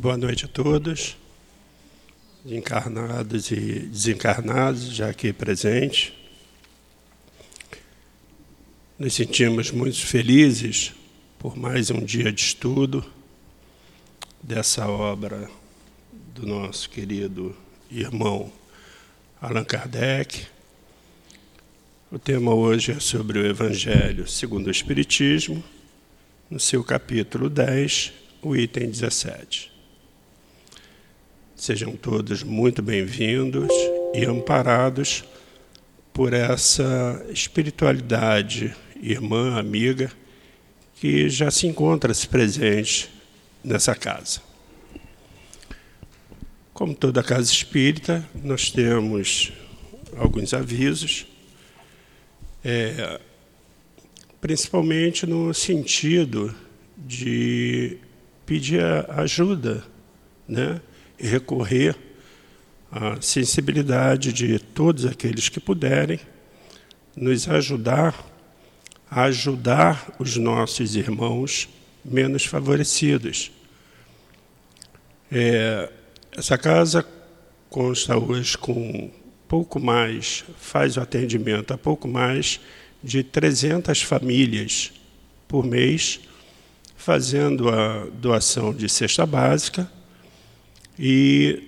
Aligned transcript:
Boa 0.00 0.16
noite 0.16 0.44
a 0.44 0.48
todos, 0.48 1.16
encarnados 2.46 3.50
e 3.50 3.80
desencarnados, 3.80 4.94
já 4.94 5.08
aqui 5.08 5.32
presentes. 5.32 6.12
Nos 8.96 9.12
sentimos 9.14 9.72
muito 9.72 9.98
felizes 9.98 10.94
por 11.36 11.56
mais 11.56 11.90
um 11.90 11.98
dia 12.04 12.30
de 12.30 12.40
estudo 12.40 13.04
dessa 14.40 14.88
obra 14.88 15.50
do 16.32 16.46
nosso 16.46 16.88
querido 16.90 17.56
irmão 17.90 18.52
Allan 19.42 19.64
Kardec. 19.64 20.46
O 22.08 22.20
tema 22.20 22.54
hoje 22.54 22.92
é 22.92 23.00
sobre 23.00 23.40
o 23.40 23.44
Evangelho 23.44 24.28
segundo 24.28 24.68
o 24.68 24.70
Espiritismo, 24.70 25.60
no 26.48 26.60
seu 26.60 26.84
capítulo 26.84 27.50
10, 27.50 28.12
o 28.40 28.54
item 28.54 28.90
17. 28.90 29.77
Sejam 31.58 31.96
todos 31.96 32.44
muito 32.44 32.80
bem-vindos 32.80 33.68
e 34.14 34.24
amparados 34.24 35.24
por 36.12 36.32
essa 36.32 37.26
espiritualidade, 37.30 38.76
irmã, 39.02 39.58
amiga, 39.58 40.08
que 41.00 41.28
já 41.28 41.50
se 41.50 41.66
encontra-se 41.66 42.28
presente 42.28 43.10
nessa 43.62 43.92
casa. 43.92 44.40
Como 46.72 46.94
toda 46.94 47.24
casa 47.24 47.50
espírita, 47.50 48.24
nós 48.40 48.70
temos 48.70 49.52
alguns 50.16 50.54
avisos, 50.54 51.26
é, 52.64 53.20
principalmente 54.40 55.26
no 55.26 55.52
sentido 55.52 56.54
de 56.96 57.98
pedir 58.46 58.80
ajuda, 59.10 59.82
né? 60.46 60.80
Recorrer 61.18 61.96
à 62.90 63.20
sensibilidade 63.20 64.32
de 64.32 64.58
todos 64.58 65.04
aqueles 65.04 65.48
que 65.48 65.60
puderem 65.60 66.20
nos 67.16 67.48
ajudar 67.48 68.14
a 69.10 69.22
ajudar 69.22 70.14
os 70.18 70.36
nossos 70.36 70.94
irmãos 70.94 71.68
menos 72.04 72.44
favorecidos. 72.44 73.50
É, 75.32 75.90
essa 76.32 76.58
casa 76.58 77.06
consta 77.70 78.18
hoje 78.18 78.56
com 78.56 79.10
pouco 79.46 79.80
mais, 79.80 80.44
faz 80.58 80.96
o 80.96 81.00
atendimento 81.00 81.72
a 81.72 81.78
pouco 81.78 82.06
mais 82.06 82.60
de 83.02 83.22
300 83.22 84.02
famílias 84.02 84.92
por 85.46 85.64
mês, 85.64 86.20
fazendo 86.96 87.70
a 87.70 88.04
doação 88.12 88.74
de 88.74 88.88
cesta 88.88 89.24
básica 89.24 89.90
e 90.98 91.62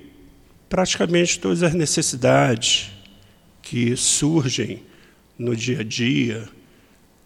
praticamente 0.68 1.38
todas 1.38 1.62
as 1.62 1.74
necessidades 1.74 2.90
que 3.62 3.96
surgem 3.96 4.82
no 5.38 5.54
dia 5.54 5.80
a 5.80 5.84
dia, 5.84 6.48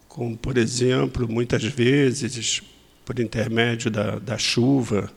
como, 0.07 0.37
por 0.37 0.57
exemplo, 0.57 1.27
muitas 1.27 1.63
vezes, 1.63 2.61
por 3.03 3.19
intermédio 3.19 3.89
da, 3.89 4.19
da 4.19 4.37
chuva, 4.37 5.11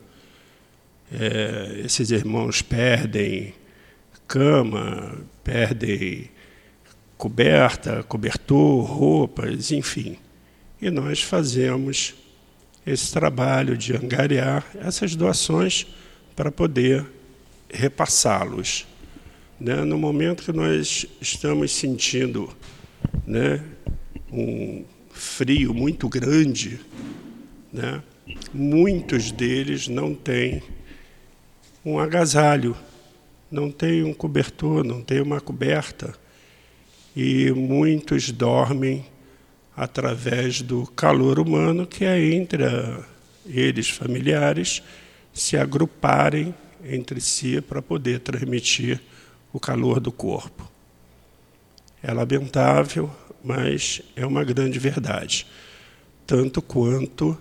é, 1.11 1.81
esses 1.85 2.11
irmãos 2.11 2.61
perdem 2.61 3.53
cama, 4.27 5.19
perdem 5.43 6.29
coberta, 7.17 8.03
cobertor, 8.03 8.83
roupas, 8.83 9.71
enfim. 9.71 10.17
E 10.81 10.89
nós 10.89 11.21
fazemos 11.21 12.13
esse 12.85 13.11
trabalho 13.11 13.75
de 13.75 13.95
angariar 13.95 14.65
essas 14.75 15.15
doações 15.15 15.87
para 16.39 16.53
poder 16.53 17.05
repassá-los. 17.69 18.87
Né? 19.59 19.83
No 19.83 19.97
momento 19.97 20.41
que 20.41 20.53
nós 20.53 21.05
estamos 21.19 21.69
sentindo 21.73 22.49
né, 23.27 23.61
um 24.31 24.85
frio 25.11 25.73
muito 25.73 26.07
grande, 26.07 26.79
né, 27.73 28.01
muitos 28.53 29.33
deles 29.33 29.89
não 29.89 30.15
têm 30.15 30.63
um 31.83 31.99
agasalho, 31.99 32.73
não 33.51 33.69
têm 33.69 34.05
um 34.05 34.13
cobertor, 34.13 34.85
não 34.85 35.01
têm 35.01 35.19
uma 35.19 35.41
coberta, 35.41 36.15
e 37.13 37.51
muitos 37.51 38.31
dormem 38.31 39.05
através 39.75 40.61
do 40.61 40.87
calor 40.95 41.37
humano 41.37 41.85
que 41.85 42.05
é 42.05 42.17
entre 42.33 42.63
a, 42.63 43.03
eles 43.45 43.89
familiares 43.89 44.81
se 45.33 45.57
agruparem 45.57 46.53
entre 46.83 47.19
si 47.19 47.61
para 47.61 47.81
poder 47.81 48.19
transmitir 48.19 49.01
o 49.51 49.59
calor 49.59 49.99
do 49.99 50.11
corpo. 50.11 50.69
É 52.01 52.11
lamentável, 52.13 53.11
mas 53.43 54.01
é 54.15 54.25
uma 54.25 54.43
grande 54.43 54.79
verdade, 54.79 55.45
tanto 56.25 56.61
quanto 56.61 57.37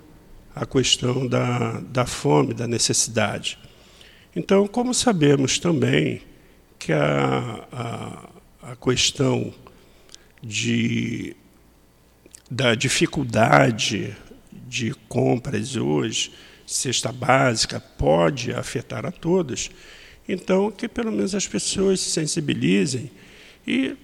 a 0.54 0.66
questão 0.66 1.26
da, 1.26 1.80
da 1.80 2.06
fome, 2.06 2.54
da 2.54 2.66
necessidade. 2.66 3.58
Então, 4.34 4.66
como 4.66 4.92
sabemos 4.92 5.58
também 5.58 6.22
que 6.78 6.92
a, 6.92 7.66
a, 7.72 8.72
a 8.72 8.76
questão 8.76 9.52
de, 10.42 11.36
da 12.50 12.74
dificuldade 12.74 14.16
de 14.52 14.92
compras 15.08 15.76
hoje 15.76 16.32
cesta 16.68 17.10
básica 17.10 17.80
pode 17.80 18.52
afetar 18.52 19.06
a 19.06 19.10
todos, 19.10 19.70
então 20.28 20.70
que 20.70 20.86
pelo 20.86 21.10
menos 21.10 21.34
as 21.34 21.46
pessoas 21.46 22.00
se 22.00 22.10
sensibilizem 22.10 23.10
e 23.66 23.96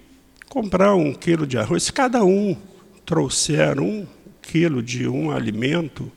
comprar 0.49 0.95
um 0.95 1.13
quilo 1.13 1.47
de 1.47 1.59
arroz. 1.59 1.83
Se 1.83 1.93
cada 1.93 2.25
um 2.25 2.57
trouxer 3.05 3.79
um 3.79 4.07
quilo 4.41 4.83
de 4.83 5.07
um 5.07 5.31
alimento, 5.31 6.11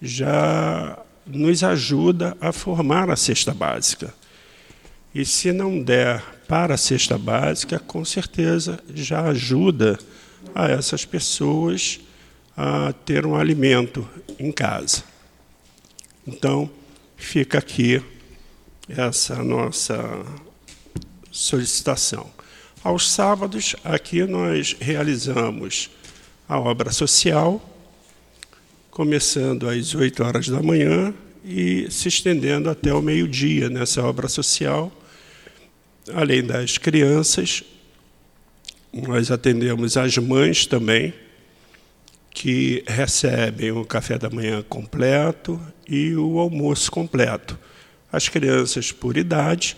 já 0.00 0.98
nos 1.26 1.62
ajuda 1.62 2.34
a 2.40 2.50
formar 2.50 3.10
a 3.10 3.16
cesta 3.16 3.52
básica. 3.52 4.14
E 5.14 5.24
se 5.24 5.52
não 5.52 5.82
der 5.82 6.22
para 6.46 6.74
a 6.74 6.78
cesta 6.78 7.18
básica, 7.18 7.78
com 7.78 8.04
certeza 8.06 8.80
já 8.94 9.22
ajuda 9.28 9.98
a 10.54 10.66
essas 10.68 11.04
pessoas 11.04 12.00
a 12.56 12.92
ter 13.04 13.26
um 13.26 13.36
alimento 13.36 14.08
em 14.38 14.50
casa. 14.50 15.07
Então, 16.30 16.70
fica 17.16 17.56
aqui 17.56 18.02
essa 18.86 19.42
nossa 19.42 19.98
solicitação. 21.30 22.30
Aos 22.84 23.10
sábados, 23.10 23.74
aqui 23.82 24.24
nós 24.24 24.76
realizamos 24.78 25.88
a 26.46 26.60
obra 26.60 26.92
social, 26.92 27.58
começando 28.90 29.70
às 29.70 29.94
8 29.94 30.22
horas 30.22 30.48
da 30.48 30.62
manhã 30.62 31.14
e 31.42 31.90
se 31.90 32.08
estendendo 32.08 32.68
até 32.68 32.92
o 32.92 33.00
meio-dia 33.00 33.70
nessa 33.70 34.04
obra 34.04 34.28
social. 34.28 34.92
Além 36.12 36.44
das 36.44 36.76
crianças, 36.76 37.64
nós 38.92 39.30
atendemos 39.30 39.96
as 39.96 40.18
mães 40.18 40.66
também, 40.66 41.14
que 42.30 42.84
recebem 42.86 43.72
o 43.72 43.82
café 43.82 44.18
da 44.18 44.28
manhã 44.28 44.62
completo 44.68 45.58
e 45.88 46.14
o 46.14 46.38
almoço 46.38 46.90
completo. 46.90 47.58
As 48.12 48.28
crianças 48.28 48.92
por 48.92 49.16
idade 49.16 49.76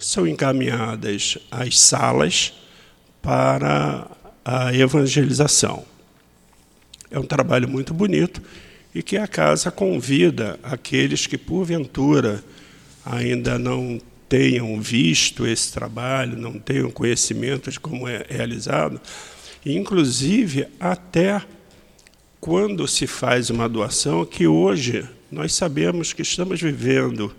são 0.00 0.26
encaminhadas 0.26 1.38
às 1.50 1.78
salas 1.78 2.52
para 3.20 4.10
a 4.44 4.74
evangelização. 4.74 5.84
É 7.10 7.18
um 7.18 7.24
trabalho 7.24 7.68
muito 7.68 7.94
bonito 7.94 8.42
e 8.94 9.02
que 9.02 9.16
a 9.16 9.26
casa 9.26 9.70
convida 9.70 10.58
aqueles 10.62 11.26
que, 11.26 11.38
porventura, 11.38 12.42
ainda 13.04 13.58
não 13.58 14.00
tenham 14.28 14.80
visto 14.80 15.46
esse 15.46 15.72
trabalho, 15.72 16.38
não 16.38 16.58
tenham 16.58 16.90
conhecimento 16.90 17.70
de 17.70 17.78
como 17.78 18.08
é 18.08 18.24
realizado, 18.28 19.00
inclusive 19.64 20.66
até 20.80 21.42
quando 22.42 22.88
se 22.88 23.06
faz 23.06 23.50
uma 23.50 23.68
doação, 23.68 24.24
que 24.24 24.48
hoje 24.48 25.08
nós 25.30 25.54
sabemos 25.54 26.12
que 26.12 26.22
estamos 26.22 26.60
vivendo, 26.60 27.32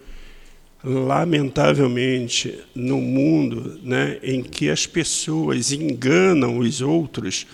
lamentavelmente, 0.81 2.57
num 2.73 3.01
mundo 3.01 3.77
né, 3.83 4.17
em 4.23 4.41
que 4.41 4.69
as 4.69 4.87
pessoas 4.87 5.73
enganam 5.73 6.57
os 6.57 6.79
outros, 6.79 7.45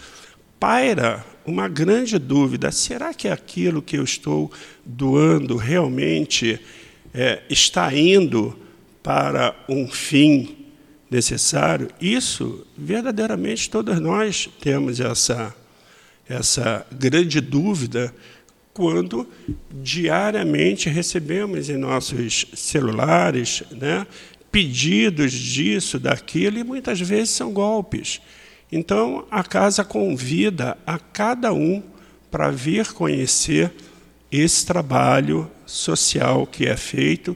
paira 0.59 1.25
uma 1.43 1.67
grande 1.67 2.19
dúvida: 2.19 2.71
será 2.71 3.15
que 3.15 3.27
aquilo 3.27 3.81
que 3.81 3.97
eu 3.97 4.03
estou 4.03 4.51
doando 4.85 5.57
realmente 5.57 6.59
é, 7.11 7.41
está 7.49 7.91
indo 7.91 8.55
para 9.01 9.55
um 9.67 9.87
fim 9.87 10.55
necessário? 11.09 11.87
Isso, 11.99 12.63
verdadeiramente, 12.77 13.71
todos 13.71 13.99
nós 13.99 14.47
temos 14.61 14.99
essa 14.99 15.55
essa 16.29 16.85
grande 16.91 17.41
dúvida 17.41 18.13
quando 18.71 19.27
diariamente 19.71 20.87
recebemos 20.87 21.69
em 21.69 21.75
nossos 21.75 22.45
celulares 22.53 23.63
né, 23.71 24.05
pedidos 24.51 25.33
disso, 25.33 25.99
daquilo, 25.99 26.59
e 26.59 26.63
muitas 26.63 27.01
vezes 27.01 27.31
são 27.31 27.51
golpes. 27.51 28.21
Então, 28.71 29.25
a 29.31 29.43
casa 29.43 29.83
convida 29.83 30.77
a 30.85 30.99
cada 30.99 31.51
um 31.51 31.81
para 32.29 32.51
vir 32.51 32.93
conhecer 32.93 33.71
esse 34.31 34.65
trabalho 34.65 35.49
social 35.65 36.45
que 36.45 36.67
é 36.67 36.77
feito, 36.77 37.35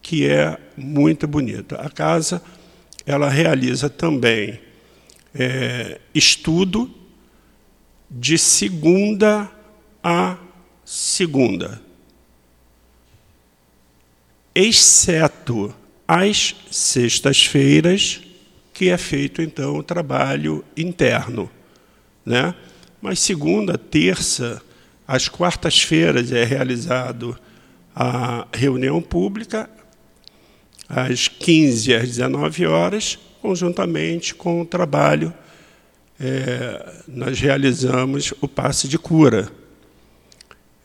que 0.00 0.26
é 0.26 0.56
muito 0.76 1.26
bonito. 1.26 1.74
A 1.74 1.90
casa 1.90 2.40
ela 3.04 3.28
realiza 3.28 3.90
também 3.90 4.60
é, 5.34 6.00
estudo 6.14 7.01
de 8.12 8.36
segunda 8.36 9.50
a 10.02 10.36
segunda, 10.84 11.80
exceto 14.54 15.74
às 16.06 16.54
sextas-feiras, 16.70 18.20
que 18.74 18.90
é 18.90 18.98
feito 18.98 19.40
então 19.40 19.76
o 19.76 19.82
trabalho 19.82 20.64
interno, 20.76 21.50
né? 22.24 22.54
Mas 23.00 23.20
segunda, 23.20 23.78
terça, 23.78 24.60
às 25.08 25.28
quartas-feiras 25.28 26.32
é 26.32 26.44
realizado 26.44 27.38
a 27.94 28.46
reunião 28.52 29.00
pública 29.00 29.70
às 30.88 31.28
15 31.28 31.94
às 31.94 32.08
19 32.08 32.66
horas, 32.66 33.18
conjuntamente 33.40 34.34
com 34.34 34.60
o 34.60 34.66
trabalho 34.66 35.32
é, 36.22 37.02
nós 37.08 37.40
realizamos 37.40 38.32
o 38.40 38.46
passe 38.46 38.86
de 38.86 38.96
cura. 38.96 39.50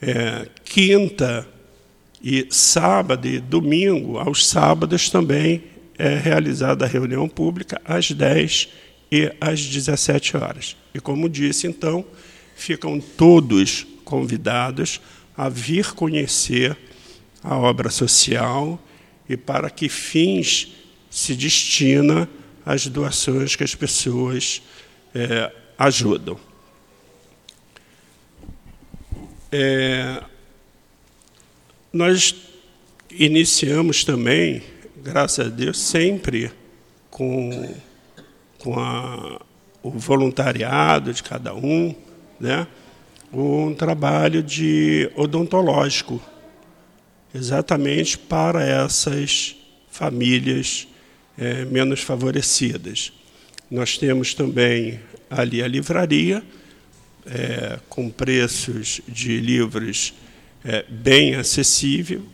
É, 0.01 0.47
quinta 0.65 1.47
e 2.23 2.47
sábado 2.49 3.27
e 3.27 3.39
domingo, 3.39 4.17
aos 4.17 4.47
sábados 4.47 5.11
também 5.11 5.63
é 5.95 6.15
realizada 6.15 6.85
a 6.85 6.87
reunião 6.87 7.29
pública 7.29 7.79
às 7.85 8.11
10 8.11 8.69
e 9.11 9.31
às 9.39 9.63
17 9.63 10.37
horas. 10.37 10.75
E 10.93 10.99
como 10.99 11.29
disse, 11.29 11.67
então, 11.67 12.03
ficam 12.55 12.99
todos 12.99 13.85
convidados 14.03 14.99
a 15.35 15.49
vir 15.49 15.93
conhecer 15.93 16.75
a 17.43 17.55
obra 17.55 17.91
social 17.91 18.81
e 19.29 19.37
para 19.37 19.69
que 19.69 19.87
fins 19.87 20.73
se 21.11 21.35
destina 21.35 22.27
as 22.65 22.87
doações 22.87 23.55
que 23.55 23.63
as 23.63 23.75
pessoas 23.75 24.63
é, 25.17 25.51
ajudam. 25.79 26.37
É, 29.51 30.21
nós 31.91 32.35
iniciamos 33.09 34.03
também, 34.03 34.61
graças 34.97 35.47
a 35.47 35.49
Deus, 35.49 35.79
sempre 35.79 36.51
com, 37.09 37.75
com 38.59 38.79
a, 38.79 39.41
o 39.81 39.89
voluntariado 39.89 41.11
de 41.11 41.23
cada 41.23 41.55
um, 41.55 41.95
né? 42.39 42.67
um 43.33 43.73
trabalho 43.73 44.43
de 44.43 45.11
odontológico, 45.15 46.21
exatamente 47.33 48.17
para 48.19 48.63
essas 48.63 49.55
famílias 49.89 50.87
é, 51.37 51.65
menos 51.65 52.01
favorecidas. 52.01 53.11
Nós 53.69 53.97
temos 53.97 54.33
também 54.33 54.99
ali 55.29 55.61
a 55.61 55.67
livraria, 55.67 56.43
é, 57.25 57.79
com 57.89 58.09
preços 58.09 59.01
de 59.07 59.39
livros 59.39 60.13
é, 60.63 60.83
bem 60.89 61.35
acessível, 61.35 62.25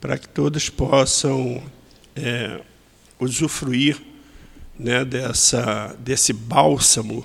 para 0.00 0.16
que 0.16 0.28
todos 0.28 0.70
possam 0.70 1.62
é, 2.16 2.60
usufruir 3.20 4.00
né, 4.78 5.04
dessa, 5.04 5.94
desse 6.00 6.32
bálsamo 6.32 7.24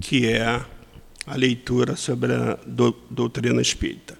que 0.00 0.28
é 0.28 0.62
a 1.26 1.36
leitura 1.36 1.96
sobre 1.96 2.34
a 2.34 2.58
do, 2.66 2.92
doutrina 3.10 3.62
espírita. 3.62 4.18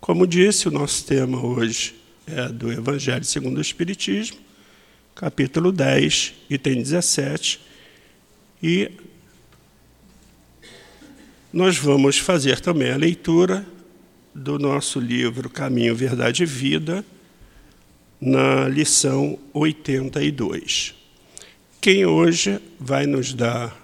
Como 0.00 0.26
disse, 0.26 0.68
o 0.68 0.70
nosso 0.70 1.04
tema 1.04 1.44
hoje 1.44 1.94
é 2.26 2.48
do 2.48 2.72
Evangelho 2.72 3.24
segundo 3.24 3.58
o 3.58 3.60
Espiritismo, 3.60 4.38
capítulo 5.18 5.72
10, 5.72 6.32
item 6.48 6.76
17, 6.80 7.60
e 8.62 8.88
nós 11.52 11.76
vamos 11.76 12.18
fazer 12.18 12.60
também 12.60 12.92
a 12.92 12.96
leitura 12.96 13.66
do 14.32 14.60
nosso 14.60 15.00
livro 15.00 15.50
Caminho, 15.50 15.96
Verdade 15.96 16.44
e 16.44 16.46
Vida, 16.46 17.04
na 18.20 18.68
lição 18.68 19.36
82. 19.52 20.94
Quem 21.80 22.06
hoje 22.06 22.60
vai 22.78 23.04
nos 23.04 23.34
dar 23.34 23.76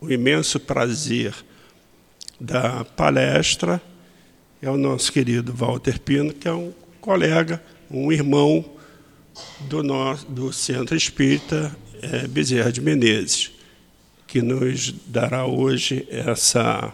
o 0.00 0.08
imenso 0.08 0.60
prazer 0.60 1.34
da 2.38 2.84
palestra 2.84 3.82
é 4.62 4.70
o 4.70 4.76
nosso 4.76 5.12
querido 5.12 5.52
Walter 5.52 5.98
Pino, 5.98 6.32
que 6.32 6.46
é 6.46 6.52
um 6.52 6.72
colega, 7.00 7.60
um 7.90 8.12
irmão 8.12 8.78
do, 9.60 9.82
nosso, 9.82 10.26
do 10.26 10.52
Centro 10.52 10.96
Espírita 10.96 11.76
é, 12.02 12.26
Bezerra 12.26 12.72
de 12.72 12.80
Menezes, 12.80 13.52
que 14.26 14.40
nos 14.40 14.92
dará 15.06 15.44
hoje 15.44 16.06
essa, 16.10 16.92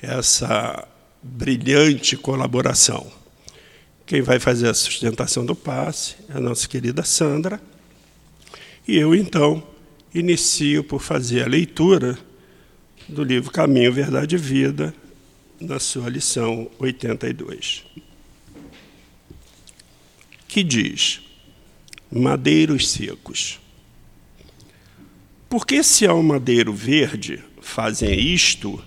essa 0.00 0.86
brilhante 1.22 2.16
colaboração. 2.16 3.10
Quem 4.06 4.20
vai 4.20 4.38
fazer 4.38 4.68
a 4.68 4.74
sustentação 4.74 5.46
do 5.46 5.54
passe 5.54 6.16
é 6.28 6.36
a 6.36 6.40
nossa 6.40 6.68
querida 6.68 7.02
Sandra. 7.02 7.60
E 8.86 8.96
eu, 8.96 9.14
então, 9.14 9.62
inicio 10.14 10.84
por 10.84 11.00
fazer 11.00 11.42
a 11.42 11.48
leitura 11.48 12.18
do 13.08 13.24
livro 13.24 13.50
Caminho, 13.50 13.92
Verdade 13.92 14.34
e 14.34 14.38
Vida, 14.38 14.94
na 15.58 15.78
sua 15.78 16.10
lição 16.10 16.70
82 16.78 17.84
que 20.54 20.62
diz: 20.62 21.20
madeiros 22.08 22.88
secos. 22.88 23.58
Porque 25.48 25.82
se 25.82 26.06
ao 26.06 26.22
madeiro 26.22 26.72
verde 26.72 27.42
fazem 27.60 28.16
isto, 28.20 28.80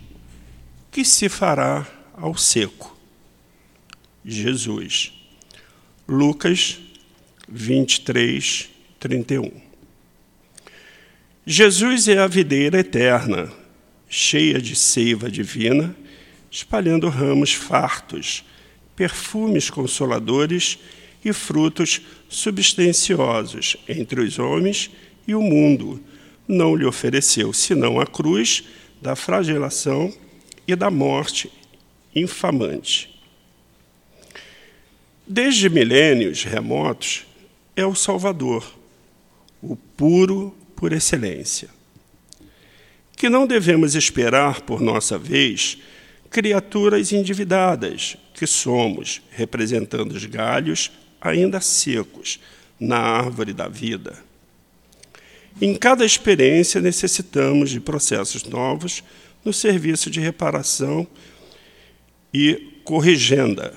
que 0.90 1.04
se 1.04 1.28
fará 1.28 1.86
ao 2.14 2.38
seco? 2.38 2.98
Jesus. 4.24 5.12
Lucas 6.08 6.80
23, 7.50 8.70
31. 8.98 9.52
Jesus 11.46 12.08
é 12.08 12.18
a 12.18 12.28
videira 12.28 12.80
eterna, 12.80 13.52
cheia 14.08 14.62
de 14.62 14.74
seiva 14.74 15.30
divina, 15.30 15.94
espalhando 16.50 17.10
ramos 17.10 17.54
fartos, 17.54 18.46
perfumes 18.96 19.70
consoladores 19.70 20.80
e 20.80 20.98
frutos 21.34 22.02
substanciosos 22.30 23.78
entre 23.88 24.22
os 24.22 24.40
homens 24.40 24.90
e 25.28 25.36
o 25.36 25.42
mundo. 25.42 26.02
Não 26.48 26.76
lhe 26.76 26.86
ofereceu 26.86 27.52
senão 27.54 28.00
a 28.00 28.06
cruz 28.06 28.64
da 29.02 29.16
flagelação 29.16 30.14
e 30.68 30.76
da 30.76 30.90
morte 30.90 31.52
infamante. 32.16 33.14
Desde 35.26 35.70
milênios 35.70 36.44
remotos, 36.44 37.26
é 37.76 37.86
o 37.86 37.94
Salvador, 37.94 38.66
o 39.62 39.76
puro 39.76 40.56
por 40.76 40.94
excelência. 40.94 41.70
Que 43.16 43.30
não 43.30 43.46
devemos 43.46 43.94
esperar, 43.94 44.62
por 44.62 44.80
nossa 44.82 45.18
vez, 45.18 45.78
criaturas 46.30 47.12
endividadas, 47.12 48.18
que 48.34 48.48
somos, 48.48 49.22
representando 49.32 50.12
os 50.12 50.26
galhos 50.26 50.92
ainda 51.22 51.60
secos 51.60 52.40
na 52.80 52.98
árvore 52.98 53.54
da 53.54 53.68
vida. 53.68 54.18
Em 55.60 55.76
cada 55.76 56.06
experiência, 56.06 56.80
necessitamos 56.80 57.72
de 57.72 57.80
processos 57.80 58.44
novos 58.44 59.04
no 59.44 59.52
serviço 59.52 60.10
de 60.10 60.20
reparação 60.20 61.08
e 62.34 62.80
corrigenda. 62.84 63.74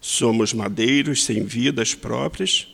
Somos 0.00 0.54
madeiros 0.54 1.24
sem 1.24 1.44
vidas 1.44 1.94
próprias 1.94 2.66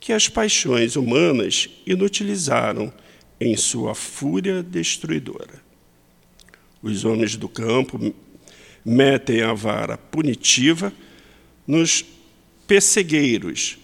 que 0.00 0.12
as 0.12 0.28
paixões 0.28 0.96
humanas 0.96 1.68
inutilizaram 1.86 2.92
em 3.40 3.56
sua 3.56 3.94
fúria 3.94 4.62
destruidora. 4.62 5.64
Os 6.82 7.04
homens 7.04 7.36
do 7.36 7.48
campo 7.48 8.14
metem 8.84 9.42
a 9.42 9.52
vara 9.52 9.96
punitiva 9.96 10.92
nos 11.66 12.04
pessegueiros, 12.66 13.78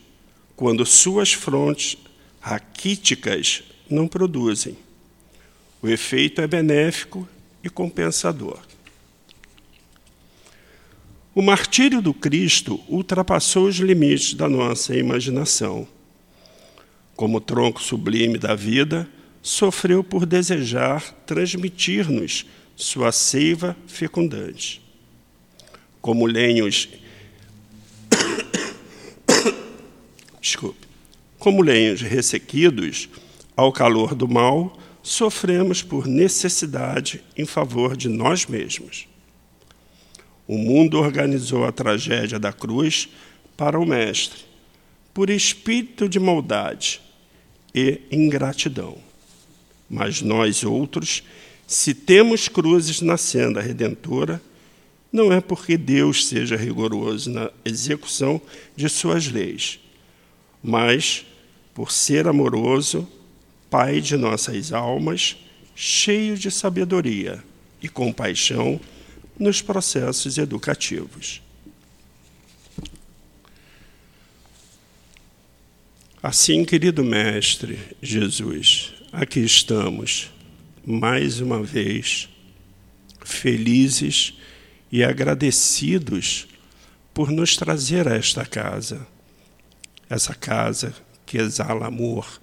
quando 0.57 0.85
suas 0.85 1.33
frontes 1.33 1.97
raquíticas 2.41 3.63
não 3.89 4.09
produzem. 4.09 4.77
O 5.81 5.89
efeito 5.89 6.41
é 6.41 6.47
benéfico 6.47 7.29
e 7.63 7.71
compensador. 7.71 8.61
O 11.35 11.41
martírio 11.41 12.03
do 12.03 12.13
Cristo 12.13 12.79
ultrapassou 12.89 13.67
os 13.67 13.77
limites 13.77 14.35
da 14.35 14.49
nossa 14.49 14.95
imaginação. 14.95 15.89
Como 17.17 17.41
tronco 17.41 17.83
sublime 17.83 18.37
da 18.37 18.55
vida, 18.55 19.09
sofreu 19.41 20.05
por 20.05 20.27
desejar 20.27 21.03
transmitir-nos 21.27 22.47
sua 22.77 23.13
seiva 23.13 23.77
fecundante. 23.87 24.83
Como 26.01 26.27
lenhos. 26.27 26.89
Desculpe. 30.43 30.89
Como 31.39 31.63
lenhos 31.63 32.03
ressequidos 32.03 33.09
ao 33.57 33.73
calor 33.73 34.13
do 34.13 34.27
mal, 34.27 34.77
sofremos 35.01 35.83
por 35.83 36.09
necessidade 36.09 37.23
em 37.37 37.47
favor 37.47 37.97
de 37.97 38.09
nós 38.09 38.45
mesmos. 38.47 39.07
O 40.47 40.59
mundo 40.59 40.99
organizou 40.99 41.65
a 41.65 41.71
tragédia 41.71 42.41
da 42.41 42.53
cruz 42.53 43.09
para 43.57 43.79
o 43.79 43.87
Mestre, 43.87 44.41
por 45.15 45.31
espírito 45.31 46.09
de 46.09 46.19
maldade 46.19 47.01
e 47.73 48.01
ingratidão. 48.11 48.99
Mas 49.89 50.23
nós 50.23 50.65
outros, 50.65 51.23
se 51.69 51.95
temos 51.95 52.49
cruzes 52.49 53.01
na 53.01 53.17
senda 53.17 53.61
redentora, 53.61 54.43
não 55.13 55.33
é 55.33 55.41
porque 55.41 55.77
Deus 55.77 56.27
seja 56.27 56.57
rigoroso 56.57 57.31
na 57.31 57.51
execução 57.65 58.41
de 58.75 58.89
suas 58.89 59.31
leis, 59.31 59.79
mas 60.63 61.27
por 61.75 61.91
ser 61.91 62.29
amoroso, 62.29 63.09
Pai 63.71 64.03
de 64.03 64.19
nossas 64.19 64.71
almas, 64.71 65.35
cheio 65.75 66.37
de 66.37 66.51
sabedoria 66.51 67.43
e 67.83 67.89
compaixão 67.89 68.79
nos 69.39 69.63
processos 69.63 70.37
educativos. 70.37 71.41
Assim, 76.23 76.65
querido 76.67 77.03
Mestre 77.03 77.79
Jesus, 78.01 78.93
aqui 79.11 79.41
estamos, 79.41 80.31
mais 80.87 81.41
uma 81.41 81.63
vez, 81.63 82.29
felizes 83.25 84.35
e 84.91 85.03
agradecidos 85.03 86.47
por 87.15 87.31
nos 87.31 87.57
trazer 87.57 88.07
a 88.07 88.15
esta 88.15 88.45
casa, 88.45 89.05
essa 90.13 90.35
casa 90.35 90.95
que 91.25 91.39
exala 91.39 91.87
amor, 91.87 92.39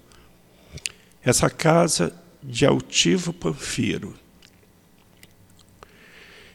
essa 1.22 1.48
casa 1.48 2.12
de 2.42 2.66
altivo 2.66 3.32
panfiro, 3.32 4.12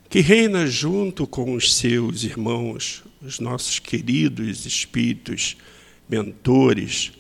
que 0.10 0.20
reina 0.20 0.68
junto 0.68 1.26
com 1.26 1.54
os 1.54 1.74
seus 1.74 2.26
irmãos, 2.26 3.02
os 3.22 3.40
nossos 3.40 3.80
queridos 3.80 4.66
espíritos, 4.66 5.56
mentores, 6.10 7.14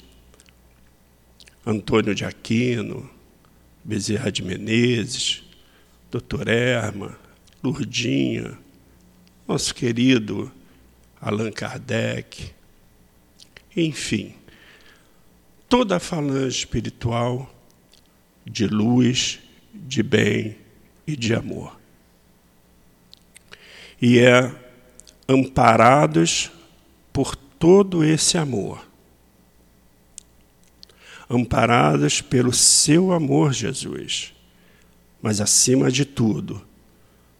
Antônio 1.65 2.13
de 2.13 2.25
Aquino, 2.25 3.09
Bezerra 3.81 4.29
de 4.29 4.43
Menezes, 4.43 5.41
Doutor 6.11 6.49
Erma, 6.49 7.17
Lurdinha, 7.63 8.59
nosso 9.47 9.73
querido 9.73 10.51
Allan 11.21 11.49
Kardec, 11.49 12.54
enfim, 13.75 14.33
toda 15.67 15.97
a 15.97 15.99
falange 15.99 16.59
espiritual 16.59 17.53
de 18.45 18.67
luz, 18.67 19.39
de 19.73 20.01
bem 20.01 20.57
e 21.05 21.15
de 21.15 21.33
amor 21.33 21.75
e 24.01 24.19
é 24.19 24.53
amparados 25.27 26.51
por 27.11 27.35
todo 27.35 28.03
esse 28.03 28.37
amor. 28.37 28.85
Amparados 31.29 32.21
pelo 32.21 32.53
seu 32.53 33.11
amor, 33.11 33.51
Jesus, 33.51 34.33
mas 35.21 35.41
acima 35.41 35.89
de 35.89 36.05
tudo, 36.05 36.61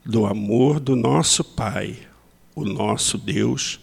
do 0.04 0.26
amor 0.26 0.80
do 0.80 0.96
nosso 0.96 1.44
Pai, 1.44 2.00
o 2.56 2.66
nosso 2.66 3.18
Deus, 3.18 3.80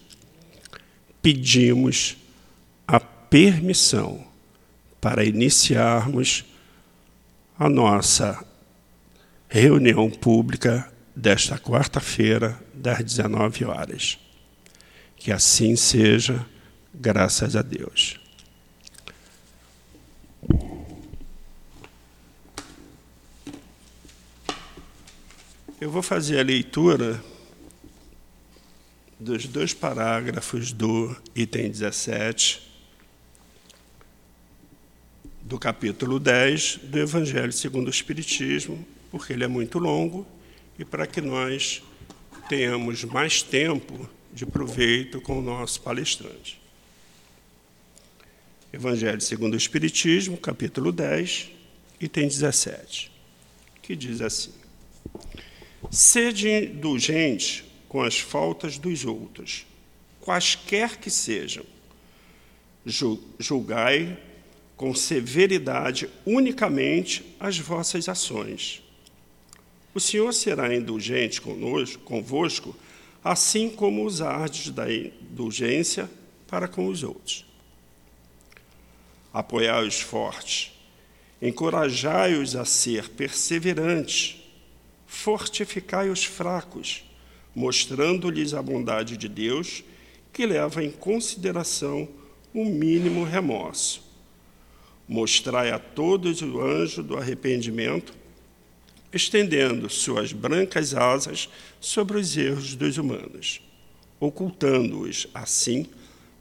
pedimos 1.21 2.17
permissão 3.33 4.23
para 5.01 5.25
iniciarmos 5.25 6.45
a 7.59 7.67
nossa 7.67 8.45
reunião 9.49 10.11
pública 10.11 10.93
desta 11.17 11.59
quarta-feira, 11.59 12.63
das 12.75 13.03
19 13.03 13.65
horas. 13.65 14.19
Que 15.17 15.33
assim 15.33 15.77
seja, 15.77 16.45
graças 16.93 17.57
a 17.57 17.63
Deus. 17.63 18.21
Eu 25.81 25.91
vou 25.91 26.03
fazer 26.03 26.39
a 26.39 26.43
leitura 26.43 27.19
dos 29.19 29.47
dois 29.47 29.73
parágrafos 29.73 30.71
do 30.71 31.17
item 31.35 31.71
17 31.71 32.72
do 35.45 35.59
capítulo 35.59 36.19
10 36.19 36.81
do 36.85 36.99
Evangelho 36.99 37.53
segundo 37.53 37.89
o 37.89 37.91
Espiritismo, 37.91 38.85
porque 39.11 39.33
ele 39.33 39.45
é 39.45 39.49
muito 39.49 39.79
longo 39.79 40.27
e 40.79 40.85
para 40.85 41.07
que 41.07 41.21
nós 41.21 41.83
tenhamos 42.49 43.05
mais 43.05 43.43
tempo 43.43 44.09
de 44.33 44.47
proveito 44.47 45.21
com 45.21 45.39
o 45.39 45.43
nosso 45.43 45.81
palestrante. 45.81 46.61
Evangelho 48.73 49.21
segundo 49.21 49.55
o 49.55 49.57
Espiritismo, 49.57 50.37
capítulo 50.37 50.93
10, 50.93 51.51
item 52.01 52.29
17, 52.29 53.13
que 53.83 53.95
diz 53.95 54.23
assim: 54.23 54.53
Sede 55.91 56.49
indulgente 56.49 57.65
com 57.89 58.03
as 58.03 58.19
faltas 58.19 58.79
dos 58.79 59.05
outros, 59.05 59.67
quaisquer 60.21 60.97
que 60.97 61.11
sejam. 61.11 61.65
Julgai 63.39 64.19
com 64.83 64.93
severidade 64.97 66.11
unicamente 66.27 67.37
as 67.39 67.57
vossas 67.57 68.09
ações 68.09 68.83
o 69.95 70.01
Senhor 70.01 70.33
será 70.33 70.75
indulgente 70.75 71.41
conosco, 71.41 72.03
convosco, 72.03 72.75
assim 73.23 73.69
como 73.69 74.05
usardes 74.05 74.71
da 74.71 74.93
indulgência 74.93 76.11
para 76.49 76.67
com 76.67 76.87
os 76.87 77.03
outros. 77.03 77.45
Apoiai 79.33 79.87
os 79.87 80.01
fortes, 80.01 80.73
encorajai-os 81.41 82.57
a 82.57 82.65
ser 82.65 83.11
perseverantes, 83.11 84.43
fortificai 85.07 86.09
os 86.09 86.25
fracos, 86.25 87.05
mostrando-lhes 87.55 88.55
a 88.55 88.63
bondade 88.63 89.17
de 89.17 89.29
Deus, 89.29 89.85
que 90.33 90.47
leva 90.47 90.83
em 90.83 90.91
consideração 90.91 92.09
o 92.55 92.65
mínimo 92.65 93.25
remorso. 93.25 94.12
Mostrai 95.13 95.71
a 95.71 95.79
todos 95.79 96.41
o 96.41 96.59
anjo 96.59 97.03
do 97.03 97.19
arrependimento 97.19 98.15
estendendo 99.13 99.91
suas 99.91 100.33
brancas 100.33 100.95
asas 100.95 101.51
sobre 101.79 102.17
os 102.17 102.35
erros 102.35 102.75
dos 102.75 102.97
humanos, 102.97 103.61
ocultando-os, 104.19 105.27
assim, 105.35 105.87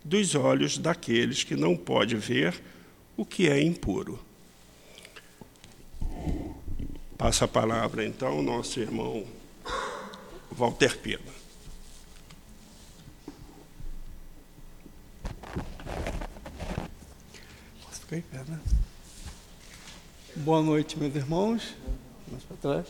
dos 0.06 0.36
olhos 0.36 0.78
daqueles 0.78 1.44
que 1.44 1.54
não 1.54 1.76
pode 1.76 2.16
ver 2.16 2.56
o 3.18 3.26
que 3.26 3.50
é 3.50 3.62
impuro. 3.62 4.18
Passa 7.18 7.44
a 7.44 7.50
palavra, 7.50 8.06
então, 8.06 8.30
ao 8.30 8.42
nosso 8.42 8.80
irmão 8.80 9.26
Walter 10.50 10.98
Pena. 10.98 11.41
Boa 20.36 20.62
noite, 20.62 21.00
meus 21.00 21.16
irmãos 21.16 21.74
mais 22.30 22.44
para 22.44 22.58
trás. 22.58 22.86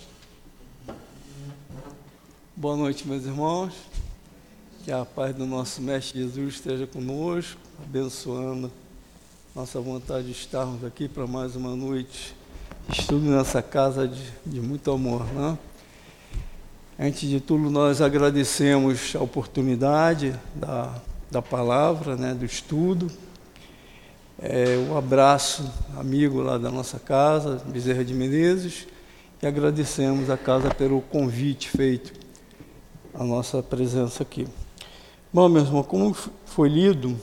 Boa 2.55 2.75
noite, 2.75 3.07
meus 3.07 3.23
irmãos. 3.25 3.71
Que 4.83 4.91
a 4.91 5.05
paz 5.05 5.35
do 5.35 5.45
nosso 5.45 5.79
Mestre 5.79 6.19
Jesus 6.19 6.55
esteja 6.55 6.87
conosco, 6.87 7.59
abençoando 7.83 8.71
nossa 9.55 9.79
vontade 9.79 10.25
de 10.25 10.31
estarmos 10.31 10.83
aqui 10.83 11.07
para 11.07 11.27
mais 11.27 11.55
uma 11.55 11.75
noite 11.75 12.35
de 12.89 13.01
estudo 13.01 13.29
nessa 13.29 13.61
casa 13.61 14.07
de, 14.07 14.23
de 14.43 14.59
muito 14.59 14.89
amor. 14.91 15.23
Né? 15.33 15.55
Antes 16.99 17.29
de 17.29 17.39
tudo, 17.39 17.69
nós 17.69 18.01
agradecemos 18.01 19.15
a 19.15 19.21
oportunidade 19.21 20.35
da, 20.55 20.99
da 21.29 21.43
palavra, 21.43 22.15
né, 22.15 22.33
do 22.33 22.43
estudo. 22.43 23.07
É, 24.43 24.75
um 24.75 24.97
abraço, 24.97 25.71
amigo 25.95 26.41
lá 26.41 26.57
da 26.57 26.71
nossa 26.71 26.97
casa, 26.97 27.61
Bezerra 27.67 28.03
de 28.03 28.11
Menezes 28.11 28.87
e 29.39 29.45
agradecemos 29.45 30.31
a 30.31 30.37
casa 30.37 30.73
pelo 30.73 30.99
convite 30.99 31.69
feito 31.69 32.11
a 33.13 33.23
nossa 33.23 33.61
presença 33.61 34.23
aqui. 34.23 34.47
Bom, 35.31 35.47
meu 35.47 35.61
irmão, 35.61 35.83
como 35.83 36.17
foi 36.43 36.69
lido, 36.69 37.15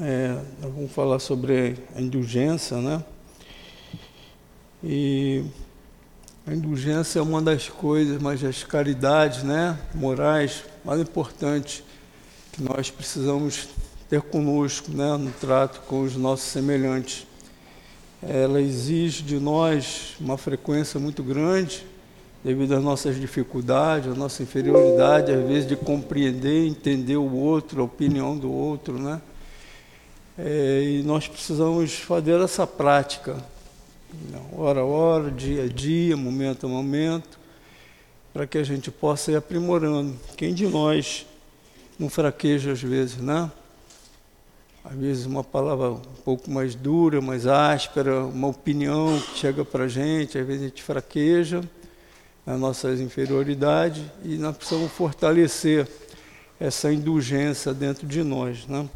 é, 0.00 0.40
vamos 0.62 0.90
falar 0.92 1.18
sobre 1.18 1.76
a 1.94 2.00
indulgência, 2.00 2.78
né? 2.78 3.04
E 4.82 5.44
a 6.46 6.54
indulgência 6.54 7.18
é 7.18 7.22
uma 7.22 7.42
das 7.42 7.68
coisas, 7.68 8.18
mas 8.22 8.42
as 8.42 8.64
caridades, 8.64 9.42
né, 9.42 9.78
morais, 9.94 10.64
mais 10.82 11.02
importantes 11.02 11.84
que 12.52 12.62
nós 12.62 12.90
precisamos 12.90 13.68
ter 14.08 14.22
conosco, 14.22 14.90
né, 14.90 15.16
no 15.16 15.30
trato 15.32 15.80
com 15.82 16.02
os 16.02 16.16
nossos 16.16 16.46
semelhantes. 16.46 17.26
Ela 18.22 18.60
exige 18.60 19.22
de 19.22 19.38
nós 19.38 20.16
uma 20.20 20.38
frequência 20.38 20.98
muito 20.98 21.22
grande, 21.22 21.84
devido 22.42 22.74
às 22.74 22.82
nossas 22.82 23.18
dificuldades, 23.20 24.12
à 24.12 24.14
nossa 24.14 24.42
inferioridade, 24.42 25.32
às 25.32 25.46
vezes 25.46 25.66
de 25.66 25.74
compreender, 25.74 26.66
entender 26.66 27.16
o 27.16 27.34
outro, 27.34 27.82
a 27.82 27.84
opinião 27.84 28.36
do 28.36 28.50
outro, 28.52 28.98
né? 28.98 29.20
É, 30.38 30.82
e 30.82 31.02
nós 31.02 31.26
precisamos 31.26 31.94
fazer 31.94 32.40
essa 32.40 32.66
prática, 32.66 33.36
hora 34.56 34.80
a 34.80 34.84
hora, 34.84 35.30
dia 35.30 35.64
a 35.64 35.68
dia, 35.68 36.16
momento 36.16 36.66
a 36.66 36.68
momento, 36.68 37.38
para 38.32 38.46
que 38.46 38.58
a 38.58 38.62
gente 38.62 38.90
possa 38.90 39.32
ir 39.32 39.36
aprimorando. 39.36 40.14
Quem 40.36 40.54
de 40.54 40.66
nós 40.66 41.26
não 41.98 42.08
fraqueja 42.08 42.72
às 42.72 42.82
vezes, 42.82 43.16
né? 43.16 43.50
Às 44.88 44.96
vezes 44.96 45.26
uma 45.26 45.42
palavra 45.42 45.90
um 45.90 46.22
pouco 46.24 46.48
mais 46.48 46.76
dura, 46.76 47.20
mais 47.20 47.44
áspera, 47.44 48.24
uma 48.24 48.46
opinião 48.46 49.18
que 49.18 49.38
chega 49.38 49.64
para 49.64 49.84
a 49.84 49.88
gente, 49.88 50.38
às 50.38 50.46
vezes 50.46 50.62
a 50.62 50.68
gente 50.68 50.82
fraqueja 50.82 51.60
nas 52.46 52.60
nossas 52.60 53.00
inferioridades 53.00 54.04
e 54.24 54.36
nós 54.36 54.56
precisamos 54.56 54.92
fortalecer 54.92 55.88
essa 56.60 56.92
indulgência 56.92 57.74
dentro 57.74 58.06
de 58.06 58.22
nós. 58.22 58.64
Né? 58.68 58.88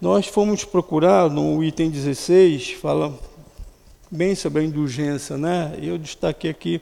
Nós 0.00 0.26
fomos 0.26 0.64
procurar 0.64 1.30
no 1.30 1.62
item 1.62 1.88
16, 1.88 2.72
fala 2.72 3.16
bem 4.10 4.34
sobre 4.34 4.62
a 4.62 4.64
indulgência, 4.64 5.38
né? 5.38 5.72
Eu 5.80 5.98
destaquei 5.98 6.50
aqui 6.50 6.80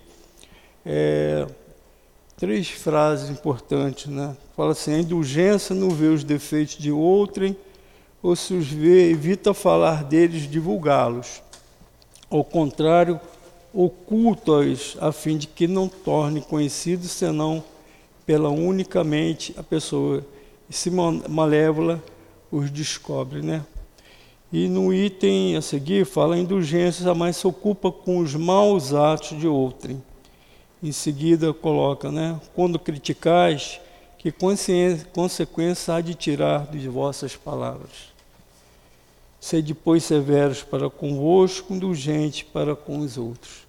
é, 0.84 1.46
três 2.38 2.70
frases 2.70 3.28
importantes, 3.28 4.06
né? 4.06 4.34
Fala 4.56 4.72
assim: 4.72 4.94
a 4.94 4.98
indulgência 4.98 5.74
não 5.74 5.90
vê 5.90 6.06
os 6.06 6.24
defeitos 6.24 6.78
de 6.78 6.90
outrem, 6.90 7.54
ou 8.22 8.34
se 8.34 8.54
os 8.54 8.66
vê, 8.66 9.10
evita 9.10 9.54
falar 9.54 10.04
deles, 10.04 10.50
divulgá-los. 10.50 11.42
Ao 12.30 12.44
contrário, 12.44 13.20
ocultas 13.72 14.96
a 15.00 15.12
fim 15.12 15.36
de 15.36 15.46
que 15.46 15.66
não 15.66 15.88
torne 15.88 16.40
conhecido 16.40 17.06
senão 17.06 17.62
pela 18.26 18.48
unicamente 18.50 19.54
a 19.56 19.62
pessoa. 19.62 20.24
E 20.68 20.72
se 20.74 20.90
malévola 20.90 22.02
os 22.50 22.70
descobre, 22.70 23.40
né? 23.40 23.64
E 24.52 24.66
no 24.66 24.92
item 24.92 25.56
a 25.56 25.62
seguir 25.62 26.04
fala 26.06 26.38
indulgência, 26.38 27.14
mas 27.14 27.36
se 27.36 27.46
ocupa 27.46 27.92
com 27.92 28.18
os 28.18 28.34
maus 28.34 28.92
atos 28.92 29.38
de 29.38 29.46
outrem. 29.46 30.02
Em 30.82 30.92
seguida 30.92 31.52
coloca, 31.52 32.10
né? 32.10 32.40
Quando 32.54 32.78
criticais, 32.78 33.80
que 34.18 34.32
consequência 34.32 35.94
há 35.94 36.00
de 36.00 36.14
tirar 36.14 36.66
de 36.66 36.88
vossas 36.88 37.36
palavras? 37.36 38.07
Ser 39.40 39.62
depois 39.62 40.04
severos 40.04 40.62
para 40.62 40.90
convosco, 40.90 41.72
indulgente 41.72 42.44
para 42.44 42.74
com 42.74 42.98
os 42.98 43.16
outros. 43.16 43.66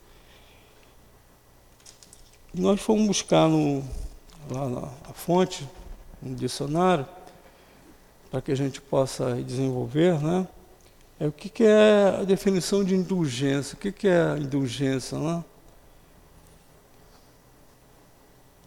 Nós 2.53 2.81
fomos 2.81 3.05
buscar 3.05 3.47
no, 3.47 3.83
lá 4.49 4.67
na 4.67 5.13
fonte, 5.13 5.67
no 6.21 6.35
dicionário, 6.35 7.05
para 8.31 8.41
que 8.41 8.51
a 8.51 8.55
gente 8.55 8.81
possa 8.81 9.35
desenvolver, 9.43 10.19
né? 10.19 10.47
É 11.19 11.27
o 11.27 11.31
que, 11.31 11.49
que 11.49 11.63
é 11.63 12.17
a 12.21 12.23
definição 12.23 12.83
de 12.83 12.95
indulgência? 12.95 13.75
O 13.75 13.77
que, 13.77 13.91
que 13.91 14.07
é 14.07 14.37
indulgência, 14.37 15.17
né? 15.17 15.43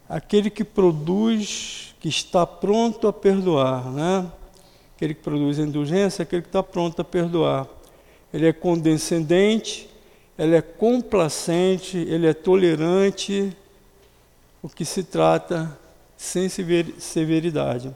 Aquele 0.09 0.51
que 0.51 0.63
produz, 0.63 1.95
que 1.99 2.09
está 2.09 2.47
pronto 2.47 3.09
a 3.09 3.13
perdoar, 3.13 3.91
né? 3.91 4.31
Aquele 5.03 5.15
que 5.15 5.23
produz 5.23 5.59
indulgência 5.59 6.23
aquele 6.23 6.43
que 6.43 6.49
está 6.49 6.63
pronto 6.63 7.03
a 7.03 7.05
perdoar. 7.05 7.67
Ele 8.33 8.47
é 8.47 8.53
condescendente, 8.53 9.91
ele 10.39 10.55
é 10.55 10.63
complacente, 10.63 11.99
ele 11.99 12.29
é 12.29 12.33
tolerante, 12.33 13.53
o 14.63 14.69
que 14.69 14.85
se 14.85 15.03
trata 15.03 15.77
sem 16.17 16.49
severidade. 16.49 17.93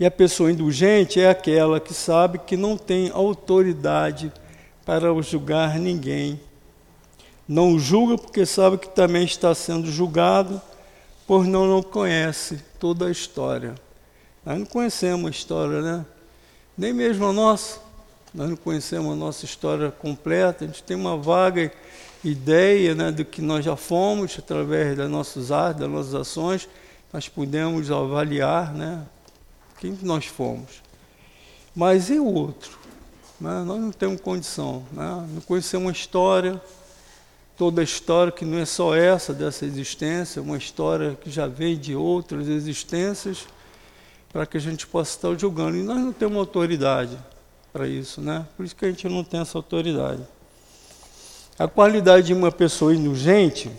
E 0.00 0.04
a 0.04 0.10
pessoa 0.10 0.50
indulgente 0.50 1.20
é 1.20 1.30
aquela 1.30 1.78
que 1.78 1.94
sabe 1.94 2.38
que 2.38 2.56
não 2.56 2.76
tem 2.76 3.12
autoridade 3.14 4.32
para 4.84 5.14
julgar 5.22 5.78
ninguém. 5.78 6.40
Não 7.46 7.78
julga 7.78 8.18
porque 8.18 8.44
sabe 8.44 8.78
que 8.78 8.88
também 8.88 9.22
está 9.22 9.54
sendo 9.54 9.86
julgado, 9.92 10.60
por 11.24 11.46
não, 11.46 11.68
não 11.68 11.84
conhece 11.84 12.60
toda 12.80 13.06
a 13.06 13.12
história. 13.12 13.76
Nós 14.44 14.58
não 14.58 14.66
conhecemos 14.66 15.26
a 15.26 15.30
história, 15.30 15.80
né? 15.80 16.06
Nem 16.76 16.92
mesmo 16.92 17.26
a 17.26 17.32
nossa. 17.32 17.80
Nós 18.34 18.48
não 18.48 18.56
conhecemos 18.56 19.12
a 19.12 19.16
nossa 19.16 19.44
história 19.44 19.90
completa, 19.90 20.64
a 20.64 20.66
gente 20.66 20.82
tem 20.82 20.96
uma 20.96 21.16
vaga 21.16 21.70
ideia 22.24 22.94
né, 22.94 23.10
do 23.10 23.24
que 23.24 23.42
nós 23.42 23.64
já 23.64 23.76
fomos, 23.76 24.36
através 24.38 24.96
dos 24.96 25.10
nossos 25.10 25.52
atos, 25.52 25.80
das 25.80 25.90
nossas 25.90 26.14
ações, 26.14 26.68
nós 27.12 27.28
podemos 27.28 27.90
avaliar 27.90 28.72
né, 28.72 29.04
quem 29.78 29.98
nós 30.02 30.26
fomos. 30.26 30.82
Mas 31.74 32.08
e 32.10 32.18
o 32.18 32.26
outro? 32.26 32.78
Né? 33.40 33.62
Nós 33.64 33.80
não 33.80 33.90
temos 33.90 34.20
condição, 34.20 34.84
né? 34.92 35.26
não 35.34 35.40
conhecemos 35.42 35.86
uma 35.86 35.92
história, 35.92 36.60
toda 37.56 37.80
a 37.80 37.84
história 37.84 38.32
que 38.32 38.44
não 38.44 38.58
é 38.58 38.64
só 38.64 38.94
essa 38.94 39.34
dessa 39.34 39.66
existência, 39.66 40.40
uma 40.40 40.56
história 40.56 41.18
que 41.20 41.30
já 41.30 41.46
vem 41.46 41.76
de 41.76 41.94
outras 41.94 42.48
existências, 42.48 43.46
para 44.32 44.46
que 44.46 44.56
a 44.56 44.60
gente 44.60 44.86
possa 44.86 45.16
estar 45.16 45.38
julgando. 45.38 45.76
E 45.76 45.82
nós 45.82 45.98
não 45.98 46.12
temos 46.12 46.38
autoridade 46.38 47.18
para 47.72 47.86
isso, 47.86 48.20
né? 48.20 48.46
Por 48.56 48.64
isso 48.64 48.74
que 48.74 48.84
a 48.84 48.88
gente 48.88 49.08
não 49.08 49.22
tem 49.22 49.40
essa 49.40 49.58
autoridade. 49.58 50.22
A 51.58 51.68
qualidade 51.68 52.28
de 52.28 52.34
uma 52.34 52.50
pessoa 52.50 52.94
indulgente 52.94 53.70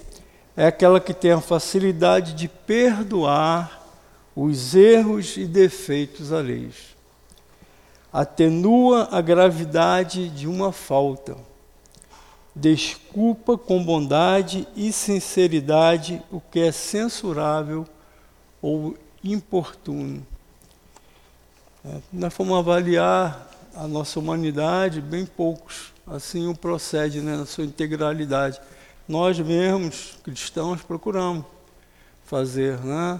é 0.56 0.68
aquela 0.68 1.00
que 1.00 1.14
tem 1.14 1.32
a 1.32 1.42
facilidade 1.42 2.34
de 2.34 2.48
perdoar 2.48 3.82
os 4.36 4.76
erros 4.76 5.38
e 5.38 5.46
defeitos 5.46 6.32
alheios. 6.32 6.94
Atenua 8.12 9.10
a 9.12 9.22
gravidade 9.22 10.30
de 10.30 10.48
uma 10.48 10.72
falta. 10.72 11.36
Desculpa 12.56 13.58
com 13.58 13.84
bondade 13.84 14.68
e 14.76 14.92
sinceridade 14.92 16.22
o 16.32 16.40
que 16.40 16.60
é 16.60 16.72
censurável 16.72 17.88
ou 18.62 18.96
importuno. 19.24 20.26
É, 21.86 21.98
nós 22.14 22.34
fomos 22.34 22.58
avaliar 22.58 23.50
a 23.76 23.86
nossa 23.88 24.18
humanidade, 24.18 25.02
bem 25.02 25.26
poucos 25.26 25.92
assim 26.08 26.48
o 26.48 26.56
procede 26.56 27.20
né, 27.20 27.36
na 27.36 27.46
sua 27.46 27.66
integralidade. 27.66 28.60
Nós 29.08 29.38
mesmos, 29.38 30.18
cristãos, 30.24 30.82
procuramos 30.82 31.46
fazer 32.24 32.78
né, 32.80 33.20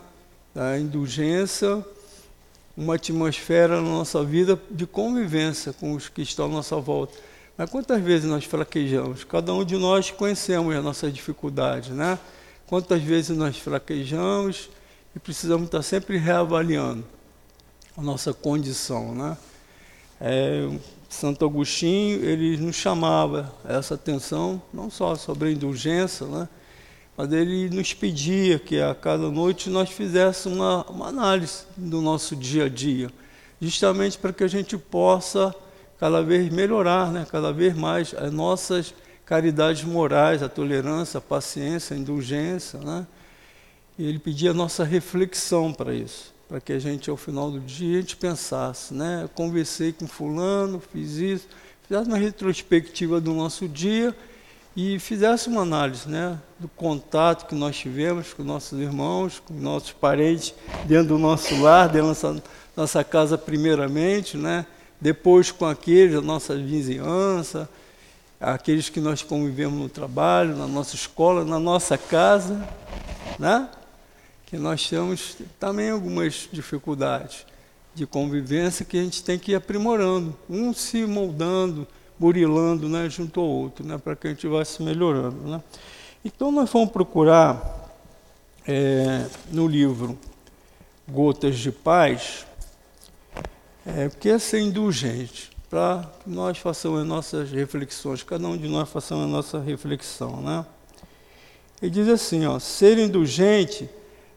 indulgência 0.80 1.84
uma 2.76 2.96
atmosfera 2.96 3.82
na 3.82 3.90
nossa 3.90 4.24
vida 4.24 4.60
de 4.72 4.88
convivência 4.88 5.74
com 5.74 5.94
os 5.94 6.08
que 6.08 6.22
estão 6.22 6.46
à 6.46 6.50
nossa 6.50 6.78
volta. 6.78 7.18
Mas 7.58 7.70
quantas 7.70 8.02
vezes 8.02 8.30
nós 8.30 8.46
fraquejamos? 8.46 9.26
Cada 9.26 9.54
um 9.54 9.64
de 9.64 9.78
nós 9.78 10.10
conhecemos 10.10 10.74
as 10.74 10.84
nossas 10.84 11.14
dificuldades, 11.14 11.90
né? 11.90 12.18
Quantas 12.66 13.04
vezes 13.04 13.38
nós 13.38 13.58
fraquejamos 13.58 14.70
e 15.14 15.20
precisamos 15.20 15.66
estar 15.66 15.84
sempre 15.84 16.18
reavaliando 16.18 17.06
a 17.96 18.02
nossa 18.02 18.34
condição, 18.34 19.14
né? 19.14 19.38
É, 20.20 20.70
Santo 21.10 21.46
Agostinho, 21.46 22.26
ele 22.26 22.58
nos 22.58 22.76
chamava 22.76 23.54
essa 23.64 23.94
atenção, 23.94 24.60
não 24.74 24.90
só 24.90 25.16
sobre 25.16 25.50
a 25.50 25.52
indulgência, 25.52 26.26
né? 26.26 26.50
mas 27.16 27.32
ele 27.32 27.70
nos 27.70 27.94
pedia 27.94 28.58
que 28.58 28.82
a 28.82 28.96
cada 28.96 29.30
noite 29.30 29.70
nós 29.70 29.92
fizéssemos 29.92 30.58
uma, 30.58 30.84
uma 30.86 31.08
análise 31.10 31.66
do 31.78 32.02
nosso 32.02 32.36
dia 32.36 32.66
a 32.66 32.70
dia, 32.70 33.12
justamente 33.62 34.18
para 34.18 34.34
que 34.34 34.44
a 34.44 34.48
gente 34.48 34.76
possa 34.76 35.54
cada 36.00 36.24
vez 36.24 36.52
melhorar, 36.52 37.12
né? 37.12 37.28
cada 37.30 37.54
vez 37.54 37.76
mais 37.76 38.16
as 38.16 38.32
nossas 38.32 38.96
caridades 39.24 39.84
morais, 39.84 40.42
a 40.42 40.50
tolerância, 40.50 41.20
a 41.20 41.22
paciência, 41.22 41.96
a 41.96 42.00
indulgência. 42.00 42.80
Né? 42.80 43.06
E 44.00 44.08
ele 44.08 44.18
pedia 44.18 44.50
a 44.50 44.54
nossa 44.54 44.84
reflexão 44.84 45.72
para 45.72 45.94
isso 45.94 46.33
para 46.54 46.62
que 46.62 46.72
a 46.72 46.78
gente, 46.78 47.10
ao 47.10 47.18
final 47.18 47.50
do 47.50 47.60
dia, 47.60 47.98
a 47.98 48.02
gente 48.02 48.16
pensasse, 48.16 48.94
né? 48.94 49.22
Eu 49.24 49.30
conversei 49.30 49.92
com 49.92 50.06
fulano, 50.06 50.80
fiz 50.80 51.14
isso, 51.14 51.48
fizesse 51.82 52.08
uma 52.08 52.16
retrospectiva 52.16 53.20
do 53.20 53.34
nosso 53.34 53.68
dia 53.68 54.16
e 54.78 55.00
fizesse 55.00 55.50
uma 55.50 55.62
análise 55.62 56.08
né, 56.08 56.38
do 56.60 56.68
contato 56.68 57.48
que 57.48 57.56
nós 57.56 57.76
tivemos 57.76 58.34
com 58.34 58.44
nossos 58.44 58.80
irmãos, 58.80 59.42
com 59.44 59.56
nossos 59.56 59.94
parentes, 59.94 60.54
dentro 60.86 61.08
do 61.08 61.18
nosso 61.18 61.60
lar, 61.60 61.88
dentro 61.88 62.02
da 62.02 62.08
nossa, 62.10 62.44
nossa 62.78 63.04
casa 63.04 63.36
primeiramente, 63.36 64.38
né, 64.38 64.68
depois 65.02 65.50
com 65.50 65.66
aqueles 65.66 66.14
da 66.14 66.22
nossa 66.22 66.56
vizinhança, 66.56 67.68
aqueles 68.40 68.90
que 68.90 69.00
nós 69.00 69.24
convivemos 69.24 69.80
no 69.80 69.90
trabalho, 69.90 70.56
na 70.56 70.68
nossa 70.68 70.94
escola, 70.94 71.44
na 71.44 71.58
nossa 71.58 71.98
casa, 71.98 72.64
né? 73.40 73.68
Que 74.54 74.60
nós 74.60 74.88
temos 74.88 75.36
também 75.60 75.90
algumas 75.90 76.48
dificuldades 76.52 77.44
de 77.96 78.06
convivência 78.06 78.86
que 78.86 79.00
a 79.00 79.02
gente 79.02 79.24
tem 79.24 79.40
que 79.40 79.54
ir 79.54 79.56
aprimorando, 79.56 80.38
um 80.48 80.72
se 80.72 81.08
moldando, 81.08 81.88
burilando 82.20 82.88
né, 82.88 83.10
junto 83.10 83.40
ao 83.40 83.48
outro, 83.48 83.84
né, 83.84 83.98
para 83.98 84.16
que 84.16 84.28
a 84.28 84.30
gente 84.30 84.46
vá 84.46 84.64
se 84.64 84.84
melhorando. 84.84 85.38
Né? 85.38 85.64
Então 86.24 86.52
nós 86.52 86.70
vamos 86.70 86.92
procurar 86.92 87.98
é, 88.68 89.26
no 89.50 89.68
livro 89.68 90.20
Gotas 91.10 91.58
de 91.58 91.72
Paz, 91.72 92.46
é, 93.88 94.06
o 94.06 94.12
que 94.12 94.30
é 94.30 94.38
ser 94.38 94.60
indulgente, 94.60 95.50
para 95.68 96.08
que 96.24 96.30
nós 96.30 96.60
façamos 96.60 97.02
as 97.02 97.08
nossas 97.08 97.50
reflexões, 97.50 98.22
cada 98.22 98.48
um 98.48 98.56
de 98.56 98.68
nós 98.68 98.88
façamos 98.88 99.26
a 99.26 99.28
nossa 99.28 99.60
reflexão. 99.60 100.42
Né? 100.42 100.64
Ele 101.82 101.90
diz 101.90 102.08
assim, 102.08 102.46
ó, 102.46 102.60
ser 102.60 103.00
indulgente 103.00 103.90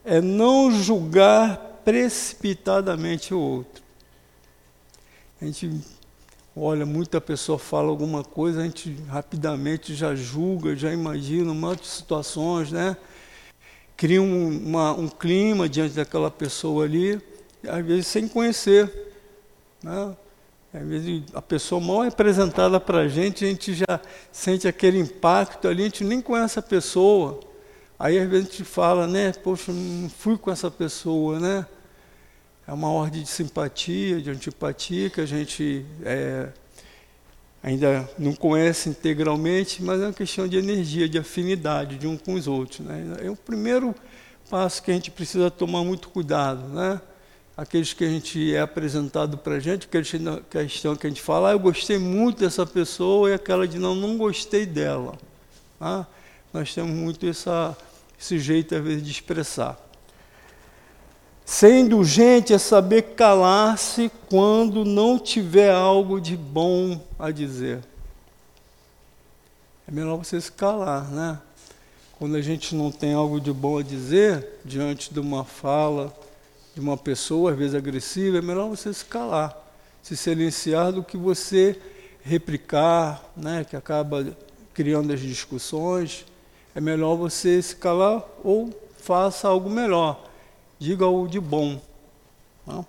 é 0.07 0.21
não 0.21 0.71
julgar 0.71 1.83
precipitadamente 1.85 3.35
o 3.35 3.39
outro. 3.39 3.83
A 5.43 5.45
gente 5.45 5.71
olha, 6.57 6.87
muita 6.87 7.21
pessoa 7.21 7.59
fala 7.59 7.89
alguma 7.89 8.25
coisa, 8.25 8.61
a 8.61 8.65
gente 8.65 8.97
rapidamente 9.09 9.95
já 9.95 10.15
julga, 10.15 10.75
já 10.75 10.91
imagina 10.91 11.53
um 11.53 11.55
monte 11.55 11.83
de 11.83 11.89
situações, 11.89 12.73
né? 12.73 12.97
Cria 13.95 14.23
um, 14.23 14.49
uma, 14.49 14.93
um 14.93 15.09
clima 15.09 15.69
diante 15.69 15.95
daquela 15.95 16.31
pessoa 16.31 16.85
ali, 16.85 17.21
às 17.69 17.85
vezes 17.85 18.07
sem 18.07 18.27
conhecer. 18.27 18.91
Né? 19.83 20.17
Às 20.73 20.87
vezes 20.87 21.23
a 21.35 21.43
pessoa 21.43 21.81
mal 21.81 22.05
é 22.05 22.09
apresentada 22.09 22.81
para 22.81 23.01
a 23.01 23.09
gente, 23.09 23.45
a 23.45 23.49
gente 23.49 23.75
já 23.75 24.01
sente 24.33 24.67
aquele 24.67 24.99
impacto 24.99 25.69
ali, 25.69 25.83
a 25.83 25.87
gente 25.87 26.05
nem 26.05 26.21
conhece 26.21 26.59
a 26.59 26.63
pessoa. 26.63 27.41
Aí 27.99 28.19
às 28.19 28.29
vezes 28.29 28.49
a 28.49 28.51
gente 28.51 28.65
fala, 28.65 29.07
né, 29.07 29.33
poxa, 29.33 29.73
não 29.73 30.09
fui 30.09 30.37
com 30.37 30.51
essa 30.51 30.71
pessoa, 30.71 31.41
né? 31.41 31.67
É 32.69 32.73
uma 32.73 32.91
ordem 32.91 33.23
de 33.23 33.29
simpatia, 33.29 34.21
de 34.21 34.29
antipatia 34.29 35.09
que 35.09 35.21
a 35.21 35.27
gente 35.27 35.87
é, 36.05 36.49
ainda 37.63 38.09
não 38.19 38.35
conhece 38.35 38.89
integralmente, 38.89 39.83
mas 39.83 40.01
é 40.01 40.07
uma 40.07 40.13
questão 40.13 40.47
de 40.49 40.57
energia, 40.57 41.09
de 41.09 41.17
afinidade 41.17 41.97
de 41.97 42.07
um 42.07 42.17
com 42.17 42.35
os 42.35 42.47
outros. 42.47 42.81
Né? 42.81 43.19
É 43.23 43.31
o 43.31 43.37
primeiro 43.37 43.95
passo 44.51 44.83
que 44.83 44.91
a 44.91 44.95
gente 44.95 45.11
precisa 45.11 45.51
tomar 45.51 45.85
muito 45.85 46.09
cuidado. 46.09 46.63
Né? 46.69 47.01
Aqueles 47.57 47.93
que 47.93 48.05
a 48.05 48.09
gente 48.09 48.55
é 48.55 48.61
apresentado 48.61 49.39
para 49.39 49.55
a 49.55 49.61
gente, 49.61 49.87
aquela 49.87 50.41
questão 50.51 50.97
que 50.97 51.07
a 51.07 51.11
gente 51.11 51.23
fala, 51.23 51.51
ah, 51.51 51.53
eu 51.53 51.59
gostei 51.59 51.99
muito 51.99 52.41
dessa 52.41 52.67
pessoa, 52.67 53.31
e 53.31 53.35
aquela 53.35 53.67
de 53.67 53.79
não, 53.79 53.95
não 53.95 54.19
gostei 54.19 54.67
dela. 54.67 55.17
Tá? 55.79 56.07
Nós 56.57 56.75
temos 56.75 56.91
muito 56.91 57.27
essa, 57.27 57.77
esse 58.19 58.39
jeito, 58.39 58.75
às 58.75 58.83
vezes, 58.83 59.03
de 59.03 59.11
expressar. 59.11 59.79
Ser 61.45 61.81
indulgente 61.81 62.55
é 62.55 62.57
saber 62.57 63.15
calar-se 63.15 64.11
quando 64.31 64.83
não 64.83 65.19
tiver 65.19 65.71
algo 65.71 66.19
de 66.19 66.35
bom 66.35 66.99
a 67.19 67.31
dizer. 67.31 67.81
É 69.87 69.93
melhor 69.93 70.17
você 70.17 70.41
se 70.41 70.51
calar, 70.51 71.11
né? 71.11 71.39
Quando 72.19 72.37
a 72.37 72.41
gente 72.41 72.75
não 72.75 72.91
tem 72.91 73.13
algo 73.13 73.39
de 73.39 73.53
bom 73.53 73.77
a 73.77 73.83
dizer, 73.83 74.59
diante 74.65 75.13
de 75.13 75.21
uma 75.21 75.45
fala 75.45 76.11
de 76.75 76.81
uma 76.81 76.97
pessoa, 76.97 77.53
às 77.53 77.59
vezes 77.59 77.75
agressiva, 77.75 78.39
é 78.39 78.41
melhor 78.41 78.71
você 78.71 78.95
se 78.95 79.05
calar, 79.05 79.55
se 80.03 80.17
silenciar 80.17 80.91
do 80.91 81.03
que 81.03 81.19
você 81.19 81.79
replicar, 82.23 83.23
né? 83.37 83.63
Que 83.63 83.77
acaba 83.77 84.35
criando 84.73 85.13
as 85.13 85.21
discussões. 85.21 86.25
É 86.77 86.81
melhor 86.81 87.17
você 87.17 87.61
se 87.61 87.75
calar 87.75 88.23
ou 88.45 88.71
faça 88.99 89.49
algo 89.49 89.69
melhor 89.69 90.27
diga 90.79 91.07
o 91.07 91.27
de 91.27 91.41
bom. 91.41 91.81
Não? 92.67 92.87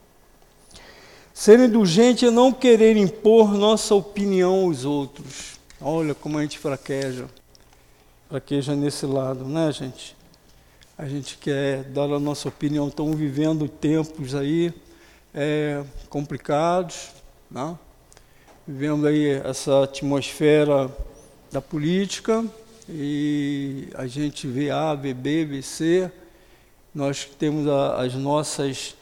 Ser 1.34 1.60
indulgente 1.60 2.26
é 2.26 2.32
não 2.32 2.52
querer 2.52 2.98
impor 2.98 3.54
nossa 3.54 3.94
opinião 3.94 4.66
aos 4.66 4.86
outros. 4.86 5.60
Olha 5.80 6.16
como 6.16 6.38
a 6.38 6.42
gente 6.42 6.58
fraqueja. 6.58 7.28
Fraqueja 8.28 8.76
nesse 8.76 9.06
lado, 9.06 9.46
né, 9.46 9.72
gente? 9.72 10.16
A 10.98 11.08
gente 11.08 11.38
quer 11.38 11.84
dar 11.84 12.12
a 12.12 12.20
nossa 12.20 12.50
opinião. 12.50 12.88
Estamos 12.88 13.16
vivendo 13.16 13.70
tempos 13.70 14.34
aí 14.34 14.74
é, 15.34 15.84
complicados, 16.10 17.10
não? 17.50 17.78
vivendo 18.68 19.08
aí 19.08 19.30
essa 19.46 19.84
atmosfera 19.84 20.92
da 21.52 21.62
política 21.62 22.44
e 22.90 23.90
a 23.96 24.08
gente 24.08 24.48
vê 24.48 24.70
A, 24.70 24.96
vê 24.96 25.14
B, 25.14 25.46
vê 25.46 25.62
C. 25.62 26.12
Nós 26.94 27.26
temos 27.26 27.68
a, 27.68 28.02
as 28.02 28.14
nossas 28.16 28.96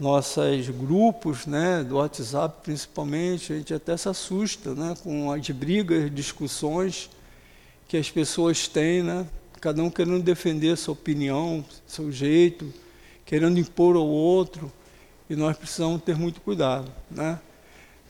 nossas 0.00 0.66
grupos, 0.70 1.44
né, 1.44 1.84
do 1.84 1.96
WhatsApp 1.96 2.60
principalmente, 2.62 3.52
a 3.52 3.56
gente 3.56 3.74
até 3.74 3.94
se 3.98 4.08
assusta, 4.08 4.74
né, 4.74 4.94
com 5.02 5.30
as 5.30 5.46
brigas, 5.50 6.10
discussões 6.10 7.10
que 7.86 7.98
as 7.98 8.10
pessoas 8.10 8.66
têm, 8.66 9.02
né, 9.02 9.26
cada 9.60 9.82
um 9.82 9.90
querendo 9.90 10.22
defender 10.22 10.74
sua 10.78 10.92
opinião, 10.92 11.62
seu 11.86 12.10
jeito, 12.10 12.72
querendo 13.26 13.60
impor 13.60 13.94
ao 13.94 14.06
outro, 14.06 14.72
e 15.28 15.36
nós 15.36 15.54
precisamos 15.54 16.02
ter 16.02 16.16
muito 16.16 16.40
cuidado, 16.40 16.90
né. 17.10 17.38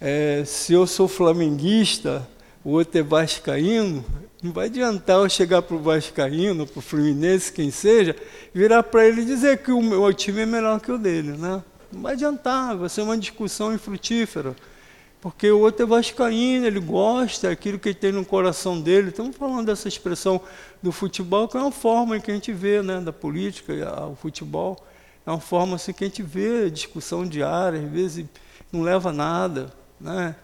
É, 0.00 0.44
se 0.46 0.72
eu 0.72 0.86
sou 0.86 1.08
flamenguista, 1.08 2.26
o 2.64 2.70
outro 2.70 3.00
é 3.00 3.02
vascaíno, 3.02 4.04
não 4.42 4.52
vai 4.52 4.66
adiantar 4.66 5.16
eu 5.16 5.28
chegar 5.28 5.62
para 5.62 5.76
o 5.76 5.80
vascaíno, 5.80 6.66
para 6.66 6.78
o 6.78 6.82
fluminense, 6.82 7.52
quem 7.52 7.70
seja, 7.70 8.16
virar 8.54 8.82
para 8.82 9.06
ele 9.06 9.24
dizer 9.24 9.58
que 9.58 9.70
o 9.70 9.82
meu 9.82 10.12
time 10.14 10.40
é 10.42 10.46
melhor 10.46 10.80
que 10.80 10.90
o 10.90 10.98
dele. 10.98 11.32
Né? 11.32 11.62
Não 11.92 12.02
vai 12.02 12.14
adiantar, 12.14 12.76
vai 12.76 12.88
ser 12.88 13.02
uma 13.02 13.18
discussão 13.18 13.74
infrutífera. 13.74 14.56
Porque 15.20 15.50
o 15.50 15.60
outro 15.60 15.82
é 15.82 15.86
vascaíno, 15.86 16.66
ele 16.66 16.80
gosta, 16.80 17.48
é 17.48 17.50
aquilo 17.50 17.78
que 17.78 17.90
ele 17.90 17.94
tem 17.94 18.12
no 18.12 18.24
coração 18.24 18.80
dele. 18.80 19.10
Estamos 19.10 19.36
falando 19.36 19.66
dessa 19.66 19.86
expressão 19.86 20.40
do 20.82 20.90
futebol, 20.90 21.46
que 21.46 21.58
é 21.58 21.60
uma 21.60 21.70
forma 21.70 22.18
que 22.18 22.30
a 22.30 22.34
gente 22.34 22.52
vê 22.52 22.80
né, 22.80 23.00
da 23.00 23.12
política, 23.12 23.74
o 24.10 24.16
futebol. 24.16 24.82
É 25.26 25.30
uma 25.30 25.40
forma 25.40 25.76
assim, 25.76 25.92
que 25.92 26.04
a 26.04 26.06
gente 26.06 26.22
vê 26.22 26.70
discussão 26.70 27.26
diária, 27.26 27.78
às 27.78 27.90
vezes 27.90 28.24
não 28.72 28.80
leva 28.80 29.10
a 29.10 29.12
nada. 29.12 29.70
Né? 30.00 30.34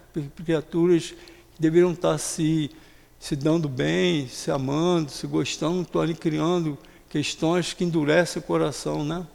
Criaturas 0.44 1.14
deveriam 1.58 1.92
estar 1.92 2.18
se, 2.18 2.70
se 3.18 3.34
dando 3.34 3.68
bem, 3.68 4.28
se 4.28 4.50
amando, 4.50 5.10
se 5.10 5.26
gostando, 5.26 5.82
estão 5.82 6.00
ali 6.00 6.14
criando 6.14 6.78
questões 7.08 7.72
que 7.72 7.84
endurecem 7.84 8.40
o 8.40 8.44
coração, 8.44 9.04
né? 9.04 9.26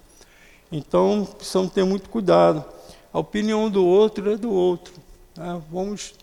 Então, 0.72 1.28
precisamos 1.38 1.74
ter 1.74 1.84
muito 1.84 2.10
cuidado. 2.10 2.64
A 3.12 3.20
opinião 3.20 3.70
do 3.70 3.86
outro 3.86 4.32
é 4.32 4.38
do 4.38 4.52
outro. 4.52 4.94
Né? 5.36 5.62
Vamos 5.70 6.14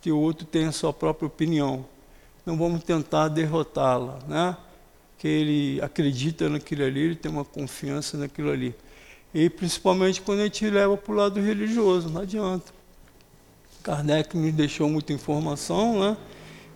que 0.00 0.12
o 0.12 0.18
outro 0.18 0.46
tenha 0.46 0.68
a 0.68 0.72
sua 0.72 0.92
própria 0.92 1.26
opinião. 1.26 1.84
Não 2.46 2.56
vamos 2.56 2.84
tentar 2.84 3.28
derrotá-la, 3.28 4.20
né? 4.28 4.56
Que 5.18 5.26
ele 5.26 5.80
acredita 5.82 6.48
naquilo 6.48 6.84
ali, 6.84 7.00
ele 7.00 7.16
tem 7.16 7.30
uma 7.30 7.44
confiança 7.44 8.16
naquilo 8.16 8.50
ali. 8.50 8.74
E 9.34 9.50
principalmente 9.50 10.22
quando 10.22 10.40
a 10.40 10.44
gente 10.44 10.68
leva 10.70 10.96
para 10.96 11.12
o 11.12 11.16
lado 11.16 11.40
religioso, 11.40 12.08
não 12.08 12.22
adianta. 12.22 12.72
Kardec 13.82 14.36
nos 14.36 14.52
deixou 14.52 14.88
muita 14.88 15.12
informação, 15.12 15.98
né? 15.98 16.16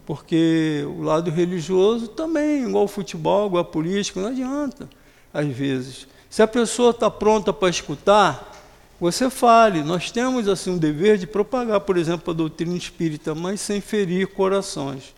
Porque 0.06 0.84
o 0.86 1.02
lado 1.02 1.30
religioso 1.30 2.08
também, 2.08 2.64
igual 2.64 2.84
o 2.84 2.88
futebol, 2.88 3.46
igual 3.46 3.62
a 3.62 3.64
política, 3.64 4.20
não 4.20 4.28
adianta, 4.28 4.88
às 5.32 5.46
vezes. 5.48 6.06
Se 6.28 6.42
a 6.42 6.46
pessoa 6.46 6.90
está 6.90 7.10
pronta 7.10 7.52
para 7.52 7.68
escutar, 7.68 8.52
você 8.98 9.28
fale. 9.28 9.82
Nós 9.82 10.10
temos 10.10 10.48
assim 10.48 10.70
um 10.70 10.78
dever 10.78 11.18
de 11.18 11.26
propagar, 11.26 11.80
por 11.80 11.96
exemplo, 11.96 12.32
a 12.32 12.36
doutrina 12.36 12.76
espírita, 12.76 13.34
mas 13.34 13.60
sem 13.60 13.80
ferir 13.80 14.28
corações, 14.28 15.14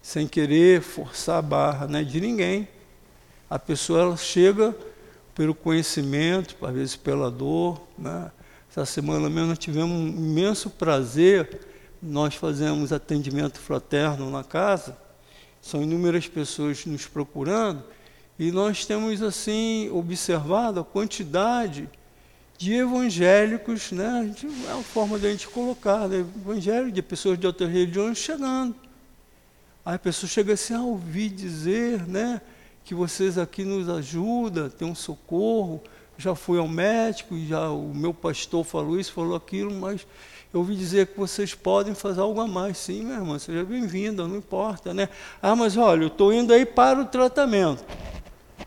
sem 0.00 0.26
querer 0.26 0.80
forçar 0.80 1.38
a 1.38 1.42
barra 1.42 1.86
né, 1.86 2.02
de 2.02 2.20
ninguém. 2.20 2.66
A 3.48 3.58
pessoa 3.58 4.00
ela 4.00 4.16
chega 4.16 4.74
pelo 5.34 5.54
conhecimento, 5.54 6.56
às 6.64 6.74
vezes 6.74 6.96
pela 6.96 7.30
dor, 7.30 7.80
né? 7.98 8.30
Essa 8.70 8.86
semana 8.86 9.28
mesmo 9.28 9.48
nós 9.48 9.58
tivemos 9.58 9.90
um 9.90 10.08
imenso 10.08 10.70
prazer, 10.70 11.60
nós 12.02 12.34
fazemos 12.34 12.92
atendimento 12.92 13.60
fraterno 13.60 14.28
na 14.28 14.42
casa, 14.42 14.96
são 15.60 15.82
inúmeras 15.82 16.26
pessoas 16.26 16.84
nos 16.84 17.06
procurando, 17.06 17.84
e 18.38 18.50
nós 18.50 18.84
temos 18.84 19.22
assim 19.22 19.88
observado 19.92 20.80
a 20.80 20.84
quantidade 20.84 21.88
de 22.58 22.74
evangélicos, 22.74 23.92
né? 23.92 24.34
é 24.68 24.74
uma 24.74 24.82
forma 24.82 25.18
da 25.18 25.30
gente 25.30 25.46
colocar, 25.48 26.08
né? 26.08 26.18
evangélico 26.18 26.90
de 26.90 27.02
pessoas 27.02 27.38
de 27.38 27.46
outras 27.46 27.70
religiões 27.70 28.18
chegando. 28.18 28.74
Aí 29.84 29.94
a 29.94 29.98
pessoa 29.98 30.28
chega 30.28 30.52
assim, 30.54 30.74
ah, 30.74 30.82
ouvi 30.82 31.28
dizer, 31.28 32.06
né, 32.06 32.40
que 32.84 32.94
vocês 32.94 33.36
aqui 33.36 33.64
nos 33.64 33.88
ajudam, 33.88 34.70
tem 34.70 34.86
um 34.86 34.94
socorro, 34.94 35.82
já 36.16 36.36
fui 36.36 36.58
ao 36.58 36.68
médico, 36.68 37.36
já 37.46 37.68
o 37.68 37.92
meu 37.92 38.14
pastor 38.14 38.64
falou 38.64 38.98
isso, 38.98 39.12
falou 39.12 39.34
aquilo, 39.34 39.72
mas 39.74 40.06
eu 40.52 40.60
ouvi 40.60 40.76
dizer 40.76 41.06
que 41.06 41.18
vocês 41.18 41.54
podem 41.54 41.94
fazer 41.94 42.20
algo 42.20 42.40
a 42.40 42.46
mais. 42.46 42.76
Sim, 42.76 43.04
minha 43.04 43.16
irmã, 43.16 43.38
seja 43.38 43.64
bem-vinda, 43.64 44.28
não 44.28 44.36
importa, 44.36 44.92
né? 44.92 45.08
Ah, 45.40 45.56
mas 45.56 45.76
olha, 45.76 46.02
eu 46.02 46.08
estou 46.08 46.32
indo 46.32 46.52
aí 46.52 46.66
para 46.66 47.00
o 47.00 47.06
tratamento. 47.06 47.84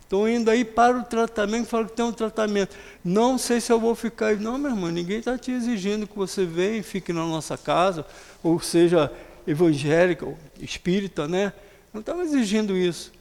Estou 0.01 0.27
indo 0.27 0.49
aí 0.49 0.63
para 0.65 0.97
o 0.97 1.03
tratamento, 1.03 1.67
falo 1.67 1.87
que 1.87 1.93
tem 1.93 2.05
um 2.05 2.11
tratamento. 2.11 2.75
Não 3.03 3.37
sei 3.37 3.59
se 3.59 3.71
eu 3.71 3.79
vou 3.79 3.95
ficar 3.95 4.27
aí. 4.27 4.37
Não, 4.37 4.57
meu 4.57 4.71
irmão, 4.71 4.89
ninguém 4.89 5.19
está 5.19 5.37
te 5.37 5.51
exigindo 5.51 6.07
que 6.07 6.15
você 6.15 6.45
venha 6.45 6.77
e 6.77 6.83
fique 6.83 7.11
na 7.11 7.25
nossa 7.25 7.57
casa, 7.57 8.05
ou 8.43 8.59
seja 8.59 9.11
evangélica, 9.47 10.25
ou 10.25 10.37
espírita, 10.59 11.27
né? 11.27 11.53
Não 11.93 12.01
estamos 12.01 12.27
exigindo 12.27 12.75
isso. 12.75 13.11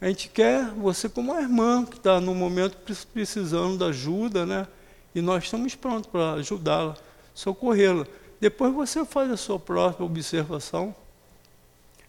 A 0.00 0.06
gente 0.06 0.28
quer 0.28 0.64
você 0.70 1.08
como 1.08 1.32
uma 1.32 1.40
irmã 1.40 1.84
que 1.84 1.96
está 1.96 2.20
no 2.20 2.34
momento 2.34 2.76
precisando 3.12 3.76
da 3.76 3.86
ajuda, 3.86 4.46
né? 4.46 4.66
E 5.14 5.20
nós 5.20 5.44
estamos 5.44 5.74
prontos 5.74 6.08
para 6.10 6.34
ajudá-la, 6.34 6.96
socorrê-la. 7.38 8.04
Depois 8.40 8.74
você 8.74 9.04
faz 9.04 9.30
a 9.30 9.36
sua 9.36 9.60
própria 9.60 10.04
observação. 10.04 10.92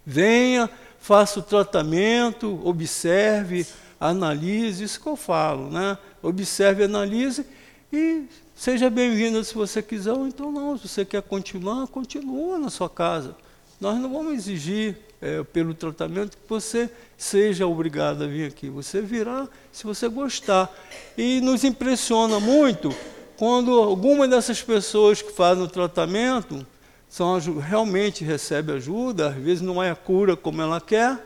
Venha, 0.04 0.68
faça 1.00 1.39
o 1.39 1.44
tratamento, 1.44 2.60
observe, 2.63 3.65
analise, 4.00 4.84
isso 4.84 5.00
que 5.00 5.08
eu 5.08 5.15
falo, 5.15 5.70
né? 5.70 6.00
Observe, 6.24 6.84
analise 6.84 7.46
e 7.94 8.24
seja 8.56 8.89
bem-vindo 8.89 9.44
se 9.44 9.54
você 9.54 9.84
quiser, 9.84 10.13
ou 10.13 10.28
então 10.28 10.52
não, 10.52 10.76
se 10.76 10.88
você 10.88 11.06
quer 11.06 11.22
continuar, 11.22 11.86
continua 11.88 12.58
na 12.58 12.72
sua 12.72 12.89
casa. 12.89 13.36
Nós 13.80 14.00
não 14.00 14.12
vamos 14.12 14.34
exigir 14.34 14.98
é, 15.22 15.44
pelo 15.44 15.76
tratamento 15.76 16.38
que 16.38 16.50
você 16.50 16.89
seja 17.15 17.68
obrigado 17.68 18.24
a 18.24 18.28
vir 18.28 18.48
aqui. 18.48 18.68
Você 18.70 19.00
virá 19.00 19.48
se 19.72 19.84
você 19.84 20.08
gostar. 20.08 20.74
E 21.15 21.39
nos 21.39 21.63
impressiona 21.63 22.39
muito 22.39 22.94
quando 23.39 23.71
algumas 23.71 24.30
dessas 24.30 24.62
pessoas 24.62 25.21
que 25.21 25.32
fazem 25.32 25.63
o 25.63 25.67
tratamento 25.69 26.67
são, 27.08 27.39
realmente 27.58 28.21
recebem 28.21 28.75
ajuda, 28.75 29.30
às 29.30 29.36
vezes 29.36 29.62
não 29.62 29.82
é 29.82 29.89
a 29.89 29.95
cura 29.95 30.36
como 30.36 30.62
ela 30.62 30.82
quer, 30.82 31.17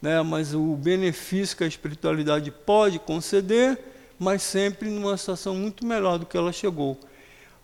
né, 0.00 0.22
mas 0.22 0.54
o 0.54 0.76
benefício 0.76 1.56
que 1.56 1.64
a 1.64 1.66
espiritualidade 1.66 2.52
pode 2.52 3.00
conceder, 3.00 3.76
mas 4.16 4.44
sempre 4.44 4.88
numa 4.88 5.16
situação 5.16 5.56
muito 5.56 5.84
melhor 5.84 6.20
do 6.20 6.24
que 6.24 6.36
ela 6.36 6.52
chegou. 6.52 6.96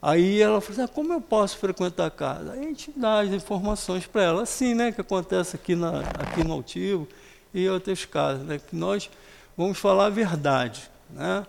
Aí 0.03 0.43
ela 0.43 0.61
falou 0.61 0.83
assim, 0.83 0.91
ah, 0.91 0.93
como 0.93 1.13
eu 1.13 1.21
posso 1.21 1.57
frequentar 1.57 2.07
a 2.07 2.11
casa? 2.11 2.55
Aí 2.55 2.59
a 2.59 2.63
gente 2.65 2.91
dá 2.97 3.21
as 3.21 3.31
informações 3.31 4.05
para 4.05 4.25
ela, 4.25 4.43
assim, 4.43 4.75
né, 4.75 4.91
que 4.91 5.01
acontece 5.01 5.55
aqui, 5.55 5.77
na, 5.77 6.01
aqui 6.01 6.43
no 6.43 6.55
Altivo 6.55 7.07
e 7.55 7.69
outras 7.69 8.05
casas, 8.05 8.45
né, 8.45 8.59
que 8.59 8.75
nós 8.75 9.09
vamos 9.57 9.79
falar 9.79 10.07
a 10.07 10.11
verdade, 10.11 10.91
né? 11.09 11.47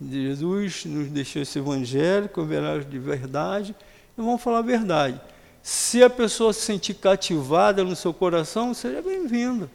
Jesus 0.00 0.84
nos 0.84 1.08
deixou 1.08 1.42
esse 1.42 1.58
evangelho, 1.58 2.30
é 2.52 2.78
de 2.84 2.98
verdade, 2.98 3.74
e 4.16 4.20
vamos 4.20 4.40
falar 4.40 4.58
a 4.58 4.62
verdade. 4.62 5.20
Se 5.62 6.02
a 6.02 6.08
pessoa 6.08 6.52
se 6.52 6.60
sentir 6.60 6.94
cativada 6.94 7.82
no 7.82 7.96
seu 7.96 8.14
coração, 8.14 8.72
seja 8.72 9.02
bem-vinda. 9.02 9.68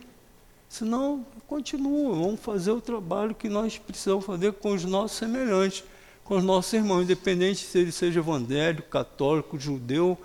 Senão, 0.70 1.26
continua, 1.46 2.16
vamos 2.16 2.40
fazer 2.40 2.72
o 2.72 2.82
trabalho 2.82 3.36
que 3.36 3.48
nós 3.48 3.78
precisamos 3.78 4.26
fazer 4.26 4.54
com 4.54 4.74
os 4.74 4.86
nossos 4.86 5.18
semelhantes, 5.18 5.84
com 6.24 6.38
os 6.38 6.44
nossos 6.44 6.74
irmãos, 6.74 7.04
independente 7.04 7.64
se 7.64 7.78
ele 7.78 7.92
seja 7.92 8.22
evangélico, 8.22 8.90
católico, 8.90 9.60
judeu. 9.60 10.18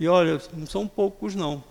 E 0.00 0.08
olha, 0.08 0.40
não 0.54 0.66
são 0.66 0.88
poucos 0.88 1.34
não. 1.34 1.62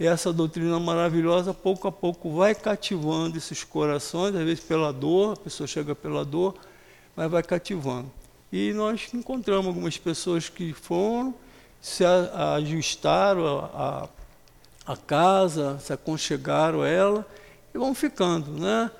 Essa 0.00 0.32
doutrina 0.32 0.80
maravilhosa, 0.80 1.54
pouco 1.54 1.86
a 1.86 1.92
pouco, 1.92 2.32
vai 2.32 2.54
cativando 2.54 3.38
esses 3.38 3.62
corações, 3.62 4.34
às 4.34 4.42
vezes 4.42 4.64
pela 4.64 4.92
dor, 4.92 5.34
a 5.34 5.36
pessoa 5.36 5.66
chega 5.66 5.94
pela 5.94 6.24
dor, 6.24 6.56
mas 7.16 7.30
vai 7.30 7.42
cativando. 7.42 8.10
E 8.52 8.72
nós 8.72 9.08
encontramos 9.14 9.66
algumas 9.66 9.96
pessoas 9.96 10.48
que 10.48 10.72
foram, 10.72 11.34
se 11.80 12.04
ajustaram 12.04 13.46
a, 13.74 14.08
a, 14.86 14.92
a 14.92 14.96
casa, 14.96 15.78
se 15.78 15.92
aconchegaram 15.92 16.84
ela, 16.84 17.26
e 17.74 17.78
vão 17.78 17.94
ficando, 17.94 18.52
né? 18.52 18.90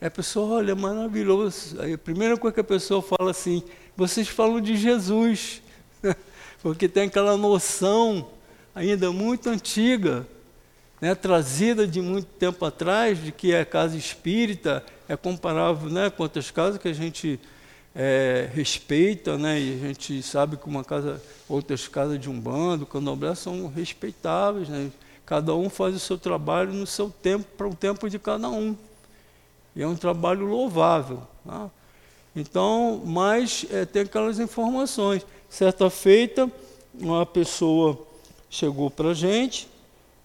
Aí 0.00 0.06
a 0.06 0.10
pessoa, 0.10 0.56
olha, 0.56 0.74
maravilhoso. 0.74 1.80
Aí 1.80 1.92
a 1.92 1.98
primeira 1.98 2.36
coisa 2.36 2.54
que 2.54 2.60
a 2.60 2.64
pessoa 2.64 3.02
fala 3.02 3.32
assim, 3.32 3.62
vocês 3.96 4.28
falam 4.28 4.60
de 4.60 4.76
Jesus, 4.76 5.60
porque 6.62 6.88
tem 6.88 7.04
aquela 7.04 7.36
noção 7.36 8.28
ainda 8.74 9.10
muito 9.12 9.50
antiga, 9.50 10.26
né, 11.00 11.14
trazida 11.14 11.86
de 11.86 12.00
muito 12.00 12.26
tempo 12.26 12.64
atrás, 12.64 13.22
de 13.22 13.32
que 13.32 13.54
a 13.54 13.64
casa 13.64 13.96
espírita 13.96 14.84
é 15.08 15.16
comparável 15.16 15.90
né, 15.90 16.08
com 16.10 16.22
outras 16.22 16.50
casas 16.50 16.80
que 16.80 16.88
a 16.88 16.92
gente 16.92 17.40
é, 17.94 18.48
respeita, 18.52 19.36
né, 19.36 19.60
e 19.60 19.74
a 19.74 19.86
gente 19.88 20.22
sabe 20.22 20.56
que 20.56 20.66
uma 20.66 20.84
casa, 20.84 21.20
outras 21.48 21.88
casas 21.88 22.20
de 22.20 22.30
um 22.30 22.38
bando, 22.38 22.86
candomblé, 22.86 23.34
são 23.34 23.66
respeitáveis, 23.68 24.68
né, 24.68 24.90
Cada 25.30 25.54
um 25.54 25.70
faz 25.70 25.94
o 25.94 26.00
seu 26.00 26.18
trabalho 26.18 26.72
no 26.72 26.84
seu 26.84 27.08
tempo, 27.08 27.46
para 27.56 27.68
o 27.68 27.72
tempo 27.72 28.10
de 28.10 28.18
cada 28.18 28.48
um. 28.48 28.74
E 29.76 29.80
é 29.80 29.86
um 29.86 29.94
trabalho 29.94 30.44
louvável. 30.44 31.22
Tá? 31.46 31.70
Então, 32.34 33.00
mas 33.06 33.64
é, 33.70 33.84
tem 33.84 34.02
aquelas 34.02 34.40
informações. 34.40 35.24
Certa 35.48 35.88
feita, 35.88 36.50
uma 36.92 37.24
pessoa 37.24 37.96
chegou 38.50 38.90
para 38.90 39.10
a 39.10 39.14
gente 39.14 39.68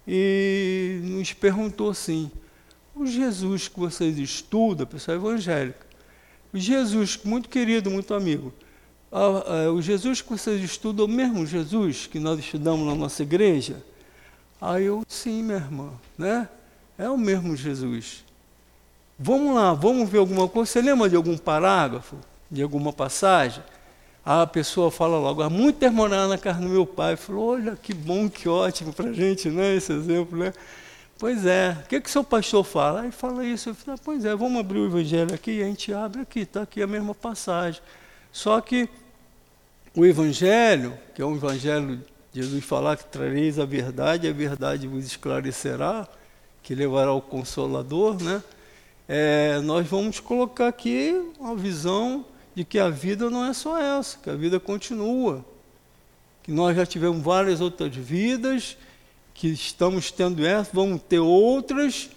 e 0.07 1.01
nos 1.03 1.33
perguntou 1.33 1.91
assim: 1.91 2.31
o 2.95 3.05
Jesus 3.05 3.67
que 3.67 3.79
vocês 3.79 4.17
estudam, 4.17 4.87
pessoal 4.87 5.17
evangélica, 5.17 5.84
o 5.84 5.84
Jesus, 6.59 7.19
muito 7.23 7.49
querido, 7.49 7.91
muito 7.91 8.13
amigo, 8.13 8.53
o 9.73 9.81
Jesus 9.81 10.21
que 10.21 10.29
vocês 10.29 10.63
estudam, 10.63 11.05
o 11.05 11.07
mesmo 11.07 11.45
Jesus 11.45 12.07
que 12.07 12.19
nós 12.19 12.39
estudamos 12.39 12.85
na 12.87 12.95
nossa 12.95 13.23
igreja? 13.23 13.83
Aí 14.59 14.85
eu, 14.85 15.03
sim, 15.07 15.43
minha 15.43 15.57
irmã, 15.57 15.91
né? 16.17 16.49
É 16.97 17.09
o 17.09 17.17
mesmo 17.17 17.55
Jesus. 17.55 18.23
Vamos 19.19 19.55
lá, 19.55 19.73
vamos 19.73 20.09
ver 20.09 20.19
alguma 20.19 20.47
coisa. 20.47 20.71
Você 20.71 20.81
lembra 20.81 21.09
de 21.09 21.15
algum 21.15 21.37
parágrafo, 21.37 22.15
de 22.49 22.61
alguma 22.63 22.91
passagem? 22.91 23.63
A 24.25 24.47
pessoa 24.47 24.89
fala 24.89 25.17
logo, 25.17 25.41
há 25.41 25.49
muito 25.49 25.77
tempo 25.77 26.07
na 26.07 26.37
casa 26.37 26.59
do 26.59 26.67
meu 26.67 26.85
pai. 26.85 27.15
Falou, 27.15 27.51
olha 27.51 27.75
que 27.75 27.93
bom, 27.93 28.29
que 28.29 28.49
ótimo 28.49 28.91
para 28.91 29.09
a 29.09 29.13
gente, 29.13 29.49
né? 29.49 29.75
Esse 29.75 29.93
exemplo, 29.93 30.37
né? 30.37 30.53
Pois 31.17 31.45
é, 31.45 31.77
o 31.81 31.87
que, 31.87 32.01
que 32.01 32.11
seu 32.11 32.23
pastor 32.23 32.63
fala? 32.65 33.01
Aí 33.01 33.11
fala 33.11 33.45
isso, 33.45 33.69
eu 33.69 33.75
falei, 33.75 33.95
ah, 33.97 34.01
pois 34.03 34.25
é, 34.25 34.35
vamos 34.35 34.59
abrir 34.59 34.79
o 34.79 34.85
evangelho 34.85 35.33
aqui, 35.33 35.61
a 35.61 35.65
gente 35.65 35.93
abre 35.93 36.21
aqui, 36.21 36.41
está 36.41 36.63
aqui 36.63 36.81
a 36.81 36.87
mesma 36.87 37.15
passagem. 37.15 37.81
Só 38.33 38.59
que 38.59 38.89
o 39.95 40.05
evangelho, 40.05 40.97
que 41.13 41.21
é 41.21 41.25
um 41.25 41.35
evangelho 41.35 42.03
Jesus 42.33 42.65
falar 42.65 42.97
que 42.97 43.05
trareis 43.05 43.57
a 43.57 43.65
verdade, 43.65 44.27
a 44.27 44.33
verdade 44.33 44.87
vos 44.87 45.05
esclarecerá, 45.05 46.05
que 46.61 46.75
levará 46.75 47.13
o 47.13 47.21
Consolador, 47.21 48.21
né? 48.21 48.43
É, 49.07 49.61
nós 49.61 49.87
vamos 49.87 50.19
colocar 50.19 50.67
aqui 50.67 51.31
uma 51.39 51.55
visão 51.55 52.25
de 52.53 52.65
que 52.65 52.77
a 52.77 52.89
vida 52.89 53.29
não 53.29 53.45
é 53.45 53.53
só 53.53 53.79
essa, 53.79 54.17
que 54.17 54.29
a 54.29 54.35
vida 54.35 54.59
continua, 54.59 55.45
que 56.43 56.51
nós 56.51 56.75
já 56.75 56.85
tivemos 56.85 57.23
várias 57.23 57.61
outras 57.61 57.95
vidas, 57.95 58.75
que 59.35 59.49
estamos 59.49 60.11
tendo 60.11 60.43
essa, 60.45 60.71
vamos 60.73 61.01
ter 61.03 61.19
outras, 61.19 62.09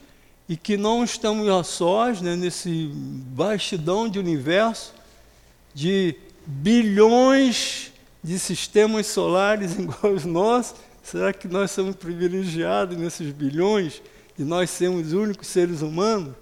e 0.49 0.57
que 0.57 0.79
não 0.79 1.05
estamos 1.05 1.47
a 1.49 1.63
sós 1.63 2.23
né, 2.23 2.35
nesse 2.35 2.91
bastidão 2.95 4.09
de 4.09 4.19
universo 4.19 4.95
de 5.75 6.15
bilhões 6.47 7.93
de 8.25 8.39
sistemas 8.39 9.07
solares 9.09 9.77
igual 9.79 10.13
aos 10.13 10.25
nossos, 10.25 10.77
será 11.03 11.33
que 11.33 11.47
nós 11.47 11.71
somos 11.71 11.97
privilegiados 11.97 12.97
nesses 12.97 13.31
bilhões 13.33 14.01
de 14.37 14.45
nós 14.45 14.71
sermos 14.71 15.09
os 15.09 15.13
únicos 15.13 15.49
seres 15.49 15.83
humanos? 15.83 16.35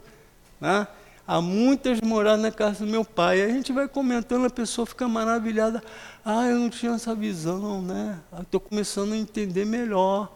Né? 0.60 0.86
Há 1.26 1.40
muitas 1.40 2.00
moradas 2.00 2.40
na 2.40 2.52
casa 2.52 2.84
do 2.84 2.90
meu 2.90 3.04
pai. 3.04 3.42
A 3.42 3.48
gente 3.48 3.72
vai 3.72 3.88
comentando, 3.88 4.46
a 4.46 4.50
pessoa 4.50 4.86
fica 4.86 5.08
maravilhada. 5.08 5.82
Ah, 6.24 6.46
eu 6.46 6.56
não 6.56 6.70
tinha 6.70 6.92
essa 6.92 7.16
visão, 7.16 7.82
né? 7.82 8.20
Estou 8.40 8.60
começando 8.60 9.12
a 9.12 9.16
entender 9.16 9.64
melhor. 9.64 10.35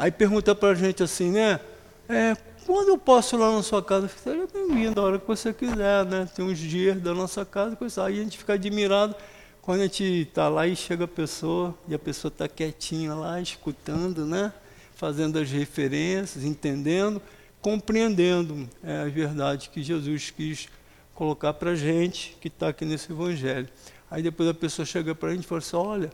Aí 0.00 0.10
pergunta 0.10 0.54
para 0.54 0.70
a 0.70 0.74
gente 0.74 1.02
assim, 1.02 1.30
né? 1.30 1.60
É, 2.08 2.34
quando 2.64 2.88
eu 2.88 2.96
posso 2.96 3.36
ir 3.36 3.38
lá 3.38 3.52
na 3.54 3.62
sua 3.62 3.82
casa? 3.82 4.08
Seja 4.08 4.48
bem-vindo, 4.50 4.98
a 4.98 5.04
hora 5.04 5.18
que 5.18 5.26
você 5.26 5.52
quiser, 5.52 6.06
né? 6.06 6.26
Tem 6.34 6.42
uns 6.42 6.58
dias 6.58 6.98
da 6.98 7.12
nossa 7.12 7.44
casa, 7.44 7.76
coisa. 7.76 8.06
aí 8.06 8.18
a 8.18 8.22
gente 8.22 8.38
fica 8.38 8.54
admirado. 8.54 9.14
Quando 9.60 9.80
a 9.80 9.82
gente 9.82 10.02
está 10.02 10.48
lá 10.48 10.66
e 10.66 10.74
chega 10.74 11.04
a 11.04 11.06
pessoa, 11.06 11.74
e 11.86 11.94
a 11.94 11.98
pessoa 11.98 12.30
está 12.30 12.48
quietinha 12.48 13.12
lá, 13.12 13.42
escutando, 13.42 14.24
né? 14.24 14.54
fazendo 14.94 15.38
as 15.38 15.50
referências, 15.50 16.44
entendendo, 16.44 17.20
compreendendo 17.60 18.66
é, 18.82 19.02
as 19.02 19.12
verdades 19.12 19.66
que 19.66 19.82
Jesus 19.82 20.30
quis 20.30 20.66
colocar 21.14 21.52
para 21.52 21.72
a 21.72 21.76
gente, 21.76 22.38
que 22.40 22.48
está 22.48 22.68
aqui 22.68 22.86
nesse 22.86 23.12
Evangelho. 23.12 23.68
Aí 24.10 24.22
depois 24.22 24.48
a 24.48 24.54
pessoa 24.54 24.86
chega 24.86 25.14
para 25.14 25.28
a 25.28 25.32
gente 25.34 25.44
e 25.44 25.46
fala 25.46 25.58
assim, 25.58 25.76
olha, 25.76 26.10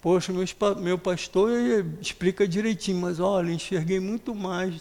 Poxa, 0.00 0.32
meu, 0.32 0.44
meu 0.80 0.98
pastor 0.98 1.50
explica 2.00 2.46
direitinho, 2.46 3.00
mas 3.00 3.18
olha, 3.18 3.50
enxerguei 3.50 3.98
muito 3.98 4.32
mais 4.34 4.74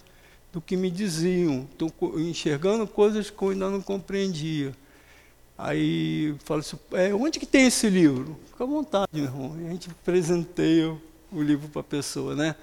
do 0.54 0.62
que 0.62 0.78
me 0.78 0.92
diziam. 0.92 1.68
Estou 1.72 1.92
enxergando 2.20 2.86
coisas 2.86 3.30
que 3.30 3.42
eu 3.42 3.50
ainda 3.50 3.70
não 3.70 3.82
compreendia. 3.82 4.74
Aí 5.58 6.36
fala 6.46 6.60
assim, 6.60 6.78
é, 6.92 7.14
onde 7.16 7.40
que 7.40 7.48
tem 7.48 7.66
esse 7.66 7.90
livro? 7.90 8.38
Fica 8.48 8.64
à 8.64 8.68
vontade, 8.68 9.08
meu 9.12 9.24
irmão. 9.24 9.56
E 9.60 9.66
a 9.66 9.70
gente 9.70 9.90
presenteia 10.06 10.96
o 11.32 11.42
livro 11.42 11.68
para 11.68 11.82
a 11.82 11.84
pessoa, 11.84 12.36
né? 12.36 12.56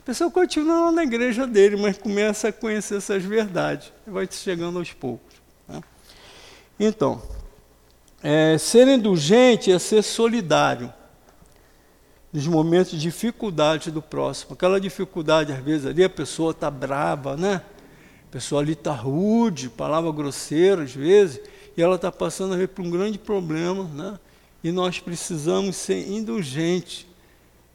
A 0.00 0.04
pessoa 0.06 0.30
continua 0.30 0.86
lá 0.86 0.92
na 0.92 1.02
igreja 1.02 1.46
dele, 1.46 1.76
mas 1.76 1.98
começa 1.98 2.48
a 2.48 2.52
conhecer 2.52 2.96
essas 2.96 3.22
verdades. 3.22 3.92
Vai 4.06 4.26
chegando 4.30 4.78
aos 4.78 4.94
poucos. 4.94 5.34
Né? 5.68 5.82
Então, 6.80 7.20
é, 8.22 8.56
ser 8.56 8.88
indulgente 8.88 9.70
é 9.70 9.78
ser 9.78 10.02
solidário 10.02 10.90
nos 12.32 12.46
momentos 12.46 12.92
de 12.92 12.98
dificuldade 12.98 13.90
do 13.90 14.02
próximo. 14.02 14.52
Aquela 14.52 14.80
dificuldade, 14.80 15.52
às 15.52 15.58
vezes, 15.58 15.86
ali 15.86 16.04
a 16.04 16.10
pessoa 16.10 16.50
está 16.50 16.70
brava, 16.70 17.36
né? 17.36 17.62
A 18.28 18.30
pessoa 18.30 18.60
ali 18.60 18.72
está 18.72 18.92
rude, 18.92 19.70
palavra 19.70 20.12
grosseira, 20.12 20.82
às 20.82 20.94
vezes 20.94 21.40
e 21.78 21.82
ela 21.82 21.94
está 21.94 22.10
passando 22.10 22.54
a 22.54 22.56
ver 22.56 22.66
por 22.66 22.84
um 22.84 22.90
grande 22.90 23.20
problema, 23.20 23.84
né? 23.84 24.18
E 24.64 24.72
nós 24.72 24.98
precisamos 24.98 25.76
ser 25.76 26.10
indulgentes 26.10 27.06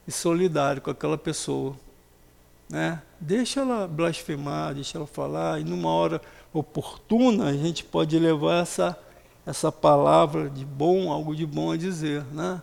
e 0.06 0.12
solidários 0.12 0.84
com 0.84 0.92
aquela 0.92 1.18
pessoa, 1.18 1.74
né? 2.70 3.02
Deixa 3.18 3.62
ela 3.62 3.88
blasfemar, 3.88 4.74
deixa 4.74 4.98
ela 4.98 5.08
falar, 5.08 5.62
e 5.62 5.64
numa 5.64 5.90
hora 5.90 6.22
oportuna 6.52 7.46
a 7.46 7.54
gente 7.54 7.86
pode 7.86 8.20
levar 8.20 8.62
essa 8.62 9.00
essa 9.46 9.72
palavra 9.72 10.50
de 10.50 10.66
bom, 10.66 11.10
algo 11.10 11.34
de 11.34 11.46
bom 11.46 11.72
a 11.72 11.78
dizer, 11.78 12.26
né? 12.34 12.62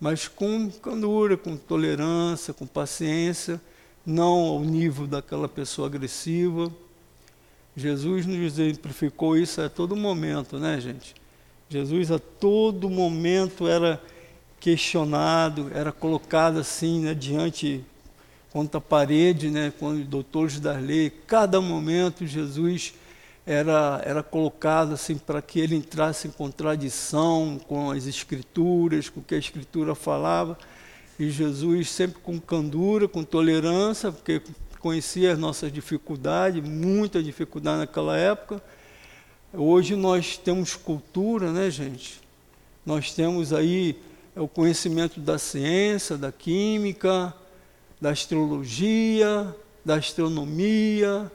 Mas 0.00 0.28
com 0.28 0.70
candura, 0.70 1.36
com 1.36 1.56
tolerância, 1.56 2.54
com 2.54 2.66
paciência, 2.66 3.60
não 4.06 4.44
ao 4.46 4.60
nível 4.60 5.06
daquela 5.06 5.48
pessoa 5.48 5.88
agressiva, 5.88 6.72
Jesus 7.76 8.26
nos 8.26 8.38
exemplificou 8.38 9.36
isso 9.36 9.60
a 9.60 9.68
todo 9.68 9.94
momento, 9.94 10.58
né, 10.58 10.80
gente? 10.80 11.14
Jesus 11.68 12.10
a 12.10 12.18
todo 12.18 12.88
momento 12.88 13.68
era 13.68 14.02
questionado, 14.58 15.70
era 15.74 15.92
colocado 15.92 16.58
assim, 16.58 17.00
né, 17.00 17.14
diante 17.14 17.84
contra 18.50 18.78
a 18.78 18.80
parede, 18.80 19.50
né, 19.50 19.72
com 19.78 19.88
os 19.88 20.06
doutores 20.06 20.58
da 20.58 20.72
lei. 20.72 21.10
Cada 21.10 21.60
momento 21.60 22.26
Jesus 22.26 22.94
era, 23.48 24.02
era 24.04 24.22
colocado 24.22 24.92
assim 24.92 25.16
para 25.16 25.40
que 25.40 25.58
ele 25.58 25.74
entrasse 25.74 26.28
em 26.28 26.30
contradição 26.30 27.58
com 27.66 27.90
as 27.90 28.06
escrituras, 28.06 29.08
com 29.08 29.20
o 29.20 29.24
que 29.24 29.34
a 29.34 29.38
escritura 29.38 29.94
falava. 29.94 30.58
E 31.18 31.30
Jesus 31.30 31.88
sempre 31.88 32.20
com 32.20 32.38
candura, 32.38 33.08
com 33.08 33.24
tolerância, 33.24 34.12
porque 34.12 34.42
conhecia 34.78 35.32
as 35.32 35.38
nossas 35.38 35.72
dificuldades, 35.72 36.62
muita 36.62 37.22
dificuldade 37.22 37.78
naquela 37.78 38.18
época. 38.18 38.62
Hoje 39.54 39.96
nós 39.96 40.36
temos 40.36 40.76
cultura, 40.76 41.50
né, 41.50 41.70
gente? 41.70 42.20
Nós 42.84 43.14
temos 43.14 43.54
aí 43.54 43.98
o 44.36 44.46
conhecimento 44.46 45.20
da 45.20 45.38
ciência, 45.38 46.18
da 46.18 46.30
química, 46.30 47.32
da 47.98 48.10
astrologia, 48.10 49.56
da 49.82 49.94
astronomia, 49.94 51.32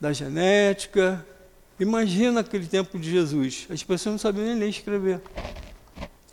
da 0.00 0.12
genética. 0.12 1.24
Imagina 1.78 2.40
aquele 2.40 2.66
tempo 2.66 2.98
de 2.98 3.10
Jesus. 3.10 3.66
As 3.70 3.82
pessoas 3.82 4.12
não 4.12 4.18
sabiam 4.18 4.46
nem 4.46 4.58
ler 4.58 4.66
e 4.66 4.70
escrever. 4.70 5.20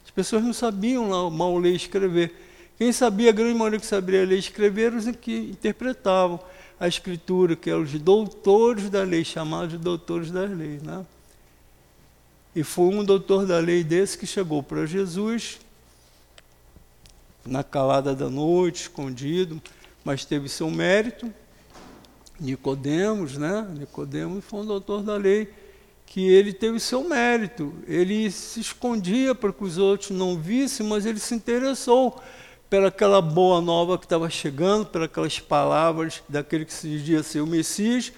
As 0.04 0.12
pessoas 0.12 0.44
não 0.44 0.54
sabiam 0.54 1.30
mal 1.30 1.58
ler 1.58 1.74
e 1.74 1.76
escrever. 1.76 2.34
Quem 2.78 2.92
sabia, 2.92 3.30
a 3.30 3.34
grande 3.34 3.58
maioria 3.58 3.80
que 3.80 3.86
sabia 3.86 4.26
ler 4.26 4.36
e 4.36 4.40
escrever, 4.40 4.88
eram 4.88 4.98
os 4.98 5.06
que 5.16 5.36
interpretavam 5.36 6.40
a 6.80 6.88
escritura, 6.88 7.56
que 7.56 7.70
eram 7.70 7.84
os 7.84 7.94
doutores 7.94 8.90
da 8.90 9.04
lei, 9.04 9.24
chamados 9.24 9.70
de 9.70 9.78
doutores 9.78 10.30
das 10.30 10.50
leis. 10.50 10.82
Né? 10.82 11.06
E 12.56 12.64
foi 12.64 12.94
um 12.94 13.04
doutor 13.04 13.46
da 13.46 13.60
lei 13.60 13.84
desse 13.84 14.18
que 14.18 14.28
chegou 14.28 14.62
para 14.62 14.86
Jesus, 14.86 15.60
na 17.46 17.64
calada 17.64 18.16
da 18.16 18.30
noite, 18.30 18.84
escondido, 18.84 19.62
mas 20.04 20.26
teve 20.26 20.50
seu 20.50 20.70
mérito. 20.70 21.32
Nicodemos, 22.40 23.38
né? 23.38 23.68
Nicodemos 23.78 24.44
foi 24.44 24.62
um 24.62 24.66
doutor 24.66 25.02
da 25.02 25.16
lei 25.16 25.50
que 26.06 26.28
ele 26.28 26.54
teve 26.54 26.80
seu 26.80 27.04
mérito. 27.04 27.74
Ele 27.88 28.30
se 28.30 28.60
escondia 28.60 29.34
para 29.34 29.52
que 29.52 29.64
os 29.64 29.78
outros 29.78 30.12
não 30.12 30.38
vissem, 30.38 30.86
mas 30.86 31.06
ele 31.06 31.20
se 31.20 31.34
interessou 31.34 32.22
pelaquela 32.70 33.22
boa 33.22 33.62
nova 33.62 33.98
que 33.98 34.06
estava 34.06 34.30
chegando, 34.30 34.86
pelas 34.86 35.40
palavras 35.40 36.24
daquele 36.28 36.66
que 36.66 36.74
se 36.74 36.90
dizia 36.90 37.24
ser 37.24 37.42
o 37.42 37.48
Messias, 37.48 38.12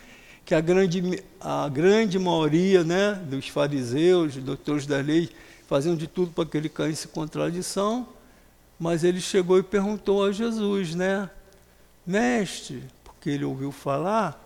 que 0.45 0.55
a 0.55 0.61
grande, 0.61 1.23
a 1.39 1.67
grande 1.69 2.17
maioria 2.17 2.83
né, 2.83 3.13
dos 3.29 3.49
fariseus, 3.49 4.35
dos 4.35 4.43
doutores 4.43 4.85
da 4.85 4.97
lei, 4.97 5.29
faziam 5.67 5.95
de 5.95 6.07
tudo 6.07 6.31
para 6.31 6.45
que 6.45 6.57
ele 6.57 6.69
caísse 6.69 7.07
em 7.07 7.11
contradição, 7.11 8.07
mas 8.79 9.03
ele 9.03 9.19
chegou 9.19 9.59
e 9.59 9.63
perguntou 9.63 10.23
a 10.23 10.31
Jesus, 10.31 10.95
né, 10.95 11.29
mestre, 12.05 12.83
porque 13.17 13.31
ele 13.31 13.43
ouviu 13.43 13.71
falar 13.71 14.39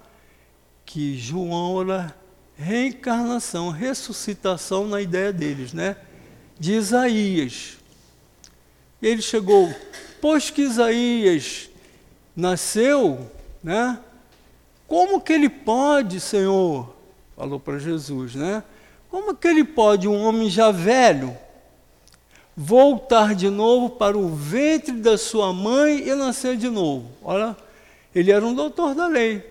que 0.86 1.18
João 1.18 1.82
era 1.82 2.16
reencarnação, 2.56 3.70
ressuscitação 3.70 4.88
na 4.88 5.02
ideia 5.02 5.34
deles, 5.34 5.74
né, 5.74 5.98
de 6.58 6.74
Isaías. 6.74 7.78
Ele 9.02 9.22
chegou, 9.22 9.74
pois 10.22 10.50
que 10.50 10.62
Isaías 10.62 11.70
nasceu, 12.36 13.30
né? 13.62 14.00
Como 14.88 15.20
que 15.20 15.34
ele 15.34 15.50
pode, 15.50 16.20
Senhor? 16.20 16.96
Falou 17.36 17.60
para 17.60 17.78
Jesus, 17.78 18.36
né? 18.36 18.64
Como 19.10 19.36
que 19.36 19.48
ele 19.48 19.64
pode, 19.64 20.08
um 20.08 20.24
homem 20.24 20.50
já 20.50 20.72
velho, 20.72 21.36
voltar 22.56 23.36
de 23.36 23.50
novo 23.50 23.90
para 23.90 24.18
o 24.18 24.30
ventre 24.30 24.94
da 24.94 25.18
sua 25.18 25.52
mãe 25.52 26.08
e 26.08 26.16
nascer 26.16 26.56
de 26.56 26.70
novo? 26.70 27.10
Olha, 27.24 27.58
ele 28.14 28.32
era 28.32 28.46
um 28.46 28.54
doutor 28.54 28.96
da 28.96 29.08
lei, 29.08 29.44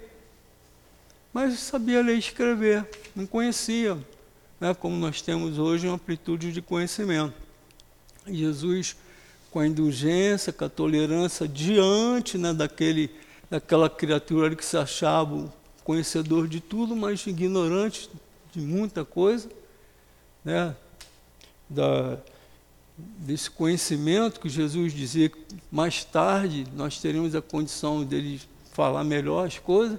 mas 1.33 1.59
sabia 1.59 2.03
ler 2.03 2.17
e 2.17 2.19
escrever, 2.19 2.87
não 3.15 3.27
conhecia, 3.27 3.97
né? 4.61 4.75
como 4.75 4.97
nós 4.97 5.23
temos 5.23 5.59
hoje 5.59 5.87
uma 5.87 5.95
amplitude 5.95 6.53
de 6.53 6.61
conhecimento. 6.61 7.35
Jesus 8.27 8.97
com 9.51 9.59
a 9.59 9.67
indulgência, 9.67 10.53
com 10.53 10.65
a 10.65 10.69
tolerância 10.69 11.47
diante 11.49 12.39
né, 12.39 12.53
daquele, 12.53 13.11
daquela 13.51 13.91
criatura 13.91 14.55
que 14.55 14.65
se 14.65 14.77
achava 14.77 15.53
conhecedor 15.83 16.47
de 16.47 16.61
tudo, 16.61 16.95
mas 16.95 17.27
ignorante 17.27 18.09
de 18.53 18.61
muita 18.61 19.05
coisa, 19.05 19.49
né, 20.45 20.75
da, 21.69 22.17
desse 22.97 23.51
conhecimento 23.51 24.41
que 24.41 24.49
Jesus 24.49 24.93
dizia 24.93 25.29
que 25.29 25.39
mais 25.71 26.05
tarde 26.05 26.67
nós 26.75 27.01
teríamos 27.01 27.35
a 27.35 27.43
condição 27.43 28.05
dele 28.05 28.41
falar 28.81 29.05
melhor 29.05 29.47
as 29.47 29.59
coisas, 29.59 29.99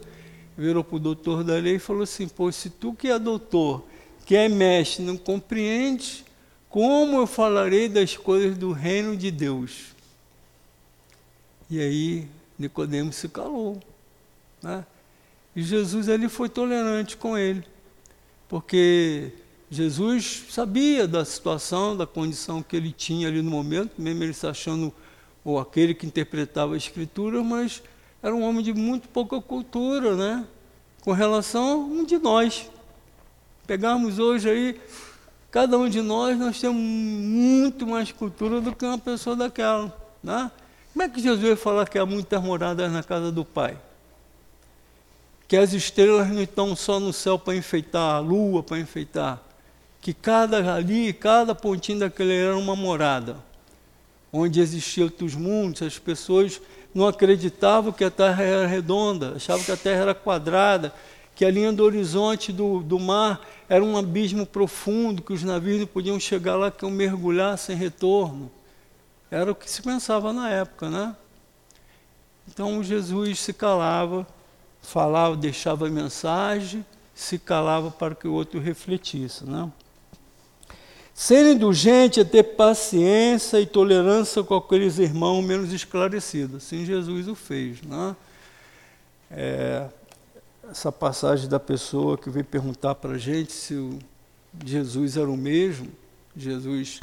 virou 0.58 0.84
para 0.84 0.96
o 0.96 1.00
doutor 1.00 1.44
da 1.44 1.54
lei 1.54 1.76
e 1.76 1.80
falou 1.80 2.02
assim, 2.02 2.28
pô, 2.28 2.52
se 2.52 2.68
tu 2.68 2.96
que 2.96 3.10
é 3.10 3.20
doutor, 3.20 3.86
que 4.26 4.36
é 4.36 4.50
mestre, 4.50 5.06
não 5.06 5.16
compreende 5.18 6.26
como 6.68 7.18
eu 7.18 7.28
falarei 7.28 7.88
das 7.88 8.18
coisas 8.18 8.58
do 8.58 8.72
reino 8.72 9.16
de 9.16 9.30
Deus? 9.30 9.94
E 11.70 11.80
aí 11.80 12.28
Nicodemos 12.58 13.18
se 13.18 13.30
calou. 13.30 13.80
Né? 14.64 14.84
E 15.56 15.62
Jesus 15.62 16.10
ali 16.10 16.28
foi 16.28 16.50
tolerante 16.50 17.16
com 17.16 17.38
ele, 17.38 17.64
porque 18.50 19.32
Jesus 19.70 20.46
sabia 20.50 21.08
da 21.08 21.24
situação, 21.24 21.96
da 21.96 22.08
condição 22.08 22.64
que 22.64 22.76
ele 22.76 22.92
tinha 22.92 23.28
ali 23.28 23.44
no 23.44 23.52
momento, 23.52 24.02
mesmo 24.02 24.24
ele 24.24 24.34
se 24.34 24.48
achando 24.48 24.92
ou 25.46 25.60
aquele 25.60 25.94
que 25.94 26.08
interpretava 26.08 26.74
a 26.74 26.78
escritura, 26.78 27.44
mas 27.44 27.84
era 28.22 28.36
um 28.36 28.44
homem 28.44 28.64
de 28.64 28.74
muito 28.74 29.10
pouca 29.10 29.42
cultura, 29.42 30.16
né? 30.16 30.46
Com 31.02 31.12
relação 31.12 31.64
a 31.64 31.76
um 31.76 32.04
de 32.06 32.18
nós. 32.18 32.70
Pegarmos 33.66 34.20
hoje 34.20 34.50
aí 34.50 34.82
Cada 35.52 35.78
um 35.78 35.90
de 35.90 36.00
nós, 36.02 36.40
nós 36.40 36.62
temos 36.62 36.82
muito 36.82 37.86
mais 37.86 38.10
cultura 38.10 38.62
do 38.62 38.74
que 38.74 38.86
uma 38.86 38.98
pessoa 38.98 39.36
daquela. 39.36 39.94
Né? 40.24 40.50
Como 40.94 41.04
é 41.04 41.10
que 41.10 41.22
Jesus 41.22 41.46
vai 41.46 41.58
falar 41.58 41.90
que 41.90 42.00
há 42.00 42.06
muitas 42.06 42.42
moradas 42.42 42.90
na 42.90 43.04
casa 43.04 43.34
do 43.34 43.44
Pai? 43.44 43.78
Que 45.50 45.58
as 45.58 45.74
estrelas 45.74 46.30
não 46.30 46.42
estão 46.42 46.74
só 46.74 47.02
no 47.02 47.12
céu 47.12 47.38
para 47.38 47.54
enfeitar, 47.54 48.16
a 48.16 48.20
lua 48.20 48.64
para 48.64 48.80
enfeitar. 48.80 49.44
Que 50.00 50.14
cada 50.14 50.74
ali, 50.74 51.12
cada 51.12 51.54
pontinho 51.54 52.00
daquele 52.00 52.34
era 52.34 52.56
uma 52.56 52.76
morada. 52.76 53.36
Onde 54.32 54.62
existiam 54.62 55.04
outros 55.04 55.36
mundos, 55.36 55.82
as 55.82 56.00
pessoas 56.00 56.62
não 56.94 57.08
acreditavam 57.08 57.92
que 57.92 58.04
a 58.04 58.12
Terra 58.12 58.44
era 58.44 58.68
redonda, 58.68 59.34
achavam 59.36 59.64
que 59.64 59.72
a 59.72 59.78
Terra 59.78 60.02
era 60.02 60.16
quadrada, 60.16 60.94
que 61.36 61.46
a 61.46 61.52
linha 61.52 61.72
do 61.72 61.84
horizonte 61.84 62.52
do, 62.52 62.82
do 62.82 63.00
mar 63.00 63.42
era 63.68 63.84
um 63.84 63.98
abismo 63.98 64.46
profundo, 64.46 65.22
que 65.22 65.34
os 65.34 65.44
navios 65.44 65.80
não 65.80 65.88
podiam 65.88 66.20
chegar 66.20 66.56
lá, 66.56 66.70
que 66.70 66.86
iam 66.86 66.92
mergulhar 66.92 67.58
sem 67.58 67.76
retorno. 67.76 68.52
Era 69.30 69.52
o 69.52 69.56
que 69.56 69.70
se 69.70 69.82
pensava 69.82 70.34
na 70.34 70.50
época, 70.50 70.90
né? 70.90 71.16
Então 72.48 72.84
Jesus 72.84 73.40
se 73.40 73.54
calava, 73.54 74.28
falava, 74.82 75.38
deixava 75.38 75.88
a 75.88 75.90
mensagem, 75.90 76.86
se 77.16 77.40
calava 77.40 77.90
para 77.90 78.14
que 78.14 78.28
o 78.28 78.34
outro 78.34 78.60
refletisse, 78.60 79.46
né? 79.46 79.72
Ser 81.22 81.46
indulgente 81.46 82.20
é 82.20 82.24
ter 82.24 82.42
paciência 82.42 83.62
e 83.62 83.66
tolerância 83.68 84.44
com 84.44 84.56
aqueles 84.56 84.98
irmãos 84.98 85.40
menos 85.44 85.72
esclarecidos. 85.72 86.64
Assim 86.64 86.84
Jesus 86.84 87.28
o 87.28 87.36
fez. 87.36 87.80
Né? 87.84 88.16
É, 89.30 89.88
essa 90.68 90.92
passagem 90.92 91.48
da 91.48 91.60
pessoa 91.60 92.18
que 92.18 92.28
veio 92.28 92.44
perguntar 92.44 92.96
para 92.96 93.12
a 93.12 93.18
gente 93.20 93.52
se 93.52 93.76
o 93.76 94.00
Jesus 94.66 95.16
era 95.16 95.30
o 95.30 95.38
mesmo, 95.38 95.90
Jesus 96.36 97.00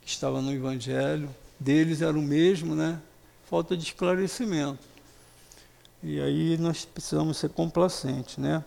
que 0.00 0.08
estava 0.08 0.42
no 0.42 0.52
Evangelho, 0.52 1.30
deles 1.60 2.02
era 2.02 2.18
o 2.18 2.20
mesmo, 2.20 2.74
né? 2.74 3.00
Falta 3.48 3.76
de 3.76 3.84
esclarecimento. 3.84 4.82
E 6.02 6.20
aí 6.20 6.58
nós 6.58 6.84
precisamos 6.84 7.36
ser 7.36 7.50
complacentes, 7.50 8.38
né? 8.38 8.64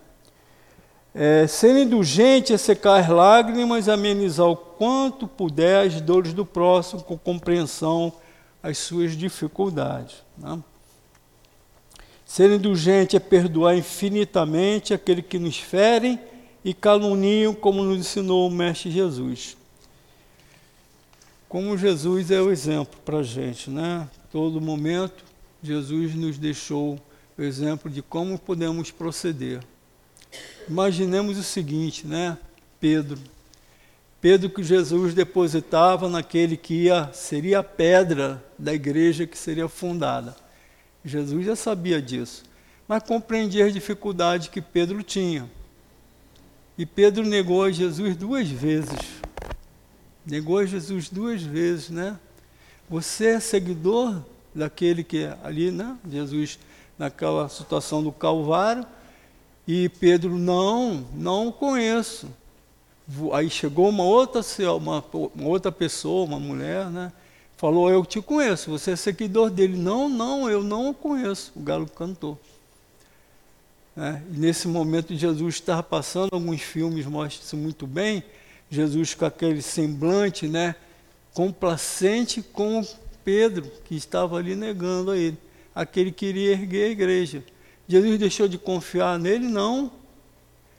É, 1.14 1.47
ser 1.47 1.76
indulgente 1.76 2.53
é 2.53 2.58
secar 2.58 2.99
as 2.99 3.10
lágrimas, 3.10 3.89
amenizar 3.89 4.47
o 4.47 4.55
quanto 4.55 5.28
puder 5.28 5.86
as 5.86 5.99
dores 5.99 6.34
do 6.34 6.45
próximo, 6.45 7.01
com 7.01 7.18
compreensão 7.18 8.14
as 8.62 8.78
suas 8.78 9.18
dificuldades. 9.18 10.18
Né? 10.38 10.60
Ser 12.26 12.51
indulgente 12.51 13.16
é 13.16 13.20
perdoar 13.20 13.76
infinitamente 13.76 14.93
aquele 14.93 15.22
que 15.22 15.39
nos 15.39 15.58
ferem 15.58 16.20
e 16.64 16.74
caluniam, 16.74 17.53
como 17.53 17.82
nos 17.84 17.99
ensinou 17.99 18.47
o 18.47 18.51
Mestre 18.51 18.91
Jesus. 18.91 19.55
Como 21.47 21.78
Jesus 21.78 22.30
é 22.30 22.41
o 22.41 22.51
exemplo 22.51 22.99
para 23.05 23.20
a 23.20 23.24
gente, 23.24 23.70
né? 23.70 24.10
Todo 24.30 24.60
momento, 24.60 25.24
Jesus 25.64 26.14
nos 26.14 26.38
deixou 26.38 26.99
o 27.38 27.41
exemplo 27.41 27.89
de 27.89 28.01
como 28.01 28.38
podemos 28.38 28.91
proceder. 28.91 29.62
Imaginemos 30.67 31.38
o 31.38 31.43
seguinte, 31.43 32.05
né? 32.05 32.38
Pedro. 32.80 33.19
Pedro 34.19 34.49
que 34.49 34.63
Jesus 34.63 35.13
depositava 35.13 36.09
naquele 36.09 36.57
que 36.57 36.86
ia, 36.86 37.09
seria 37.13 37.59
a 37.59 37.63
pedra 37.63 38.43
da 38.57 38.73
igreja 38.73 39.28
que 39.28 39.38
seria 39.38 39.69
fundada. 39.69 40.36
Jesus 41.05 41.45
já 41.45 41.55
sabia 41.55 42.01
disso, 42.01 42.43
mas 42.88 43.03
compreendia 43.03 43.65
as 43.65 43.73
dificuldades 43.73 44.47
que 44.47 44.61
Pedro 44.61 45.01
tinha. 45.03 45.49
E 46.78 46.86
Pedro 46.86 47.23
negou 47.23 47.63
a 47.63 47.71
Jesus 47.71 48.15
duas 48.15 48.49
vezes. 48.49 48.99
Negou 50.25 50.57
a 50.57 50.65
Jesus 50.65 51.09
duas 51.09 51.41
vezes, 51.41 51.89
né? 51.89 52.19
Você 52.89 53.28
é 53.28 53.39
seguidor 53.39 54.21
daquele 54.53 55.03
que 55.03 55.23
é 55.23 55.38
ali, 55.43 55.71
né? 55.71 55.97
Jesus 56.09 56.59
naquela 56.97 57.47
situação 57.47 58.03
do 58.03 58.11
Calvário, 58.11 58.86
e 59.68 59.89
Pedro, 59.89 60.38
não, 60.38 61.05
não 61.13 61.51
conheço. 61.51 62.28
Aí 63.34 63.49
chegou 63.49 63.89
uma 63.89 64.03
outra, 64.03 64.41
uma, 64.76 65.03
uma 65.36 65.47
outra 65.47 65.72
pessoa, 65.72 66.26
uma 66.26 66.39
mulher, 66.39 66.89
né? 66.89 67.11
Falou, 67.57 67.89
eu 67.89 68.05
te 68.05 68.22
conheço, 68.22 68.70
você 68.70 68.91
é 68.91 68.95
seguidor 68.95 69.49
dele. 69.49 69.76
Não, 69.76 70.07
não, 70.07 70.49
eu 70.49 70.63
não 70.63 70.89
o 70.89 70.93
conheço. 70.93 71.51
O 71.55 71.59
galo 71.59 71.88
cantou. 71.88 72.39
É, 73.97 74.22
nesse 74.30 74.68
momento 74.68 75.15
Jesus 75.15 75.55
estava 75.55 75.82
passando, 75.82 76.30
alguns 76.32 76.61
filmes 76.61 77.05
mostram 77.07 77.43
isso 77.43 77.57
muito 77.57 77.88
bem, 77.88 78.24
Jesus 78.70 79.15
com 79.15 79.26
aquele 79.26 79.59
semblante, 79.59 80.47
né, 80.47 80.76
complacente 81.34 82.43
com 82.43 82.86
Pedro, 83.26 83.72
que 83.86 83.95
estava 83.95 84.38
ali 84.38 84.55
negando 84.55 85.11
a 85.11 85.18
ele. 85.18 85.38
Aquele 85.74 86.11
que 86.11 86.28
queria 86.28 86.51
erguer 86.51 86.86
a 86.86 86.91
igreja. 86.91 87.43
Jesus 87.88 88.20
deixou 88.20 88.48
de 88.48 88.58
confiar 88.58 89.18
nele? 89.18 89.48
Não. 89.48 89.92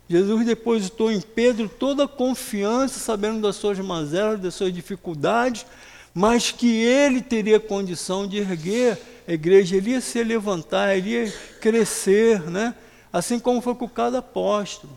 Jesus 0.09 0.47
depositou 0.47 1.13
em 1.13 1.21
Pedro 1.21 1.69
toda 1.69 2.05
a 2.05 2.09
confiança, 2.09 2.99
sabendo 2.99 3.41
das 3.43 3.57
suas 3.57 3.79
mazelas, 3.79 4.41
das 4.41 4.55
suas 4.55 4.73
dificuldades, 4.73 5.67
mas 6.15 6.51
que 6.51 6.83
ele 6.83 7.21
teria 7.21 7.61
condição 7.61 8.27
de 8.27 8.39
erguer 8.39 8.99
a 9.27 9.33
igreja, 9.33 9.77
ele 9.77 9.91
ia 9.91 10.01
se 10.01 10.25
levantar, 10.25 10.97
ele 10.97 11.11
ia 11.11 11.31
crescer, 11.61 12.41
né? 12.49 12.75
assim 13.13 13.39
como 13.39 13.61
foi 13.61 13.75
com 13.75 13.89
cada 13.89 14.19
apóstolo, 14.19 14.97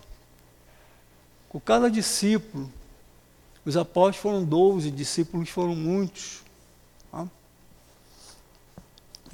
com 1.48 1.60
cada 1.60 1.90
discípulo. 1.90 2.70
Os 3.64 3.76
apóstolos 3.76 4.16
foram 4.16 4.44
doze, 4.44 4.90
discípulos 4.90 5.48
foram 5.50 5.74
muitos. 5.74 6.41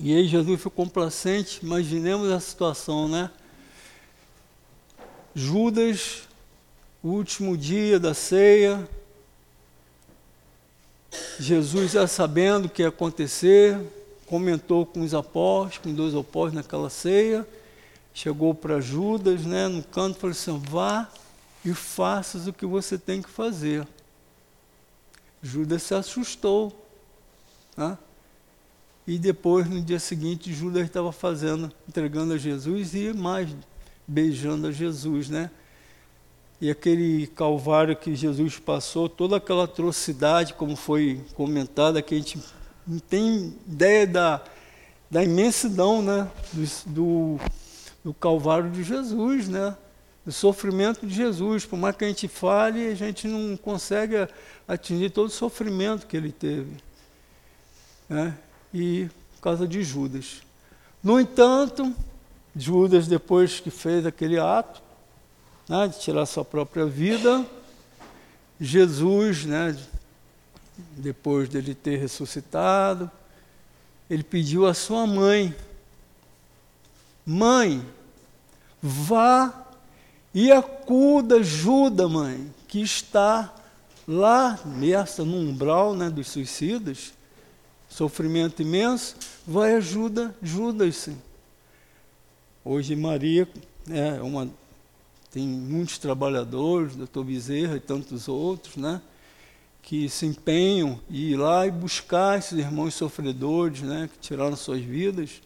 E 0.00 0.14
aí 0.14 0.28
Jesus 0.28 0.60
foi 0.60 0.70
complacente, 0.70 1.58
imaginemos 1.60 2.30
a 2.30 2.38
situação, 2.38 3.08
né? 3.08 3.30
Judas, 5.34 6.22
último 7.02 7.56
dia 7.56 7.98
da 7.98 8.14
ceia, 8.14 8.88
Jesus 11.40 11.92
já 11.92 12.06
sabendo 12.06 12.66
o 12.66 12.68
que 12.68 12.82
ia 12.82 12.88
acontecer, 12.88 13.76
comentou 14.26 14.86
com 14.86 15.00
os 15.00 15.14
apóstolos, 15.14 15.78
com 15.78 15.92
dois 15.92 16.14
apóstolos 16.14 16.54
naquela 16.54 16.90
ceia, 16.90 17.46
chegou 18.14 18.54
para 18.54 18.80
Judas, 18.80 19.44
né, 19.44 19.66
no 19.66 19.82
canto, 19.82 20.20
falou 20.20 20.32
assim: 20.32 20.58
vá 20.58 21.08
e 21.64 21.74
faças 21.74 22.46
o 22.46 22.52
que 22.52 22.64
você 22.64 22.96
tem 22.96 23.20
que 23.20 23.28
fazer. 23.28 23.84
Judas 25.42 25.82
se 25.82 25.94
assustou. 25.94 26.86
Né? 27.76 27.98
E 29.08 29.18
depois, 29.18 29.66
no 29.66 29.80
dia 29.80 29.98
seguinte, 29.98 30.52
Judas 30.52 30.84
estava 30.84 31.10
fazendo, 31.12 31.72
entregando 31.88 32.34
a 32.34 32.36
Jesus 32.36 32.92
e 32.92 33.10
mais 33.14 33.48
beijando 34.06 34.66
a 34.66 34.70
Jesus, 34.70 35.30
né? 35.30 35.50
E 36.60 36.70
aquele 36.70 37.26
calvário 37.28 37.96
que 37.96 38.14
Jesus 38.14 38.58
passou, 38.58 39.08
toda 39.08 39.38
aquela 39.38 39.64
atrocidade, 39.64 40.52
como 40.52 40.76
foi 40.76 41.24
comentada, 41.34 42.02
que 42.02 42.14
a 42.14 42.18
gente 42.18 42.38
não 42.86 42.98
tem 42.98 43.54
ideia 43.66 44.06
da, 44.06 44.44
da 45.10 45.24
imensidão, 45.24 46.02
né? 46.02 46.30
Do, 46.52 46.92
do, 46.92 47.40
do 48.04 48.12
calvário 48.12 48.70
de 48.70 48.82
Jesus, 48.84 49.48
né? 49.48 49.74
Do 50.22 50.32
sofrimento 50.32 51.06
de 51.06 51.14
Jesus. 51.14 51.64
Por 51.64 51.78
mais 51.78 51.96
que 51.96 52.04
a 52.04 52.08
gente 52.08 52.28
fale, 52.28 52.88
a 52.88 52.94
gente 52.94 53.26
não 53.26 53.56
consegue 53.56 54.28
atingir 54.66 55.08
todo 55.08 55.28
o 55.28 55.30
sofrimento 55.30 56.06
que 56.06 56.14
ele 56.14 56.30
teve. 56.30 56.76
Né? 58.06 58.36
E 58.72 59.08
por 59.36 59.42
causa 59.42 59.66
de 59.66 59.82
Judas. 59.82 60.42
No 61.02 61.20
entanto, 61.20 61.94
Judas, 62.54 63.06
depois 63.06 63.60
que 63.60 63.70
fez 63.70 64.04
aquele 64.04 64.38
ato 64.38 64.82
né, 65.68 65.88
de 65.88 65.98
tirar 66.00 66.26
sua 66.26 66.44
própria 66.44 66.86
vida, 66.86 67.46
Jesus, 68.60 69.44
né, 69.44 69.76
depois 70.96 71.48
dele 71.48 71.74
ter 71.74 71.98
ressuscitado, 71.98 73.10
ele 74.10 74.22
pediu 74.22 74.66
à 74.66 74.74
sua 74.74 75.06
mãe: 75.06 75.54
Mãe, 77.24 77.84
vá 78.82 79.66
e 80.34 80.50
acuda 80.50 81.42
Judas, 81.42 82.10
mãe, 82.10 82.52
que 82.66 82.80
está 82.80 83.54
lá 84.06 84.58
nessa, 84.64 85.24
no 85.24 85.36
umbral 85.36 85.94
né, 85.94 86.08
dos 86.08 86.28
suicidas, 86.28 87.12
sofrimento 87.98 88.62
imenso, 88.62 89.16
vai 89.44 89.74
ajuda 89.74 90.32
Judas. 90.40 90.94
Sim. 90.94 91.18
Hoje 92.64 92.94
Maria 92.94 93.48
é 93.90 94.22
uma, 94.22 94.48
tem 95.32 95.44
muitos 95.44 95.98
trabalhadores, 95.98 96.94
doutor 96.94 97.24
Bezerra 97.24 97.74
e 97.74 97.80
tantos 97.80 98.28
outros, 98.28 98.76
né? 98.76 99.00
que 99.82 100.08
se 100.08 100.26
empenham 100.26 101.00
em 101.10 101.16
ir 101.16 101.36
lá 101.36 101.66
e 101.66 101.72
buscar 101.72 102.38
esses 102.38 102.56
irmãos 102.56 102.94
sofredores, 102.94 103.80
né, 103.80 104.08
que 104.12 104.18
tiraram 104.18 104.54
suas 104.54 104.82
vidas. 104.82 105.40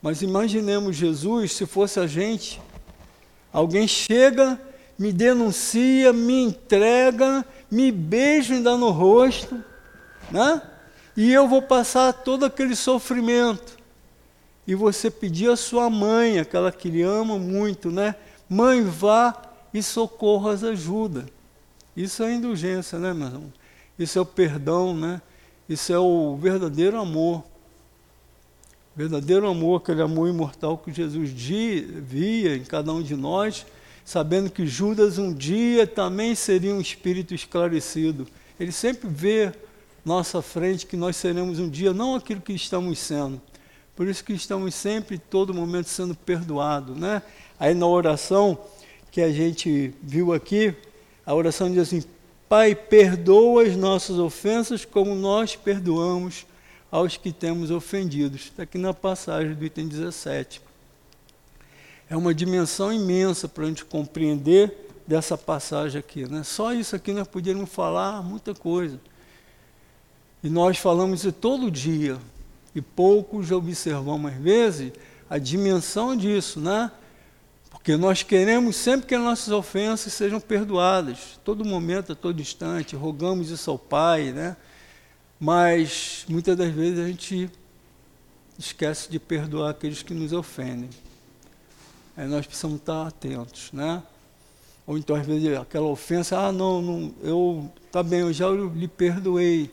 Mas 0.00 0.22
imaginemos 0.22 0.96
Jesus, 0.96 1.52
se 1.52 1.66
fosse 1.66 2.00
a 2.00 2.06
gente, 2.06 2.60
alguém 3.52 3.86
chega, 3.86 4.58
me 4.98 5.12
denuncia, 5.12 6.10
me 6.12 6.42
entrega, 6.42 7.44
me 7.70 7.92
beija 7.92 8.54
ainda 8.54 8.76
no 8.78 8.90
rosto, 8.90 9.62
né? 10.30 10.62
E 11.16 11.32
eu 11.32 11.48
vou 11.48 11.62
passar 11.62 12.12
todo 12.12 12.44
aquele 12.44 12.76
sofrimento. 12.76 13.76
E 14.66 14.74
você 14.74 15.10
pedir 15.10 15.50
à 15.50 15.56
sua 15.56 15.88
mãe, 15.88 16.38
aquela 16.38 16.70
que 16.70 16.90
lhe 16.90 17.02
ama 17.02 17.38
muito, 17.38 17.90
né? 17.90 18.14
Mãe, 18.48 18.82
vá 18.82 19.34
e 19.72 19.82
socorra 19.82 20.52
as 20.52 20.62
ajuda. 20.62 21.26
Isso 21.96 22.22
é 22.22 22.34
indulgência, 22.34 22.98
né, 22.98 23.14
meu 23.14 23.28
irmão? 23.28 23.52
Isso 23.98 24.18
é 24.18 24.20
o 24.20 24.26
perdão, 24.26 24.94
né? 24.94 25.22
Isso 25.68 25.92
é 25.92 25.98
o 25.98 26.36
verdadeiro 26.36 26.98
amor. 26.98 27.42
Verdadeiro 28.94 29.48
amor, 29.48 29.80
aquele 29.80 30.02
amor 30.02 30.28
imortal 30.28 30.76
que 30.76 30.92
Jesus 30.92 31.30
via 31.30 32.56
em 32.56 32.64
cada 32.64 32.92
um 32.92 33.02
de 33.02 33.14
nós, 33.14 33.66
sabendo 34.04 34.50
que 34.50 34.66
Judas 34.66 35.18
um 35.18 35.32
dia 35.32 35.86
também 35.86 36.34
seria 36.34 36.74
um 36.74 36.80
espírito 36.80 37.34
esclarecido. 37.34 38.26
Ele 38.58 38.72
sempre 38.72 39.08
vê 39.08 39.52
nossa 40.06 40.40
frente 40.40 40.86
que 40.86 40.96
nós 40.96 41.16
seremos 41.16 41.58
um 41.58 41.68
dia 41.68 41.92
não 41.92 42.14
aquilo 42.14 42.40
que 42.40 42.52
estamos 42.52 43.00
sendo. 43.00 43.42
Por 43.96 44.06
isso 44.06 44.22
que 44.22 44.32
estamos 44.32 44.72
sempre, 44.72 45.18
todo 45.18 45.52
momento, 45.52 45.88
sendo 45.88 46.14
perdoados. 46.14 46.96
Né? 46.96 47.20
Aí 47.58 47.74
na 47.74 47.88
oração 47.88 48.56
que 49.10 49.20
a 49.20 49.32
gente 49.32 49.92
viu 50.00 50.32
aqui, 50.32 50.72
a 51.24 51.34
oração 51.34 51.68
diz 51.68 51.80
assim: 51.80 52.04
Pai, 52.48 52.72
perdoa 52.72 53.64
as 53.64 53.74
nossas 53.74 54.16
ofensas 54.16 54.84
como 54.84 55.12
nós 55.16 55.56
perdoamos 55.56 56.46
aos 56.88 57.16
que 57.16 57.32
temos 57.32 57.72
ofendidos. 57.72 58.42
Está 58.42 58.62
aqui 58.62 58.78
na 58.78 58.94
passagem 58.94 59.54
do 59.54 59.64
item 59.64 59.88
17. 59.88 60.60
É 62.08 62.16
uma 62.16 62.32
dimensão 62.32 62.92
imensa 62.92 63.48
para 63.48 63.64
a 63.64 63.66
gente 63.66 63.84
compreender 63.84 64.72
dessa 65.04 65.36
passagem 65.36 65.98
aqui. 65.98 66.30
Né? 66.30 66.44
Só 66.44 66.72
isso 66.72 66.94
aqui 66.94 67.12
nós 67.12 67.26
poderíamos 67.26 67.70
falar 67.70 68.22
muita 68.22 68.54
coisa. 68.54 69.00
E 70.42 70.48
nós 70.48 70.78
falamos 70.78 71.20
isso 71.20 71.32
todo 71.32 71.70
dia. 71.70 72.18
E 72.74 72.80
poucos 72.80 73.50
observamos, 73.50 74.32
às 74.32 74.38
vezes, 74.38 74.92
a 75.28 75.38
dimensão 75.38 76.16
disso, 76.16 76.60
né? 76.60 76.90
Porque 77.70 77.96
nós 77.96 78.22
queremos 78.22 78.76
sempre 78.76 79.06
que 79.06 79.14
as 79.14 79.22
nossas 79.22 79.48
ofensas 79.48 80.12
sejam 80.12 80.40
perdoadas, 80.40 81.38
todo 81.44 81.64
momento, 81.64 82.12
a 82.12 82.14
todo 82.14 82.40
instante, 82.40 82.96
rogamos 82.96 83.50
isso 83.50 83.70
ao 83.70 83.78
Pai, 83.78 84.32
né? 84.32 84.56
Mas 85.38 86.24
muitas 86.28 86.56
das 86.56 86.72
vezes 86.72 86.98
a 86.98 87.06
gente 87.06 87.50
esquece 88.58 89.10
de 89.10 89.18
perdoar 89.18 89.70
aqueles 89.70 90.02
que 90.02 90.14
nos 90.14 90.32
ofendem. 90.32 90.90
Aí 92.16 92.26
nós 92.26 92.46
precisamos 92.46 92.78
estar 92.78 93.06
atentos, 93.06 93.70
né? 93.72 94.02
Ou 94.86 94.96
então, 94.96 95.16
às 95.16 95.26
vezes, 95.26 95.56
aquela 95.58 95.86
ofensa, 95.86 96.38
ah, 96.38 96.52
não, 96.52 96.80
não 96.80 97.14
eu, 97.22 97.70
tá 97.90 98.02
bem, 98.02 98.20
eu 98.20 98.32
já 98.32 98.48
lhe 98.48 98.88
perdoei, 98.88 99.70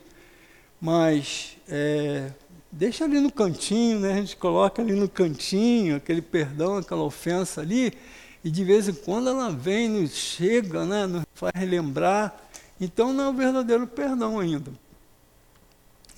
mas 0.84 1.56
é, 1.66 2.30
deixa 2.70 3.06
ali 3.06 3.18
no 3.18 3.32
cantinho, 3.32 4.00
né? 4.00 4.12
A 4.12 4.16
gente 4.16 4.36
coloca 4.36 4.82
ali 4.82 4.92
no 4.92 5.08
cantinho 5.08 5.96
aquele 5.96 6.20
perdão, 6.20 6.76
aquela 6.76 7.02
ofensa 7.02 7.62
ali, 7.62 7.94
e 8.44 8.50
de 8.50 8.62
vez 8.62 8.86
em 8.86 8.92
quando 8.92 9.30
ela 9.30 9.50
vem, 9.50 9.88
nos 9.88 10.10
chega, 10.10 10.84
né? 10.84 11.06
Nos 11.06 11.24
faz 11.32 11.54
relembrar. 11.56 12.36
Então 12.78 13.14
não 13.14 13.24
é 13.24 13.28
o 13.30 13.32
verdadeiro 13.32 13.86
perdão 13.86 14.38
ainda. 14.38 14.70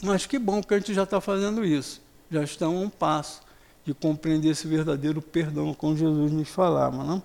Mas 0.03 0.27
que 0.27 0.37
bom 0.37 0.61
que 0.61 0.75
a 0.75 0.79
gente 0.81 0.93
já 0.93 1.05
está 1.05 1.21
fazendo 1.21 1.65
isso. 1.65 2.03
Já 2.29 2.43
estamos 2.43 2.83
a 2.83 2.87
um 2.87 2.91
passo 2.91 3.43
de 3.85 3.95
compreender 3.95 4.49
esse 4.49 4.67
verdadeiro 4.67 5.23
perdão, 5.23 5.73
como 5.75 5.97
Jesus 5.97 6.33
nos 6.33 6.49
falava. 6.49 7.05
Não? 7.05 7.23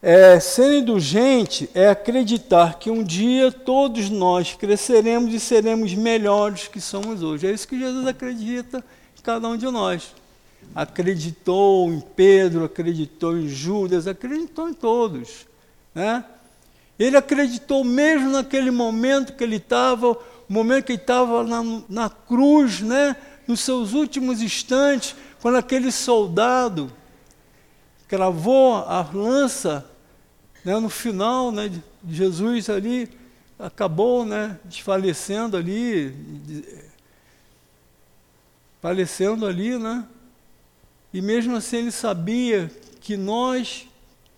É, 0.00 0.38
ser 0.38 0.78
indulgente 0.78 1.68
é 1.74 1.88
acreditar 1.88 2.78
que 2.78 2.88
um 2.88 3.02
dia 3.02 3.50
todos 3.50 4.08
nós 4.08 4.54
cresceremos 4.54 5.34
e 5.34 5.40
seremos 5.40 5.92
melhores 5.94 6.68
que 6.68 6.80
somos 6.80 7.22
hoje. 7.22 7.48
É 7.48 7.50
isso 7.50 7.66
que 7.66 7.78
Jesus 7.78 8.06
acredita 8.06 8.84
em 9.18 9.22
cada 9.22 9.48
um 9.48 9.56
de 9.56 9.66
nós. 9.66 10.14
Acreditou 10.72 11.90
em 11.92 12.00
Pedro, 12.00 12.64
acreditou 12.64 13.36
em 13.36 13.48
Judas, 13.48 14.06
acreditou 14.06 14.68
em 14.68 14.74
todos. 14.74 15.46
Né? 15.92 16.24
Ele 16.96 17.16
acreditou 17.16 17.82
mesmo 17.82 18.30
naquele 18.30 18.70
momento 18.70 19.32
que 19.32 19.42
ele 19.42 19.56
estava 19.56 20.16
o 20.48 20.52
momento 20.52 20.84
que 20.84 20.92
ele 20.92 21.00
estava 21.00 21.44
na, 21.44 21.62
na 21.88 22.08
cruz, 22.08 22.80
né, 22.80 23.14
nos 23.46 23.60
seus 23.60 23.92
últimos 23.92 24.40
instantes, 24.40 25.14
quando 25.42 25.56
aquele 25.56 25.92
soldado 25.92 26.90
cravou 28.08 28.76
a 28.76 29.02
lança 29.12 29.88
né, 30.64 30.80
no 30.80 30.88
final 30.88 31.52
né, 31.52 31.68
de 32.02 32.16
Jesus 32.16 32.68
ali, 32.70 33.08
acabou 33.58 34.24
né, 34.24 34.58
desfalecendo 34.64 35.56
ali, 35.56 36.64
falecendo 38.80 39.46
ali, 39.46 39.78
né? 39.78 40.06
E 41.12 41.20
mesmo 41.20 41.56
assim 41.56 41.78
ele 41.78 41.90
sabia 41.90 42.70
que 43.00 43.16
nós 43.16 43.86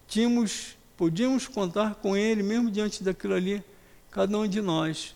tínhamos, 0.07 0.77
podíamos 0.97 1.47
contar 1.47 1.95
com 1.97 2.17
ele, 2.17 2.43
mesmo 2.43 2.71
diante 2.71 3.03
daquilo 3.03 3.35
ali, 3.35 3.63
cada 4.11 4.37
um 4.37 4.47
de 4.47 4.61
nós. 4.61 5.15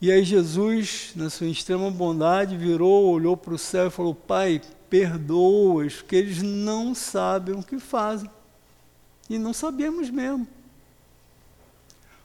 E 0.00 0.10
aí 0.10 0.24
Jesus, 0.24 1.12
na 1.14 1.28
sua 1.28 1.48
extrema 1.48 1.90
bondade, 1.90 2.56
virou, 2.56 3.10
olhou 3.10 3.36
para 3.36 3.54
o 3.54 3.58
céu 3.58 3.88
e 3.88 3.90
falou: 3.90 4.14
Pai, 4.14 4.62
perdoa-os, 4.90 5.96
porque 5.96 6.16
eles 6.16 6.42
não 6.42 6.94
sabem 6.94 7.54
o 7.54 7.62
que 7.62 7.78
fazem. 7.78 8.28
E 9.28 9.38
não 9.38 9.54
sabemos 9.54 10.10
mesmo. 10.10 10.46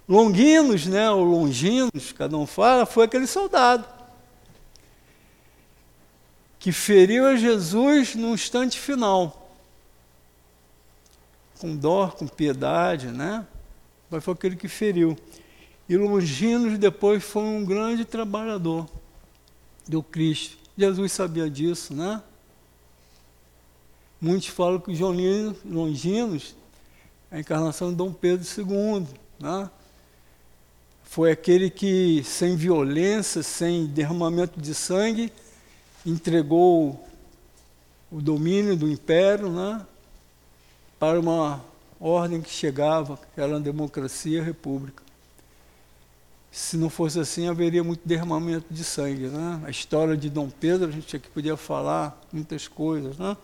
Longinos, 0.09 0.85
né, 0.85 1.09
ou 1.09 1.23
Longinos, 1.23 2.11
cada 2.11 2.35
um 2.35 2.45
fala, 2.45 2.85
foi 2.85 3.05
aquele 3.05 3.27
soldado 3.27 3.95
que 6.65 6.71
feriu 6.71 7.27
a 7.27 7.35
Jesus 7.35 8.15
no 8.15 8.33
instante 8.33 8.79
final. 8.79 9.51
Com 11.59 11.75
dor, 11.75 12.15
com 12.15 12.27
piedade, 12.27 13.09
né? 13.09 13.45
Mas 14.09 14.23
foi 14.23 14.33
aquele 14.33 14.55
que 14.55 14.67
feriu. 14.67 15.15
E 15.87 15.95
Longinos 15.95 16.79
depois 16.79 17.23
foi 17.23 17.43
um 17.43 17.63
grande 17.63 18.03
trabalhador 18.03 18.89
do 19.87 20.01
Cristo. 20.01 20.57
Jesus 20.75 21.11
sabia 21.11 21.47
disso, 21.47 21.93
né? 21.93 22.23
Muitos 24.25 24.47
falam 24.47 24.79
que 24.79 24.95
João 24.95 25.15
Longinos 25.63 26.55
a 27.29 27.39
encarnação 27.39 27.91
de 27.91 27.95
Dom 27.95 28.11
Pedro 28.11 28.43
II, 28.43 29.05
né? 29.39 29.69
Foi 31.03 31.29
aquele 31.29 31.69
que, 31.69 32.23
sem 32.23 32.55
violência, 32.55 33.43
sem 33.43 33.85
derramamento 33.85 34.59
de 34.59 34.73
sangue, 34.73 35.31
entregou 36.03 37.07
o 38.11 38.19
domínio 38.19 38.75
do 38.75 38.89
império 38.89 39.51
né, 39.51 39.85
para 40.97 41.19
uma 41.19 41.63
ordem 41.99 42.41
que 42.41 42.49
chegava, 42.49 43.19
que 43.35 43.39
era 43.39 43.57
a 43.57 43.59
democracia 43.59 44.39
e 44.39 44.41
a 44.41 44.43
república. 44.43 45.03
Se 46.51 46.77
não 46.77 46.89
fosse 46.89 47.19
assim, 47.19 47.47
haveria 47.47 47.83
muito 47.83 48.01
derramamento 48.07 48.73
de 48.73 48.83
sangue. 48.83 49.27
Né? 49.27 49.61
A 49.65 49.69
história 49.69 50.17
de 50.17 50.31
Dom 50.31 50.49
Pedro, 50.49 50.89
a 50.89 50.91
gente 50.91 51.15
aqui 51.15 51.29
podia 51.29 51.55
falar 51.55 52.19
muitas 52.33 52.67
coisas. 52.67 53.19
Né? 53.19 53.37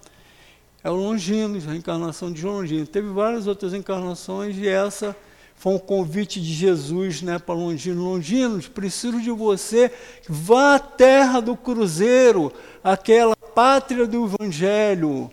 É 0.83 0.89
o 0.89 0.95
Longinos, 0.95 1.67
a 1.67 1.75
encarnação 1.75 2.31
de 2.31 2.41
João 2.41 2.55
Longino. 2.55 2.87
Teve 2.87 3.09
várias 3.09 3.47
outras 3.47 3.73
encarnações 3.73 4.57
e 4.57 4.67
essa 4.67 5.15
foi 5.55 5.73
um 5.73 5.79
convite 5.79 6.41
de 6.41 6.53
Jesus 6.53 7.21
né, 7.21 7.37
para 7.37 7.53
Longino. 7.53 8.03
Longinos, 8.03 8.67
preciso 8.67 9.21
de 9.21 9.29
você, 9.29 9.91
vá 10.27 10.75
à 10.75 10.79
terra 10.79 11.39
do 11.39 11.55
cruzeiro, 11.55 12.51
aquela 12.83 13.35
pátria 13.35 14.07
do 14.07 14.25
Evangelho, 14.25 15.29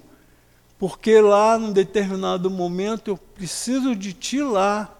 porque 0.79 1.21
lá, 1.21 1.59
num 1.59 1.73
determinado 1.73 2.51
momento, 2.51 3.13
eu 3.13 3.17
preciso 3.17 3.97
de 3.97 4.13
ti 4.13 4.43
lá 4.43 4.95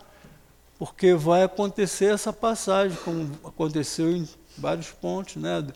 porque 0.79 1.13
vai 1.13 1.43
acontecer 1.43 2.07
essa 2.07 2.33
passagem, 2.33 2.97
como 3.05 3.29
aconteceu 3.45 4.11
em 4.13 4.29
vários 4.57 4.91
pontos, 4.91 5.37
né? 5.37 5.67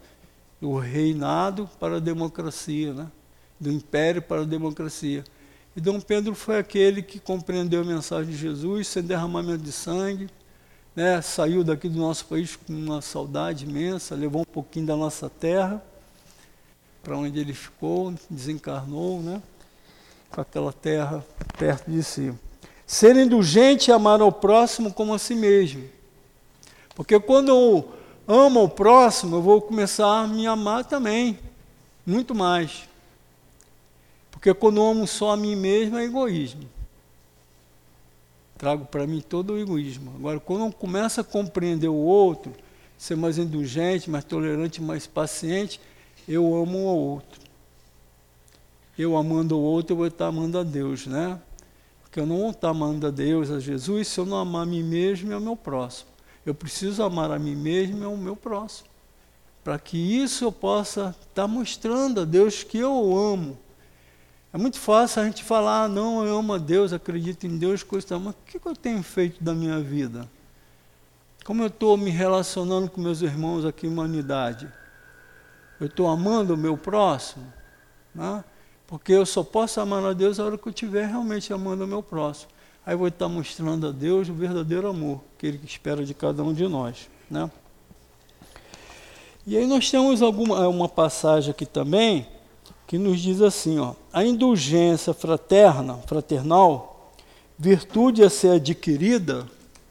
do 0.61 0.79
reinado 0.79 1.69
para 1.81 1.97
a 1.97 2.01
democracia, 2.01 2.95
né? 2.95 3.09
Do 3.63 3.71
império 3.71 4.21
para 4.21 4.43
a 4.43 4.45
democracia. 4.45 5.23
E 5.77 5.81
Dom 5.81 6.01
Pedro 6.01 6.35
foi 6.35 6.59
aquele 6.59 7.01
que 7.01 7.19
compreendeu 7.19 7.81
a 7.81 7.85
mensagem 7.85 8.33
de 8.33 8.37
Jesus, 8.37 8.89
sem 8.89 9.03
derramamento 9.03 9.63
de 9.63 9.73
sangue, 9.73 10.29
né? 10.95 11.23
saiu 11.23 11.63
daqui 11.63 11.89
do 11.89 11.99
nosso 11.99 12.27
país 12.27 12.57
com 12.57 12.73
uma 12.73 13.01
saudade 13.01 13.65
imensa, 13.65 14.15
levou 14.15 14.43
um 14.43 14.53
pouquinho 14.53 14.85
da 14.85 14.97
nossa 14.97 15.31
terra, 15.31 15.83
para 17.03 17.17
onde 17.17 17.39
ele 17.39 17.55
ficou, 17.55 18.13
desencarnou, 18.29 19.23
né? 19.23 19.41
com 20.31 20.41
aquela 20.41 20.73
terra 20.73 21.25
perto 21.57 21.91
de 21.91 22.03
si. 22.03 22.35
Ser 22.87 23.17
indulgente 23.17 23.91
é 23.91 23.95
amar 23.95 24.21
ao 24.21 24.33
próximo 24.33 24.93
como 24.93 25.15
a 25.15 25.19
si 25.19 25.35
mesmo. 25.35 25.89
Porque 26.95 27.19
quando 27.19 27.49
eu 27.49 27.93
amo 28.27 28.65
o 28.65 28.69
próximo, 28.69 29.37
eu 29.37 29.43
vou 29.43 29.63
começar 29.63 30.23
a 30.23 30.27
me 30.27 30.47
amar 30.47 30.85
também, 30.85 31.39
muito 32.05 32.35
mais. 32.35 32.92
Porque 34.43 34.53
quando 34.53 34.83
amo 34.83 35.07
só 35.07 35.31
a 35.31 35.37
mim 35.37 35.55
mesmo 35.55 35.97
é 35.97 36.05
egoísmo. 36.05 36.69
Trago 38.59 38.85
para 38.87 39.07
mim 39.07 39.21
todo 39.21 39.53
o 39.53 39.59
egoísmo. 39.59 40.15
Agora, 40.17 40.41
quando 40.41 40.65
eu 40.65 40.73
começo 40.73 41.21
a 41.21 41.25
compreender 41.25 41.87
o 41.87 41.95
outro, 41.95 42.53
ser 42.99 43.17
mais 43.17 43.39
indulgente, 43.39 44.11
mais 44.11 44.25
tolerante, 44.25 44.83
mais 44.83 45.07
paciente, 45.07 45.81
eu 46.27 46.45
amo 46.57 46.79
o 46.79 46.87
outro. 46.87 47.41
Eu 48.99 49.17
amando 49.17 49.57
o 49.57 49.63
outro, 49.63 49.93
eu 49.93 49.99
vou 49.99 50.09
estar 50.09 50.27
amando 50.27 50.59
a 50.59 50.65
Deus, 50.65 51.07
né? 51.07 51.41
Porque 52.03 52.19
eu 52.19 52.27
não 52.27 52.39
vou 52.39 52.51
estar 52.51 52.71
amando 52.71 53.07
a 53.07 53.11
Deus, 53.11 53.49
a 53.49 53.61
Jesus, 53.61 54.09
se 54.09 54.19
eu 54.19 54.27
não 54.27 54.39
amar 54.39 54.65
a 54.65 54.67
mim 54.67 54.83
mesmo 54.83 55.31
e 55.31 55.35
ao 55.35 55.41
meu 55.41 55.55
próximo. 55.55 56.11
Eu 56.45 56.53
preciso 56.53 57.05
amar 57.05 57.31
a 57.31 57.39
mim 57.39 57.55
mesmo 57.55 58.03
e 58.03 58.05
ao 58.05 58.17
meu 58.17 58.35
próximo. 58.35 58.89
Para 59.63 59.79
que 59.79 59.97
isso 59.97 60.45
eu 60.45 60.51
possa 60.51 61.15
estar 61.29 61.47
mostrando 61.47 62.23
a 62.23 62.25
Deus 62.25 62.65
que 62.65 62.79
eu 62.79 63.17
amo. 63.17 63.57
É 64.53 64.59
muito 64.59 64.79
fácil 64.79 65.23
a 65.23 65.25
gente 65.25 65.43
falar, 65.43 65.85
ah, 65.85 65.89
não, 65.89 66.27
eu 66.27 66.37
amo 66.37 66.53
a 66.53 66.59
Deus, 66.59 66.93
acredito 66.93 67.47
em 67.47 67.57
Deus, 67.57 67.83
coisa 67.83 68.19
mas 68.19 68.35
o 68.35 68.37
que 68.45 68.61
eu 68.63 68.77
tenho 68.77 69.03
feito 69.03 69.43
da 69.43 69.55
minha 69.55 69.81
vida? 69.81 70.29
Como 71.43 71.63
eu 71.63 71.69
estou 71.69 71.97
me 71.97 72.11
relacionando 72.11 72.91
com 72.91 73.01
meus 73.01 73.23
irmãos 73.23 73.65
aqui 73.65 73.87
em 73.87 73.91
humanidade? 73.91 74.69
Eu 75.81 75.87
estou 75.87 76.07
amando 76.07 76.53
o 76.53 76.57
meu 76.57 76.77
próximo? 76.77 77.51
Né? 78.15 78.45
Porque 78.87 79.13
eu 79.13 79.25
só 79.25 79.43
posso 79.43 79.81
amar 79.81 80.05
a 80.05 80.13
Deus 80.13 80.39
a 80.39 80.45
hora 80.45 80.59
que 80.59 80.69
eu 80.69 80.71
estiver 80.71 81.07
realmente 81.07 81.51
amando 81.51 81.85
o 81.85 81.87
meu 81.87 82.03
próximo. 82.03 82.53
Aí 82.85 82.93
eu 82.93 82.99
vou 82.99 83.09
estar 83.09 83.29
mostrando 83.29 83.89
a 83.89 83.91
Deus 83.91 84.29
o 84.29 84.35
verdadeiro 84.35 84.87
amor 84.87 85.23
que 85.39 85.47
Ele 85.47 85.61
espera 85.65 86.05
de 86.05 86.13
cada 86.13 86.43
um 86.43 86.53
de 86.53 86.69
nós. 86.69 87.09
Né? 87.31 87.51
E 89.47 89.57
aí 89.57 89.67
nós 89.67 89.91
temos 89.91 90.21
alguma, 90.21 90.69
uma 90.69 90.89
passagem 90.89 91.51
aqui 91.51 91.65
também 91.65 92.29
que 92.93 92.99
nos 92.99 93.21
diz 93.21 93.41
assim, 93.41 93.79
ó, 93.79 93.95
a 94.13 94.23
indulgência 94.23 95.15
fraterna, 95.15 95.97
fraternal, 96.07 97.11
virtude 97.59 98.23
a 98.23 98.29
ser 98.29 98.57
adquirida, 98.57 99.49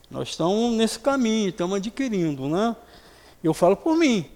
nós 0.08 0.28
estamos 0.28 0.72
nesse 0.76 1.00
caminho, 1.00 1.48
estamos 1.48 1.78
adquirindo, 1.78 2.48
né? 2.48 2.76
Eu 3.42 3.52
falo 3.52 3.74
por 3.74 3.96
mim. 3.96 4.26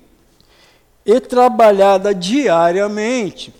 E 1.05 1.21
trabalhada 1.21 2.13
diariamente 2.13 3.55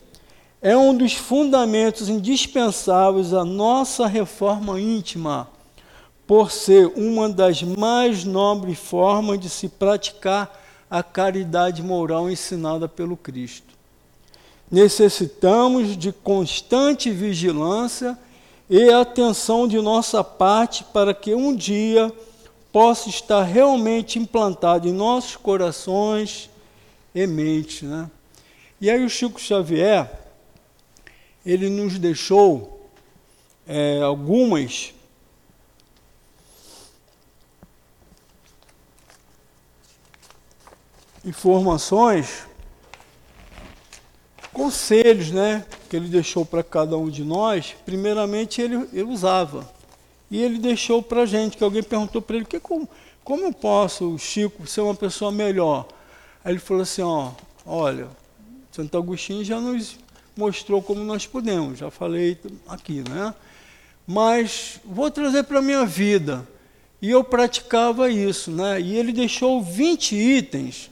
é 0.61 0.77
um 0.77 0.93
dos 0.93 1.13
fundamentos 1.13 2.09
indispensáveis 2.09 3.33
à 3.33 3.45
nossa 3.45 4.09
reforma 4.09 4.81
íntima, 4.81 5.47
por 6.27 6.51
ser 6.51 6.89
uma 6.97 7.29
das 7.29 7.63
mais 7.63 8.25
nobres 8.25 8.77
formas 8.77 9.39
de 9.39 9.49
se 9.49 9.69
praticar 9.69 10.53
a 10.91 11.01
caridade 11.01 11.81
moral 11.81 12.29
ensinada 12.29 12.89
pelo 12.89 13.17
Cristo. 13.17 13.66
Necessitamos 14.71 15.97
de 15.97 16.13
constante 16.13 17.11
vigilância 17.11 18.19
e 18.69 18.91
atenção 18.91 19.69
de 19.69 19.81
nossa 19.81 20.25
parte 20.25 20.83
para 20.85 21.15
que 21.15 21.35
um 21.35 21.55
dia 21.55 22.13
possa 22.73 23.09
estar 23.09 23.43
realmente 23.43 24.19
implantado 24.19 24.89
em 24.89 24.93
nossos 24.93 25.37
corações 25.37 26.51
e 27.15 27.27
mente. 27.27 27.85
Né? 27.85 28.11
E 28.81 28.91
aí 28.91 29.05
o 29.05 29.09
Chico 29.09 29.41
Xavier, 29.41 30.11
ele 31.45 31.71
nos 31.71 31.99
deixou 31.99 32.91
é, 33.67 34.03
algumas 34.03 34.93
informações, 41.25 42.47
conselhos, 44.57 45.31
né, 45.31 45.67
que 45.91 45.95
ele 45.95 46.09
deixou 46.09 46.43
para 46.43 46.63
cada 46.63 46.97
um 46.97 47.11
de 47.11 47.23
nós. 47.23 47.77
Primeiramente, 47.85 48.63
ele, 48.63 48.89
ele 48.91 49.03
usava. 49.03 49.71
E 50.31 50.43
ele 50.43 50.59
deixou 50.59 51.03
para 51.03 51.23
a 51.23 51.27
gente, 51.27 51.59
que 51.59 51.63
alguém 51.63 51.83
perguntou 51.83 52.23
para 52.23 52.37
ele, 52.37 52.47
que, 52.47 52.59
como, 52.59 52.89
como 53.23 53.45
eu 53.45 53.53
posso, 53.53 54.19
Chico, 54.19 54.67
ser 54.67 54.81
uma 54.81 54.95
pessoa 54.95 55.31
melhor? 55.31 55.87
Aí 56.43 56.55
ele 56.55 56.59
falou 56.59 56.85
assim, 56.85 57.03
ó, 57.03 57.33
olha, 57.67 58.09
Santo 58.73 58.97
Agostinho 58.97 59.45
já 59.45 59.61
nos 59.61 59.99
mostrou 60.35 60.81
como 60.81 61.05
nós 61.05 61.27
podemos, 61.27 61.79
já 61.79 61.91
falei 61.91 62.39
aqui, 62.67 63.05
né? 63.07 63.35
Mas 64.07 64.81
vou 64.87 65.11
trazer 65.11 65.43
para 65.43 65.59
a 65.59 65.63
minha 65.63 65.85
vida. 65.85 66.49
E 67.03 67.11
eu 67.11 67.23
praticava 67.23 68.11
isso, 68.11 68.51
né? 68.51 68.81
E 68.81 68.97
ele 68.97 69.13
deixou 69.13 69.63
20 69.63 70.15
itens 70.15 70.91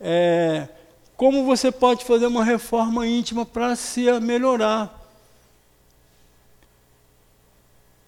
é, 0.00 0.68
como 1.16 1.44
você 1.44 1.72
pode 1.72 2.04
fazer 2.04 2.26
uma 2.26 2.44
reforma 2.44 3.06
íntima 3.06 3.46
para 3.46 3.74
se 3.74 4.10
melhorar. 4.20 5.04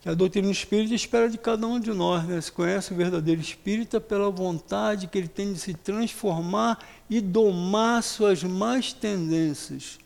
A 0.05 0.15
doutrina 0.15 0.51
espírita 0.51 0.95
espera 0.95 1.29
de 1.29 1.37
cada 1.37 1.67
um 1.67 1.79
de 1.79 1.93
nós, 1.93 2.25
né? 2.25 2.41
Se 2.41 2.53
conhece 2.53 2.93
o 2.93 2.97
verdadeiro 2.97 3.41
espírita 3.41 4.01
pela 4.01 4.31
vontade 4.31 5.07
que 5.07 5.19
ele 5.19 5.29
tem 5.29 5.53
de 5.53 5.59
se 5.59 5.75
transformar 5.75 6.79
e 7.11 7.21
domar 7.21 8.03
suas 8.03 8.43
más 8.43 8.93
tendências. 8.93 9.99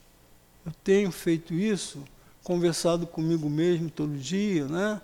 Eu 0.65 0.73
tenho 0.83 1.13
feito 1.13 1.55
isso, 1.55 2.03
conversado 2.43 3.07
comigo 3.07 3.51
mesmo 3.51 3.91
todo 3.91 4.17
dia, 4.17 4.67
né? 4.67 5.01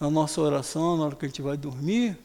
Na 0.00 0.10
nossa 0.10 0.40
oração, 0.40 0.96
na 0.96 1.04
hora 1.04 1.16
que 1.16 1.24
a 1.24 1.28
gente 1.28 1.40
vai 1.40 1.56
dormir. 1.56 2.18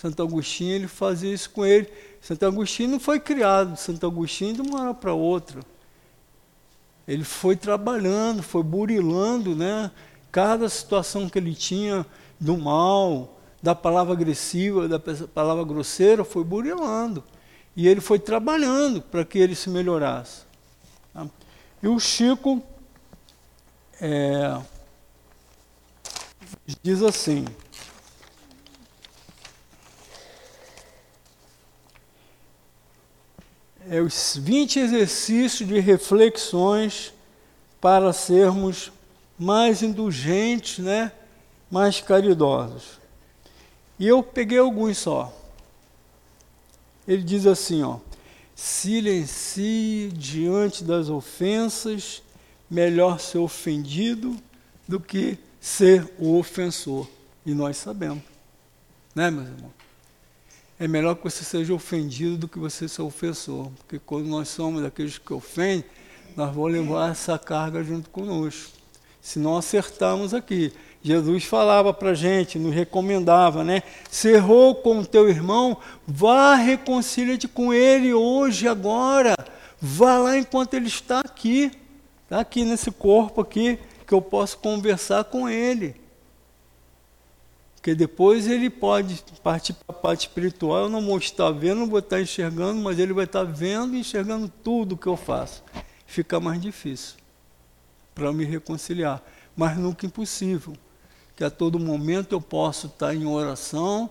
Santo 0.00 0.22
Agostinho, 0.22 0.76
ele 0.76 0.86
fazia 0.86 1.34
isso 1.34 1.50
com 1.50 1.66
ele. 1.66 1.88
Santo 2.20 2.46
Agostinho 2.46 2.90
não 2.90 3.00
foi 3.00 3.18
criado 3.18 3.76
Santo 3.76 4.06
Agostinho 4.06 4.54
de 4.54 4.60
uma 4.60 4.80
hora 4.80 4.94
para 4.94 5.12
outra. 5.12 5.60
Ele 7.06 7.24
foi 7.24 7.56
trabalhando, 7.56 8.40
foi 8.40 8.62
burilando, 8.62 9.56
né? 9.56 9.90
Cada 10.30 10.68
situação 10.68 11.28
que 11.28 11.36
ele 11.36 11.52
tinha 11.52 12.06
do 12.38 12.56
mal, 12.56 13.40
da 13.60 13.74
palavra 13.74 14.12
agressiva, 14.12 14.86
da 14.86 15.00
palavra 15.00 15.64
grosseira, 15.64 16.24
foi 16.24 16.44
burilando. 16.44 17.24
E 17.74 17.88
ele 17.88 18.00
foi 18.00 18.20
trabalhando 18.20 19.02
para 19.02 19.24
que 19.24 19.36
ele 19.36 19.56
se 19.56 19.68
melhorasse. 19.68 20.42
Tá? 21.12 21.26
E 21.82 21.88
o 21.88 21.98
Chico 21.98 22.62
é, 24.00 24.60
diz 26.84 27.02
assim: 27.02 27.44
é 33.90 34.00
os 34.00 34.36
20 34.36 34.78
exercícios 34.78 35.68
de 35.68 35.78
reflexões 35.80 37.12
para 37.80 38.12
sermos 38.12 38.92
mais 39.38 39.82
indulgentes, 39.82 40.84
né? 40.84 41.12
mais 41.70 42.00
caridosos. 42.00 42.98
E 43.98 44.06
eu 44.06 44.22
peguei 44.22 44.58
alguns 44.58 44.98
só. 44.98 45.34
Ele 47.06 47.22
diz 47.22 47.46
assim, 47.46 47.82
ó: 47.82 47.98
silencie 48.54 50.10
diante 50.12 50.84
das 50.84 51.08
ofensas, 51.08 52.22
melhor 52.70 53.18
ser 53.18 53.38
ofendido 53.38 54.36
do 54.86 55.00
que 55.00 55.38
ser 55.60 56.12
o 56.18 56.38
ofensor. 56.38 57.08
E 57.44 57.54
nós 57.54 57.76
sabemos, 57.76 58.22
né, 59.14 59.30
meus 59.30 59.48
irmãos? 59.48 59.77
É 60.80 60.86
melhor 60.86 61.16
que 61.16 61.24
você 61.24 61.42
seja 61.42 61.74
ofendido 61.74 62.36
do 62.36 62.48
que 62.48 62.58
você 62.58 62.88
ser 62.88 63.02
ofensor. 63.02 63.70
Porque 63.78 63.98
quando 63.98 64.26
nós 64.26 64.48
somos 64.48 64.84
aqueles 64.84 65.18
que 65.18 65.32
ofendem, 65.32 65.84
nós 66.36 66.54
vamos 66.54 66.72
levar 66.72 67.10
essa 67.10 67.36
carga 67.38 67.82
junto 67.82 68.08
conosco. 68.10 68.78
Se 69.20 69.38
não 69.38 69.56
acertarmos 69.56 70.32
aqui. 70.32 70.72
Jesus 71.02 71.44
falava 71.44 71.92
para 71.92 72.10
a 72.10 72.14
gente, 72.14 72.58
nos 72.58 72.74
recomendava, 72.74 73.64
né? 73.64 73.82
Se 74.10 74.28
errou 74.28 74.74
com 74.74 75.00
o 75.00 75.06
teu 75.06 75.28
irmão, 75.28 75.76
vá 76.06 76.54
reconcilia-te 76.54 77.48
com 77.48 77.72
ele 77.72 78.14
hoje, 78.14 78.68
agora. 78.68 79.34
Vá 79.80 80.18
lá 80.18 80.38
enquanto 80.38 80.74
ele 80.74 80.86
está 80.86 81.20
aqui. 81.20 81.72
Está 82.24 82.40
aqui 82.40 82.64
nesse 82.64 82.90
corpo 82.90 83.40
aqui, 83.40 83.78
que 84.06 84.12
eu 84.12 84.20
posso 84.20 84.58
conversar 84.58 85.24
com 85.24 85.48
ele. 85.48 85.96
Porque 87.88 87.94
depois 87.94 88.46
ele 88.46 88.68
pode 88.68 89.24
partir 89.42 89.72
para 89.72 89.96
a 89.96 89.98
parte 89.98 90.28
espiritual, 90.28 90.82
eu 90.82 90.88
não 90.90 91.00
vou 91.00 91.16
estar 91.16 91.50
vendo, 91.52 91.78
não 91.78 91.88
vou 91.88 92.00
estar 92.00 92.20
enxergando, 92.20 92.82
mas 92.82 92.98
ele 92.98 93.14
vai 93.14 93.24
estar 93.24 93.44
vendo 93.44 93.96
e 93.96 94.00
enxergando 94.00 94.46
tudo 94.62 94.94
que 94.94 95.06
eu 95.06 95.16
faço. 95.16 95.64
Fica 96.06 96.38
mais 96.38 96.60
difícil 96.60 97.16
para 98.14 98.30
me 98.30 98.44
reconciliar, 98.44 99.22
mas 99.56 99.78
nunca 99.78 100.04
impossível. 100.04 100.76
Que 101.34 101.42
a 101.42 101.48
todo 101.48 101.80
momento 101.80 102.34
eu 102.34 102.42
posso 102.42 102.88
estar 102.88 103.14
em 103.14 103.24
oração, 103.24 104.10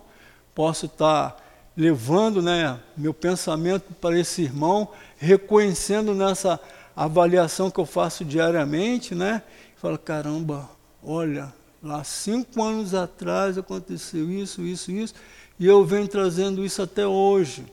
posso 0.56 0.86
estar 0.86 1.36
levando 1.76 2.42
né, 2.42 2.80
meu 2.96 3.14
pensamento 3.14 3.94
para 4.00 4.18
esse 4.18 4.42
irmão, 4.42 4.88
reconhecendo 5.18 6.16
nessa 6.16 6.58
avaliação 6.96 7.70
que 7.70 7.78
eu 7.78 7.86
faço 7.86 8.24
diariamente, 8.24 9.14
né? 9.14 9.40
Fala, 9.76 9.96
caramba, 9.96 10.68
olha, 11.00 11.54
Lá 11.88 12.04
cinco 12.04 12.62
anos 12.62 12.92
atrás 12.92 13.56
aconteceu 13.56 14.30
isso, 14.30 14.60
isso, 14.60 14.90
isso, 14.90 15.14
e 15.58 15.66
eu 15.66 15.82
venho 15.86 16.06
trazendo 16.06 16.62
isso 16.62 16.82
até 16.82 17.06
hoje. 17.06 17.64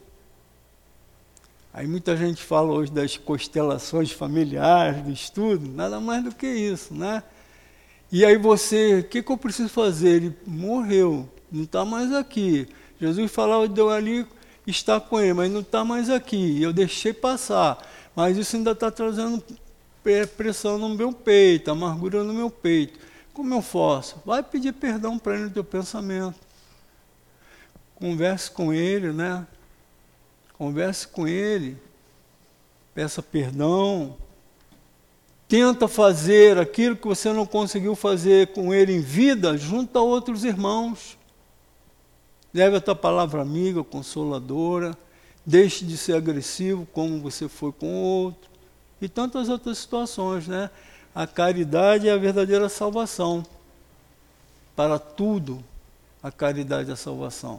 Aí 1.70 1.86
muita 1.86 2.16
gente 2.16 2.42
fala 2.42 2.72
hoje 2.72 2.90
das 2.90 3.18
constelações 3.18 4.10
familiares, 4.10 5.02
do 5.02 5.10
estudo, 5.10 5.68
nada 5.68 6.00
mais 6.00 6.24
do 6.24 6.34
que 6.34 6.46
isso, 6.46 6.94
né? 6.94 7.22
E 8.10 8.24
aí 8.24 8.38
você, 8.38 9.00
o 9.00 9.04
que, 9.04 9.22
que 9.22 9.30
eu 9.30 9.36
preciso 9.36 9.68
fazer? 9.68 10.08
Ele 10.08 10.36
morreu, 10.46 11.28
não 11.52 11.64
está 11.64 11.84
mais 11.84 12.10
aqui. 12.10 12.66
Jesus 12.98 13.30
falava, 13.30 13.68
deu 13.68 13.90
ali, 13.90 14.26
está 14.66 14.98
com 14.98 15.20
ele, 15.20 15.34
mas 15.34 15.52
não 15.52 15.60
está 15.60 15.84
mais 15.84 16.08
aqui. 16.08 16.62
Eu 16.62 16.72
deixei 16.72 17.12
passar, 17.12 17.86
mas 18.14 18.38
isso 18.38 18.56
ainda 18.56 18.70
está 18.70 18.90
trazendo 18.90 19.44
pressão 20.38 20.78
no 20.78 20.88
meu 20.88 21.12
peito, 21.12 21.70
amargura 21.70 22.24
no 22.24 22.32
meu 22.32 22.48
peito. 22.48 22.98
Como 23.36 23.52
eu 23.52 23.60
faço? 23.60 24.16
Vai 24.24 24.42
pedir 24.42 24.72
perdão 24.72 25.18
para 25.18 25.34
ele 25.34 25.44
no 25.44 25.50
teu 25.50 25.62
pensamento. 25.62 26.40
Converse 27.94 28.50
com 28.50 28.72
ele, 28.72 29.12
né? 29.12 29.46
Converse 30.54 31.06
com 31.06 31.28
ele. 31.28 31.76
Peça 32.94 33.22
perdão. 33.22 34.16
Tenta 35.46 35.86
fazer 35.86 36.56
aquilo 36.56 36.96
que 36.96 37.06
você 37.06 37.30
não 37.30 37.44
conseguiu 37.44 37.94
fazer 37.94 38.54
com 38.54 38.72
ele 38.72 38.94
em 38.94 39.02
vida, 39.02 39.54
junto 39.58 39.98
a 39.98 40.02
outros 40.02 40.42
irmãos. 40.42 41.18
leve 42.54 42.76
a 42.76 42.80
tua 42.80 42.96
palavra 42.96 43.42
amiga, 43.42 43.84
consoladora, 43.84 44.96
deixe 45.44 45.84
de 45.84 45.98
ser 45.98 46.14
agressivo 46.14 46.88
como 46.90 47.20
você 47.20 47.50
foi 47.50 47.70
com 47.70 47.86
o 47.86 48.02
outro, 48.02 48.50
e 48.98 49.10
tantas 49.10 49.50
outras 49.50 49.76
situações, 49.76 50.48
né? 50.48 50.70
A 51.16 51.26
caridade 51.26 52.10
é 52.10 52.12
a 52.12 52.18
verdadeira 52.18 52.68
salvação. 52.68 53.42
Para 54.76 54.98
tudo, 54.98 55.64
a 56.22 56.30
caridade 56.30 56.90
é 56.90 56.92
a 56.92 56.96
salvação. 56.96 57.58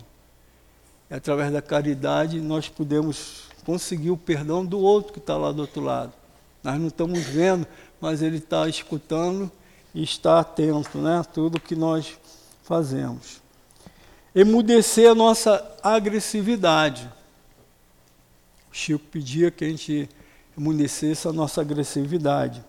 E 1.10 1.16
através 1.16 1.52
da 1.52 1.60
caridade 1.60 2.40
nós 2.40 2.70
podemos 2.70 3.46
conseguir 3.66 4.12
o 4.12 4.18
perdão 4.18 4.64
do 4.64 4.80
outro 4.80 5.12
que 5.12 5.18
está 5.18 5.36
lá 5.36 5.52
do 5.52 5.62
outro 5.62 5.82
lado. 5.82 6.14
Nós 6.64 6.80
não 6.80 6.90
estamos 6.90 7.24
vendo, 7.24 7.66
mas 8.00 8.22
ele 8.22 8.38
está 8.38 8.70
escutando 8.70 9.52
e 9.92 10.04
está 10.04 10.40
atento 10.40 11.00
né, 11.00 11.18
a 11.18 11.24
tudo 11.24 11.60
que 11.60 11.76
nós 11.76 12.16
fazemos. 12.62 13.42
Emudecer 14.36 15.10
a 15.10 15.16
nossa 15.16 15.68
agressividade. 15.82 17.10
O 18.72 18.76
Chico 18.76 19.04
pedia 19.12 19.50
que 19.50 19.66
a 19.66 19.68
gente 19.68 20.08
emudecesse 20.56 21.28
a 21.28 21.34
nossa 21.34 21.60
agressividade. 21.62 22.64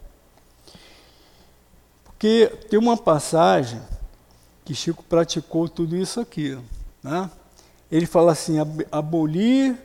Porque 2.18 2.50
tem 2.68 2.76
uma 2.76 2.96
passagem 2.96 3.80
que 4.64 4.74
Chico 4.74 5.04
praticou 5.04 5.68
tudo 5.68 5.96
isso 5.96 6.18
aqui. 6.18 6.58
Né? 7.00 7.30
Ele 7.92 8.06
fala 8.06 8.32
assim: 8.32 8.56
abolir 8.90 9.78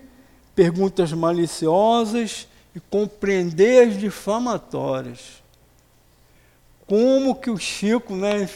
perguntas 0.56 1.14
maliciosas 1.14 2.48
e 2.76 2.80
compreender 2.80 3.88
as 3.88 4.00
difamatórias. 4.00 5.44
Como 6.88 7.36
que 7.36 7.52
o 7.52 7.58
Chico, 7.58 8.16
né, 8.16 8.50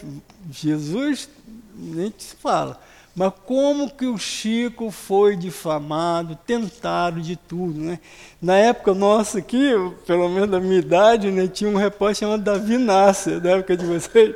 Jesus 0.50 1.30
nem 1.76 2.12
se 2.18 2.36
fala, 2.36 2.82
mas 3.18 3.34
como 3.48 3.90
que 3.90 4.06
o 4.06 4.16
Chico 4.16 4.92
foi 4.92 5.36
difamado, 5.36 6.38
tentado 6.46 7.20
de 7.20 7.36
tudo, 7.36 7.80
né? 7.80 8.00
Na 8.40 8.56
época 8.58 8.94
nossa 8.94 9.40
aqui, 9.40 9.72
pelo 10.06 10.30
menos 10.30 10.52
da 10.52 10.60
minha 10.60 10.78
idade, 10.78 11.32
né, 11.32 11.48
tinha 11.48 11.68
um 11.68 11.76
repórter 11.76 12.18
chamado 12.18 12.44
Davi 12.44 12.78
Nasser, 12.78 13.40
da 13.42 13.58
época 13.58 13.76
de 13.76 13.88
vocês. 13.88 14.36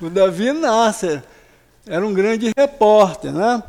O 0.00 0.08
Davi 0.08 0.50
Nasser 0.50 1.22
era 1.86 2.06
um 2.06 2.14
grande 2.14 2.50
repórter, 2.56 3.34
né? 3.34 3.62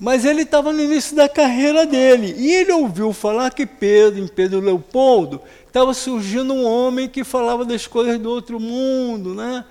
Mas 0.00 0.24
ele 0.24 0.40
estava 0.40 0.72
no 0.72 0.80
início 0.80 1.14
da 1.14 1.28
carreira 1.28 1.84
dele. 1.84 2.34
E 2.34 2.50
ele 2.50 2.72
ouviu 2.72 3.12
falar 3.12 3.52
que 3.52 3.66
Pedro, 3.66 4.20
em 4.20 4.26
Pedro 4.26 4.58
Leopoldo, 4.60 5.42
estava 5.66 5.92
surgindo 5.92 6.54
um 6.54 6.64
homem 6.64 7.06
que 7.06 7.22
falava 7.24 7.62
das 7.66 7.86
coisas 7.86 8.18
do 8.18 8.30
outro 8.30 8.58
mundo, 8.58 9.34
né? 9.34 9.66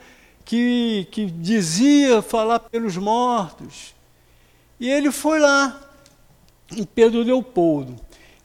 Que, 0.48 1.06
que 1.12 1.26
dizia 1.26 2.22
falar 2.22 2.60
pelos 2.60 2.96
mortos. 2.96 3.94
E 4.80 4.90
ele 4.90 5.12
foi 5.12 5.40
lá, 5.40 5.78
em 6.76 6.86
Pedro 6.86 7.22
Leopoldo. 7.22 7.96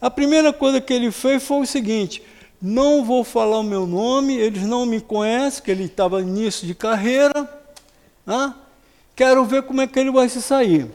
A 0.01 0.11
primeira 0.11 0.51
coisa 0.51 0.81
que 0.81 0.93
ele 0.93 1.11
fez 1.11 1.41
foi 1.41 1.61
o 1.61 1.65
seguinte: 1.65 2.21
não 2.61 3.05
vou 3.05 3.23
falar 3.23 3.59
o 3.59 3.63
meu 3.63 3.87
nome, 3.87 4.35
eles 4.35 4.63
não 4.63 4.85
me 4.85 4.99
conhecem, 4.99 5.63
que 5.63 5.71
ele 5.71 5.85
estava 5.85 6.21
início 6.21 6.67
de 6.67 6.75
carreira. 6.75 7.49
Né? 8.25 8.53
Quero 9.15 9.45
ver 9.45 9.63
como 9.63 9.81
é 9.81 9.87
que 9.87 9.97
ele 9.97 10.11
vai 10.11 10.27
se 10.27 10.41
sair. 10.41 10.91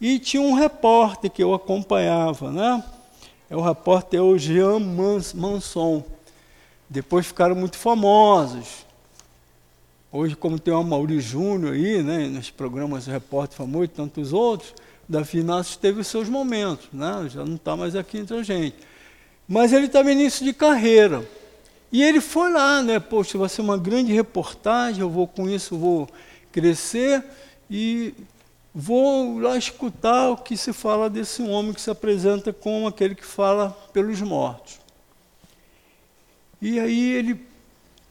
E 0.00 0.18
tinha 0.18 0.42
um 0.42 0.54
repórter 0.54 1.30
que 1.30 1.42
eu 1.42 1.54
acompanhava, 1.54 2.50
né? 2.50 2.82
É 3.48 3.54
o 3.54 3.60
repórter 3.60 4.22
o 4.22 4.36
Jean 4.38 4.80
Manson. 4.80 6.02
Depois 6.88 7.26
ficaram 7.26 7.54
muito 7.54 7.76
famosos. 7.76 8.89
Hoje, 10.12 10.34
como 10.34 10.58
tem 10.58 10.74
o 10.74 10.78
Amaury 10.78 11.20
Júnior 11.20 11.74
aí, 11.74 12.02
né, 12.02 12.26
nos 12.28 12.50
programas 12.50 13.06
Repórter 13.06 13.56
Famoso 13.56 13.84
e 13.84 13.88
tantos 13.88 14.32
outros, 14.32 14.74
Davi 15.08 15.38
Inácio 15.38 15.78
teve 15.78 16.00
os 16.00 16.06
seus 16.06 16.28
momentos, 16.28 16.88
né? 16.92 17.28
já 17.28 17.44
não 17.44 17.56
está 17.56 17.76
mais 17.76 17.94
aqui 17.96 18.18
entre 18.18 18.36
a 18.36 18.42
gente. 18.42 18.76
Mas 19.48 19.72
ele 19.72 19.86
estava 19.86 20.10
início 20.12 20.44
de 20.44 20.52
carreira. 20.52 21.28
E 21.90 22.02
ele 22.02 22.20
foi 22.20 22.52
lá, 22.52 22.82
né? 22.82 23.00
Poxa, 23.00 23.36
vai 23.36 23.48
ser 23.48 23.62
uma 23.62 23.76
grande 23.76 24.12
reportagem, 24.12 25.00
eu 25.00 25.10
vou 25.10 25.26
com 25.26 25.48
isso, 25.48 25.76
vou 25.76 26.08
crescer. 26.52 27.24
E 27.68 28.14
Vou 28.74 29.40
lá 29.40 29.56
escutar 29.56 30.30
o 30.30 30.36
que 30.36 30.56
se 30.56 30.72
fala 30.72 31.10
desse 31.10 31.42
homem 31.42 31.72
que 31.72 31.80
se 31.80 31.90
apresenta 31.90 32.52
como 32.52 32.86
aquele 32.86 33.16
que 33.16 33.24
fala 33.24 33.70
pelos 33.92 34.20
mortos. 34.20 34.78
E 36.62 36.78
aí 36.78 37.12
ele 37.14 37.34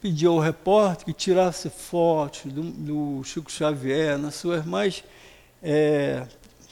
pediu 0.01 0.33
ao 0.33 0.39
repórter 0.39 1.05
que 1.05 1.13
tirasse 1.13 1.69
fotos 1.69 2.51
do, 2.51 2.63
do 2.63 3.23
Chico 3.23 3.51
Xavier 3.51 4.17
nas 4.17 4.35
suas 4.35 4.65
mais 4.65 5.03
é, 5.61 6.25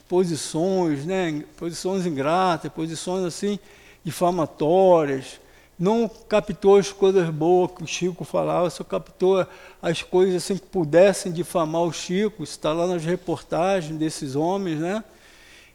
posições, 0.07 1.05
né, 1.05 1.43
posições 1.57 2.05
ingratas, 2.05 2.71
posições 2.71 3.25
assim 3.25 3.59
difamatórias, 4.03 5.39
não 5.77 6.09
captou 6.29 6.77
as 6.77 6.91
coisas 6.91 7.29
boas 7.29 7.71
que 7.71 7.83
o 7.83 7.87
Chico 7.87 8.23
falava, 8.23 8.69
só 8.69 8.83
captou 8.83 9.45
as 9.81 10.01
coisas 10.01 10.35
assim 10.35 10.57
que 10.57 10.65
pudessem 10.65 11.31
difamar 11.31 11.83
o 11.83 11.91
Chico, 11.91 12.43
está 12.43 12.73
lá 12.73 12.87
nas 12.87 13.03
reportagens 13.03 13.97
desses 13.99 14.35
homens, 14.35 14.79
né? 14.79 15.03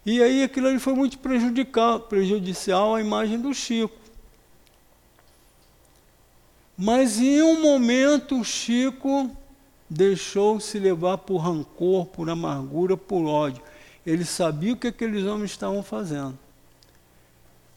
E 0.05 0.21
aí 0.21 0.43
aquilo 0.43 0.67
ali 0.67 0.81
foi 0.81 0.95
muito 0.95 1.19
prejudicial 1.19 2.97
à 2.97 3.01
imagem 3.01 3.39
do 3.39 3.55
Chico. 3.55 4.02
Mas 6.77 7.19
em 7.19 7.43
um 7.43 7.61
momento 7.61 8.41
o 8.41 8.45
Chico 8.45 9.31
deixou-se 9.89 10.79
levar 10.79 11.19
por 11.19 11.39
rancor, 11.39 12.07
por 12.07 12.29
amargura, 12.31 12.97
por 12.97 13.27
ódio. 13.27 13.63
Ele 14.07 14.25
sabia 14.25 14.73
o 14.73 14.77
que 14.77 14.89
aqueles 14.89 15.25
homens 15.25 15.51
estavam 15.51 15.83
fazendo. 15.83 16.39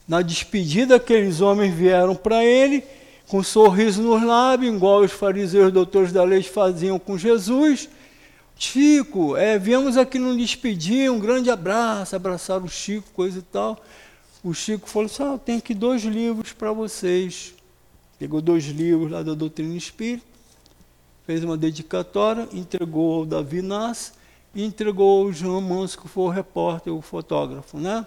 Na 0.07 0.21
despedida, 0.21 0.95
aqueles 0.95 1.41
homens 1.41 1.73
vieram 1.73 2.15
para 2.15 2.43
ele 2.43 2.83
com 3.27 3.39
um 3.39 3.43
sorriso 3.43 4.03
nos 4.03 4.23
lábios, 4.23 4.73
igual 4.73 5.01
os 5.01 5.11
fariseus 5.11 5.73
doutores 5.73 6.11
da 6.11 6.23
lei 6.23 6.43
faziam 6.43 6.99
com 6.99 7.17
Jesus. 7.17 7.89
Chico, 8.55 9.35
é, 9.35 9.57
viemos 9.57 9.97
aqui 9.97 10.19
nos 10.19 10.37
despedir, 10.37 11.11
um 11.11 11.19
grande 11.19 11.49
abraço, 11.49 12.15
abraçaram 12.15 12.65
o 12.65 12.69
Chico, 12.69 13.09
coisa 13.13 13.39
e 13.39 13.41
tal. 13.41 13.83
O 14.43 14.53
Chico 14.53 14.87
falou 14.87 15.07
assim: 15.07 15.23
ah, 15.23 15.31
eu 15.33 15.39
tenho 15.39 15.57
aqui 15.57 15.73
dois 15.73 16.03
livros 16.03 16.53
para 16.53 16.71
vocês. 16.71 17.54
Pegou 18.17 18.41
dois 18.41 18.65
livros 18.65 19.11
lá 19.11 19.21
da 19.21 19.33
Doutrina 19.33 19.75
Espírita, 19.75 20.25
fez 21.25 21.43
uma 21.43 21.57
dedicatória, 21.57 22.47
entregou 22.53 23.19
ao 23.19 23.25
Davi 23.25 23.61
Nas 23.61 24.13
e 24.53 24.63
entregou 24.63 25.25
ao 25.25 25.33
João 25.33 25.59
Manso, 25.59 25.99
que 25.99 26.07
foi 26.07 26.23
o 26.23 26.29
repórter, 26.29 26.93
o 26.93 27.01
fotógrafo, 27.01 27.77
né? 27.77 28.05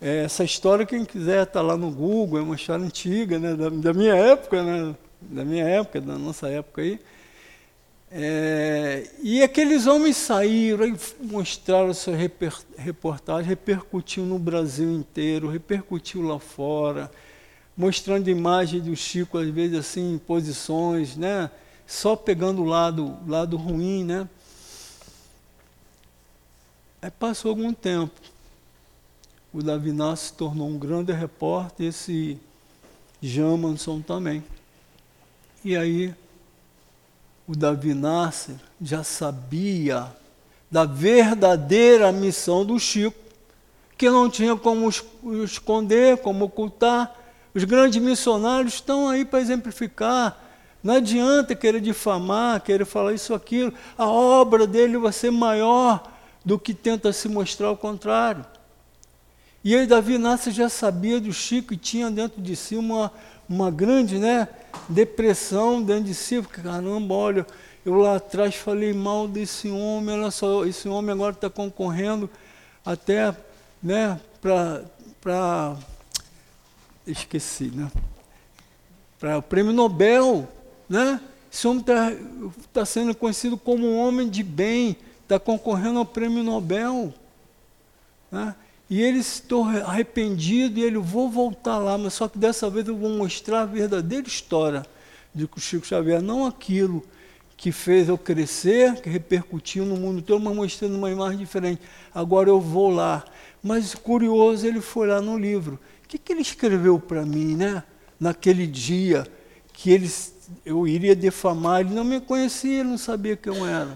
É, 0.00 0.24
essa 0.24 0.44
história, 0.44 0.84
quem 0.84 1.04
quiser 1.04 1.44
está 1.44 1.62
lá 1.62 1.76
no 1.76 1.90
Google, 1.90 2.38
é 2.38 2.42
uma 2.42 2.54
história 2.54 2.84
antiga, 2.84 3.38
né, 3.38 3.54
da, 3.54 3.70
da, 3.70 3.94
minha 3.94 4.14
época, 4.14 4.62
né, 4.62 4.94
da 5.22 5.44
minha 5.44 5.64
época, 5.64 6.00
da 6.00 6.18
nossa 6.18 6.48
época 6.48 6.82
aí. 6.82 7.00
É, 8.10 9.08
e 9.22 9.42
aqueles 9.42 9.86
homens 9.86 10.16
saíram 10.16 10.86
e 10.86 10.96
mostraram 11.20 11.92
reper, 12.16 12.52
reportagem, 12.76 13.48
repercutiu 13.48 14.24
no 14.24 14.38
Brasil 14.38 14.92
inteiro, 14.92 15.48
repercutiu 15.48 16.22
lá 16.22 16.38
fora, 16.38 17.10
mostrando 17.76 18.30
imagem 18.30 18.80
do 18.80 18.94
Chico, 18.96 19.38
às 19.38 19.48
vezes 19.48 19.78
assim, 19.78 20.14
em 20.14 20.18
posições, 20.18 21.16
né, 21.16 21.50
só 21.86 22.16
pegando 22.16 22.62
o 22.62 22.64
lado, 22.64 23.16
lado 23.26 23.56
ruim. 23.56 24.04
Né. 24.04 24.28
Aí 27.02 27.10
passou 27.10 27.50
algum 27.50 27.72
tempo 27.72 28.12
o 29.56 29.62
Davi 29.62 29.90
se 30.18 30.34
tornou 30.34 30.68
um 30.68 30.78
grande 30.78 31.14
repórter, 31.14 31.86
esse 31.86 32.38
Jamanson 33.22 34.02
também. 34.02 34.44
E 35.64 35.74
aí, 35.74 36.14
o 37.48 37.56
Davi 37.56 37.94
Nasser 37.94 38.56
já 38.78 39.02
sabia 39.02 40.14
da 40.70 40.84
verdadeira 40.84 42.12
missão 42.12 42.66
do 42.66 42.78
Chico, 42.78 43.16
que 43.96 44.10
não 44.10 44.28
tinha 44.28 44.54
como 44.56 44.90
esconder, 45.42 46.18
como 46.18 46.44
ocultar. 46.44 47.16
Os 47.56 47.64
grandes 47.64 48.02
missionários 48.02 48.74
estão 48.74 49.08
aí 49.08 49.24
para 49.24 49.40
exemplificar. 49.40 50.38
Não 50.84 50.96
adianta 50.96 51.54
querer 51.54 51.80
difamar, 51.80 52.60
querer 52.60 52.84
falar 52.84 53.14
isso 53.14 53.32
aquilo. 53.32 53.72
A 53.96 54.06
obra 54.06 54.66
dele 54.66 54.98
vai 54.98 55.10
ser 55.10 55.30
maior 55.30 56.06
do 56.44 56.58
que 56.58 56.74
tenta 56.74 57.14
se 57.14 57.30
mostrar 57.30 57.70
o 57.70 57.76
contrário. 57.76 58.44
E 59.64 59.74
aí 59.74 59.86
Davi 59.86 60.16
Inácio 60.16 60.52
já 60.52 60.68
sabia 60.68 61.18
do 61.18 61.32
Chico 61.32 61.72
e 61.72 61.78
tinha 61.78 62.10
dentro 62.10 62.42
de 62.42 62.54
si 62.54 62.76
uma, 62.76 63.10
uma 63.48 63.70
grande 63.70 64.18
né, 64.18 64.48
depressão 64.86 65.82
dentro 65.82 66.04
de 66.04 66.14
si, 66.14 66.42
porque 66.42 66.60
caramba, 66.60 67.14
olha, 67.14 67.46
eu 67.86 67.94
lá 67.94 68.16
atrás 68.16 68.54
falei 68.54 68.92
mal 68.92 69.26
desse 69.26 69.70
homem, 69.70 70.14
olha 70.14 70.30
só, 70.30 70.66
esse 70.66 70.90
homem 70.90 71.10
agora 71.10 71.32
está 71.32 71.48
concorrendo 71.48 72.28
até 72.84 73.34
né, 73.82 74.20
para. 74.42 75.76
Esqueci, 77.06 77.70
né? 77.74 77.90
Para 79.18 79.38
o 79.38 79.42
prêmio 79.42 79.72
Nobel, 79.72 80.48
né? 80.88 81.20
Esse 81.50 81.66
homem 81.66 81.80
está 81.80 82.12
tá 82.72 82.84
sendo 82.84 83.14
conhecido 83.14 83.56
como 83.56 83.86
um 83.86 83.96
homem 83.96 84.28
de 84.28 84.42
bem, 84.42 84.96
está 85.22 85.38
concorrendo 85.38 85.98
ao 85.98 86.04
prêmio 86.04 86.42
Nobel. 86.42 87.14
Né? 88.30 88.54
E 88.90 89.00
ele 89.00 89.22
se 89.22 89.42
torna 89.42 89.84
arrependido 89.84 90.78
e 90.78 90.82
ele, 90.82 90.98
vou 90.98 91.30
voltar 91.30 91.78
lá, 91.78 91.96
mas 91.96 92.14
só 92.14 92.28
que 92.28 92.38
dessa 92.38 92.68
vez 92.68 92.86
eu 92.86 92.96
vou 92.96 93.10
mostrar 93.10 93.62
a 93.62 93.66
verdadeira 93.66 94.26
história 94.28 94.84
de 95.34 95.48
Chico 95.58 95.86
Xavier, 95.86 96.20
não 96.20 96.46
aquilo 96.46 97.02
que 97.56 97.72
fez 97.72 98.08
eu 98.08 98.18
crescer, 98.18 99.00
que 99.00 99.08
repercutiu 99.08 99.84
no 99.84 99.96
mundo 99.96 100.20
todo, 100.20 100.44
mas 100.44 100.54
mostrando 100.54 100.94
uma 100.94 101.10
imagem 101.10 101.38
diferente. 101.38 101.80
Agora 102.14 102.50
eu 102.50 102.60
vou 102.60 102.90
lá. 102.90 103.24
Mas 103.62 103.94
curioso, 103.94 104.66
ele 104.66 104.80
foi 104.80 105.08
lá 105.08 105.20
no 105.20 105.38
livro. 105.38 105.78
O 106.06 106.08
que, 106.08 106.18
que 106.18 106.32
ele 106.32 106.40
escreveu 106.40 107.00
para 107.00 107.26
mim, 107.26 107.56
né? 107.56 107.82
Naquele 108.18 108.64
dia 108.64 109.26
que 109.72 109.90
ele, 109.90 110.08
eu 110.64 110.86
iria 110.86 111.16
defamar, 111.16 111.80
ele 111.80 111.92
não 111.92 112.04
me 112.04 112.20
conhecia, 112.20 112.78
ele 112.78 112.90
não 112.90 112.96
sabia 112.96 113.36
quem 113.36 113.52
eu 113.52 113.66
era. 113.66 113.92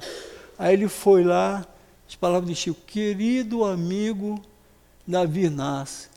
Aí 0.59 0.75
ele 0.75 0.89
foi 0.89 1.23
lá, 1.23 1.65
as 2.09 2.17
palavras 2.17 2.51
de 2.51 2.57
Chico, 2.57 2.81
querido 2.85 3.65
amigo 3.65 4.43
Davi 5.07 5.49
Nasce, 5.49 6.09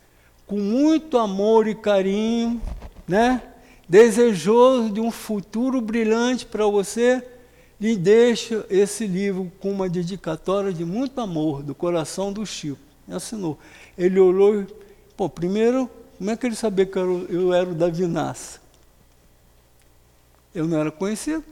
com 0.48 0.58
muito 0.58 1.16
amor 1.20 1.68
e 1.68 1.76
carinho, 1.76 2.60
né? 3.08 3.44
desejoso 3.88 4.90
de 4.90 5.00
um 5.00 5.12
futuro 5.12 5.80
brilhante 5.80 6.44
para 6.44 6.66
você, 6.66 7.24
lhe 7.80 7.96
deixo 7.96 8.66
esse 8.68 9.06
livro 9.06 9.52
com 9.60 9.70
uma 9.70 9.88
dedicatória 9.88 10.74
de 10.74 10.84
muito 10.84 11.22
amor 11.22 11.62
do 11.62 11.76
coração 11.76 12.34
do 12.34 12.44
Chico. 12.44 12.80
E 13.08 13.14
assinou. 13.14 13.60
Ele 13.96 14.20
olhou 14.20 14.66
pô, 15.16 15.30
primeiro, 15.30 15.90
como 16.18 16.32
é 16.32 16.38
que 16.38 16.46
ele 16.46 16.56
sabia 16.56 16.86
que 16.86 16.98
eu, 16.98 17.26
eu 17.30 17.54
era 17.54 17.70
o 17.70 17.74
Davi 17.74 18.06
Nasce? 18.06 18.60
Eu 20.54 20.68
não 20.68 20.80
era 20.80 20.92
conhecido. 20.92 21.44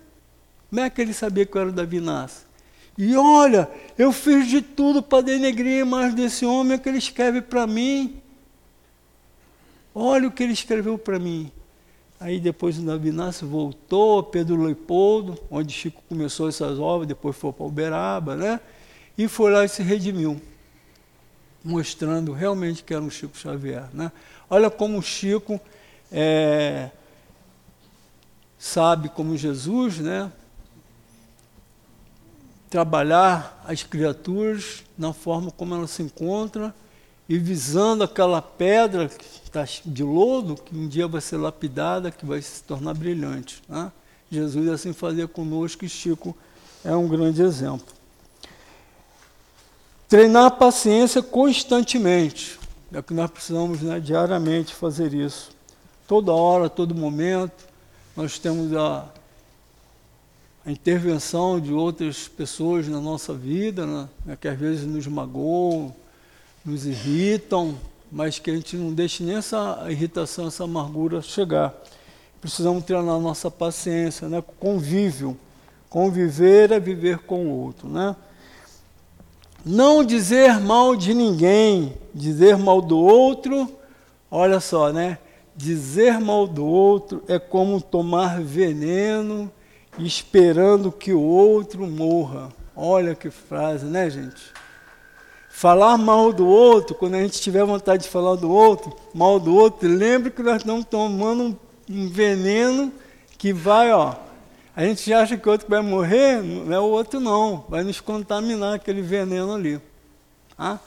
Como 0.70 0.82
é 0.82 0.90
que 0.90 1.02
ele 1.02 1.14
sabia 1.14 1.46
que 1.46 1.56
eu 1.56 1.62
era 1.62 1.70
o 1.70 1.74
Davi 1.74 2.00
Nasce? 2.00 2.46
E 2.98 3.16
olha, 3.16 3.70
eu 3.98 4.12
fiz 4.12 4.48
de 4.48 4.62
tudo 4.62 5.02
para 5.02 5.24
denegrir 5.24 5.80
imagem 5.80 6.16
desse 6.16 6.46
homem 6.46 6.78
que 6.78 6.88
ele 6.88 6.98
escreve 6.98 7.42
para 7.42 7.66
mim. 7.66 8.22
Olha 9.94 10.28
o 10.28 10.32
que 10.32 10.44
ele 10.44 10.54
escreveu 10.54 10.98
para 10.98 11.20
mim. 11.20 11.52
Aí 12.20 12.40
depois 12.40 12.78
o 12.78 12.84
Nasce 12.84 13.44
voltou, 13.44 14.22
Pedro 14.22 14.62
Leopoldo, 14.64 15.40
onde 15.50 15.74
Chico 15.74 16.04
começou 16.08 16.48
essas 16.48 16.78
obras, 16.78 17.08
depois 17.08 17.36
foi 17.36 17.52
para 17.52 17.66
Uberaba, 17.66 18.36
né? 18.36 18.60
E 19.18 19.28
foi 19.28 19.52
lá 19.52 19.66
e 19.66 19.68
se 19.68 19.82
redimiu, 19.82 20.40
mostrando 21.64 22.32
realmente 22.34 22.84
que 22.84 22.94
era 22.94 23.04
um 23.04 23.10
Chico 23.10 23.38
Xavier. 23.38 23.88
Né? 23.94 24.12
Olha 24.50 24.70
como 24.70 24.98
o 24.98 25.02
Chico 25.02 25.60
é, 26.12 26.90
sabe 28.58 29.10
como 29.10 29.38
Jesus, 29.38 30.00
né? 30.00 30.32
trabalhar 32.70 33.62
as 33.68 33.84
criaturas 33.84 34.84
na 34.98 35.12
forma 35.12 35.52
como 35.52 35.76
elas 35.76 35.92
se 35.92 36.02
encontram 36.02 36.74
e 37.28 37.38
visando 37.38 38.04
aquela 38.04 38.42
pedra 38.42 39.10
que 39.10 39.26
está 39.44 39.66
de 39.86 40.04
lodo, 40.04 40.56
que 40.56 40.76
um 40.76 40.88
dia 40.88 41.08
vai 41.08 41.20
ser 41.20 41.38
lapidada, 41.38 42.12
que 42.12 42.26
vai 42.26 42.42
se 42.42 42.64
tornar 42.64 42.94
brilhante. 42.94 43.62
Né? 43.68 43.92
Jesus 44.32 44.70
assim 44.70 44.94
fazia 44.94 45.28
conosco 45.28 45.84
e 45.84 45.90
Chico 45.90 46.36
é 46.84 46.96
um 46.96 47.08
grande 47.08 47.42
exemplo. 47.42 48.01
Treinar 50.12 50.48
a 50.48 50.52
paciência 50.52 51.24
constantemente. 51.24 52.60
É 52.94 53.02
que 53.02 53.14
nós 53.14 53.32
precisamos 53.32 53.82
né, 53.82 53.98
diariamente 53.98 54.76
fazer 54.76 55.14
isso. 55.14 55.52
Toda 56.06 56.34
hora, 56.34 56.70
todo 56.70 56.94
momento, 56.94 57.66
nós 58.14 58.38
temos 58.38 58.76
a 58.76 59.06
a 60.66 60.70
intervenção 60.70 61.62
de 61.62 61.72
outras 61.72 62.28
pessoas 62.28 62.90
na 62.90 63.00
nossa 63.00 63.34
vida, 63.34 63.86
né, 63.86 64.10
né, 64.26 64.38
que 64.40 64.50
às 64.50 64.60
vezes 64.60 64.86
nos 64.86 65.08
magoam, 65.08 65.96
nos 66.66 66.86
irritam, 66.86 67.80
mas 68.12 68.38
que 68.38 68.52
a 68.52 68.54
gente 68.54 68.76
não 68.76 68.94
deixe 68.94 69.24
nem 69.24 69.38
essa 69.38 69.88
irritação, 69.90 70.48
essa 70.48 70.66
amargura 70.66 71.22
chegar. 71.22 71.74
Precisamos 72.42 72.84
treinar 72.84 73.16
a 73.16 73.20
nossa 73.20 73.50
paciência, 73.50 74.28
né, 74.28 74.44
convívio. 74.60 75.38
Conviver 75.90 76.74
é 76.74 76.82
viver 76.82 77.20
com 77.20 77.46
o 77.46 77.50
outro. 77.50 77.88
Né? 77.88 78.14
Não 79.66 80.04
dizer 80.04 80.60
mal 80.60 80.96
de 80.96 81.14
ninguém, 81.14 81.94
dizer 82.14 82.58
mal 82.58 82.82
do 82.82 82.98
outro, 82.98 83.70
olha 84.30 84.60
só, 84.60 84.92
né? 84.92 85.20
Dizer 85.56 86.20
mal 86.20 86.48
do 86.48 86.66
outro 86.66 87.24
é 87.28 87.38
como 87.38 87.80
tomar 87.80 88.42
veneno 88.42 89.52
esperando 90.00 90.92
que 90.92 91.14
o 91.14 91.22
outro 91.22 91.86
morra. 91.86 92.50
Olha 92.76 93.14
que 93.14 93.30
frase, 93.30 93.86
né, 93.86 94.10
gente? 94.10 94.52
Falar 95.48 95.96
mal 95.96 96.34
do 96.34 96.48
outro, 96.48 96.96
quando 96.96 97.14
a 97.16 97.22
gente 97.22 97.40
tiver 97.40 97.64
vontade 97.64 98.04
de 98.04 98.10
falar 98.10 98.38
do 98.38 98.50
outro, 98.50 98.96
mal 99.14 99.40
do 99.40 99.54
outro, 99.54 99.88
lembre 99.88 100.32
que 100.32 100.42
nós 100.42 100.58
estamos 100.58 100.86
tomando 100.86 101.56
um 101.88 102.10
veneno 102.10 102.92
que 103.38 103.54
vai, 103.54 103.92
ó. 103.92 104.16
A 104.74 104.86
gente 104.86 105.12
acha 105.14 105.38
que 105.38 105.48
o 105.48 105.52
outro 105.52 105.68
vai 105.68 105.82
morrer, 105.82 106.42
não 106.42 106.74
é 106.74 106.80
o 106.80 106.86
outro 106.86 107.20
não, 107.20 107.66
vai 107.68 107.84
nos 107.84 108.00
contaminar 108.00 108.76
aquele 108.76 109.02
veneno 109.02 109.54
ali. 109.54 109.82
Tá? 110.56 110.80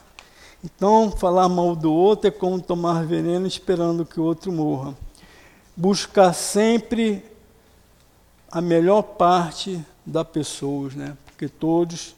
Então, 0.64 1.10
falar 1.10 1.48
mal 1.50 1.76
do 1.76 1.92
outro 1.92 2.28
é 2.28 2.30
como 2.30 2.58
tomar 2.62 3.04
veneno 3.04 3.46
esperando 3.46 4.06
que 4.06 4.18
o 4.18 4.22
outro 4.22 4.50
morra. 4.50 4.96
Buscar 5.76 6.32
sempre 6.32 7.22
a 8.50 8.62
melhor 8.62 9.02
parte 9.02 9.84
da 10.06 10.24
pessoa, 10.24 10.90
né? 10.94 11.16
Porque 11.26 11.48
todos, 11.48 12.16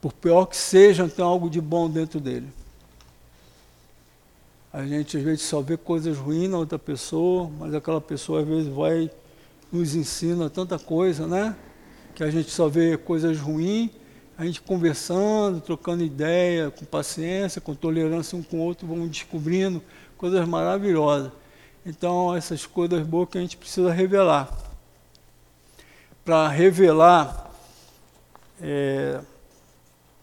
por 0.00 0.14
pior 0.14 0.46
que 0.46 0.56
sejam, 0.56 1.08
tem 1.08 1.22
algo 1.22 1.50
de 1.50 1.60
bom 1.60 1.90
dentro 1.90 2.18
dele. 2.18 2.48
A 4.72 4.86
gente 4.86 5.18
às 5.18 5.22
vezes 5.22 5.42
só 5.42 5.60
vê 5.60 5.76
coisas 5.76 6.16
ruins 6.16 6.48
na 6.48 6.58
outra 6.58 6.78
pessoa, 6.78 7.50
mas 7.58 7.74
aquela 7.74 8.00
pessoa 8.00 8.40
às 8.40 8.48
vezes 8.48 8.72
vai 8.72 9.10
nos 9.76 9.94
ensina 9.94 10.48
tanta 10.48 10.78
coisa, 10.78 11.26
né? 11.26 11.54
Que 12.14 12.24
a 12.24 12.30
gente 12.30 12.50
só 12.50 12.68
vê 12.68 12.96
coisas 12.96 13.38
ruins, 13.38 13.90
a 14.38 14.44
gente 14.44 14.60
conversando, 14.60 15.60
trocando 15.60 16.02
ideia, 16.02 16.70
com 16.70 16.84
paciência, 16.84 17.60
com 17.60 17.74
tolerância 17.74 18.36
um 18.36 18.42
com 18.42 18.58
o 18.58 18.60
outro, 18.60 18.86
vamos 18.86 19.10
descobrindo 19.10 19.82
coisas 20.16 20.46
maravilhosas. 20.46 21.30
Então, 21.84 22.34
essas 22.34 22.66
coisas 22.66 23.06
boas 23.06 23.28
que 23.28 23.38
a 23.38 23.40
gente 23.40 23.56
precisa 23.56 23.92
revelar 23.92 24.50
para 26.24 26.48
revelar 26.48 27.52
é, 28.60 29.20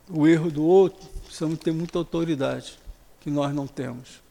o 0.09 0.27
erro 0.27 0.51
do 0.51 0.61
outro, 0.61 1.07
precisamos 1.23 1.57
ter 1.59 1.71
muita 1.71 1.97
autoridade, 1.97 2.77
que 3.21 3.31
nós 3.31 3.55
não 3.55 3.65
temos. 3.65 4.21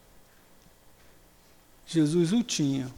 Jesus 1.86 2.30
o 2.32 2.42
tinha, 2.42 2.92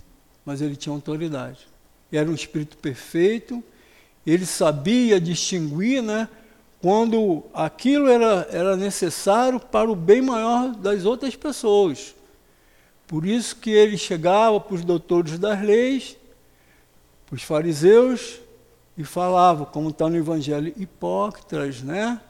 mas 0.44 0.60
ele 0.60 0.74
tinha 0.74 0.92
autoridade. 0.92 1.68
Era 2.16 2.30
um 2.30 2.34
espírito 2.34 2.76
perfeito, 2.78 3.62
ele 4.26 4.46
sabia 4.46 5.20
distinguir 5.20 6.02
né, 6.02 6.28
quando 6.80 7.44
aquilo 7.52 8.08
era, 8.08 8.48
era 8.50 8.76
necessário 8.76 9.58
para 9.58 9.90
o 9.90 9.96
bem 9.96 10.22
maior 10.22 10.74
das 10.74 11.04
outras 11.04 11.34
pessoas. 11.36 12.14
Por 13.06 13.26
isso 13.26 13.56
que 13.56 13.70
ele 13.70 13.98
chegava 13.98 14.58
para 14.60 14.74
os 14.74 14.84
doutores 14.84 15.38
das 15.38 15.62
leis, 15.62 16.16
para 17.26 17.36
os 17.36 17.42
fariseus, 17.42 18.40
e 18.96 19.04
falava, 19.04 19.66
como 19.66 19.90
está 19.90 20.08
no 20.08 20.16
Evangelho, 20.16 20.72
hipócritas, 20.76 21.82
né? 21.82 22.20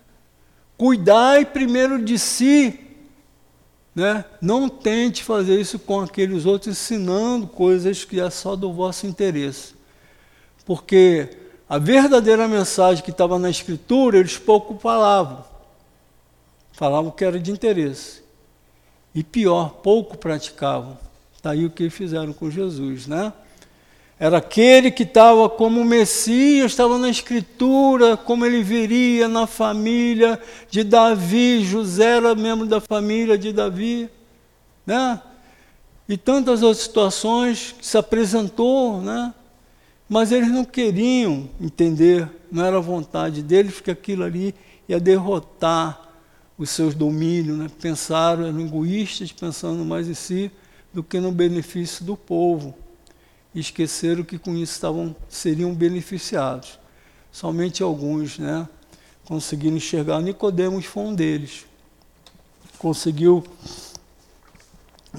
Cuidai 0.76 1.44
primeiro 1.44 2.02
de 2.02 2.18
si, 2.18 2.83
né? 3.94 4.24
Não 4.40 4.68
tente 4.68 5.22
fazer 5.22 5.60
isso 5.60 5.78
com 5.78 6.00
aqueles 6.00 6.44
outros, 6.46 6.76
ensinando 6.76 7.46
coisas 7.46 8.04
que 8.04 8.20
é 8.20 8.28
só 8.28 8.56
do 8.56 8.72
vosso 8.72 9.06
interesse. 9.06 9.74
Porque 10.64 11.36
a 11.68 11.78
verdadeira 11.78 12.48
mensagem 12.48 13.04
que 13.04 13.10
estava 13.10 13.38
na 13.38 13.50
Escritura, 13.50 14.18
eles 14.18 14.36
pouco 14.36 14.78
falavam. 14.78 15.44
Falavam 16.72 17.10
que 17.10 17.24
era 17.24 17.38
de 17.38 17.50
interesse. 17.50 18.22
E 19.14 19.22
pior, 19.22 19.74
pouco 19.82 20.18
praticavam. 20.18 20.98
Está 21.36 21.50
aí 21.50 21.64
o 21.64 21.70
que 21.70 21.88
fizeram 21.88 22.32
com 22.32 22.50
Jesus, 22.50 23.06
né? 23.06 23.32
Era 24.24 24.38
aquele 24.38 24.90
que 24.90 25.02
estava 25.02 25.50
como 25.50 25.84
Messias, 25.84 26.70
estava 26.72 26.96
na 26.96 27.10
Escritura, 27.10 28.16
como 28.16 28.46
ele 28.46 28.62
viria 28.62 29.28
na 29.28 29.46
família 29.46 30.40
de 30.70 30.82
Davi. 30.82 31.62
José 31.62 32.16
era 32.16 32.34
membro 32.34 32.64
da 32.64 32.80
família 32.80 33.36
de 33.36 33.52
Davi. 33.52 34.08
Né? 34.86 35.20
E 36.08 36.16
tantas 36.16 36.62
outras 36.62 36.84
situações 36.84 37.74
que 37.78 37.86
se 37.86 37.98
apresentou, 37.98 39.02
né? 39.02 39.34
mas 40.08 40.32
eles 40.32 40.50
não 40.50 40.64
queriam 40.64 41.46
entender, 41.60 42.26
não 42.50 42.64
era 42.64 42.78
a 42.78 42.80
vontade 42.80 43.42
deles, 43.42 43.78
que 43.82 43.90
aquilo 43.90 44.24
ali 44.24 44.54
ia 44.88 44.98
derrotar 44.98 46.00
os 46.56 46.70
seus 46.70 46.94
domínios. 46.94 47.58
Né? 47.58 47.66
Pensaram, 47.78 48.46
eram 48.46 48.60
egoístas, 48.62 49.32
pensando 49.32 49.84
mais 49.84 50.08
em 50.08 50.14
si 50.14 50.50
do 50.94 51.02
que 51.02 51.20
no 51.20 51.30
benefício 51.30 52.06
do 52.06 52.16
povo 52.16 52.74
e 53.54 53.60
esqueceram 53.60 54.24
que 54.24 54.38
com 54.38 54.54
isso 54.54 54.72
estavam, 54.72 55.14
seriam 55.28 55.72
beneficiados. 55.74 56.78
Somente 57.30 57.82
alguns, 57.82 58.38
né? 58.38 58.68
conseguiram 59.24 59.76
enxergar. 59.76 60.20
Nicodemos 60.20 60.84
foi 60.84 61.04
um 61.04 61.14
deles. 61.14 61.64
Conseguiu 62.78 63.44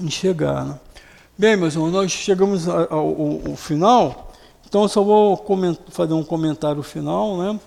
enxergar. 0.00 0.64
Né? 0.64 0.80
Bem, 1.36 1.56
meus 1.56 1.74
irmãos, 1.74 1.92
nós 1.92 2.12
chegamos 2.12 2.68
ao, 2.68 2.92
ao, 2.92 3.48
ao 3.48 3.56
final, 3.56 4.32
então 4.66 4.82
eu 4.82 4.88
só 4.88 5.02
vou 5.02 5.44
fazer 5.90 6.14
um 6.14 6.24
comentário 6.24 6.82
final. 6.82 7.36
Né? 7.36 7.60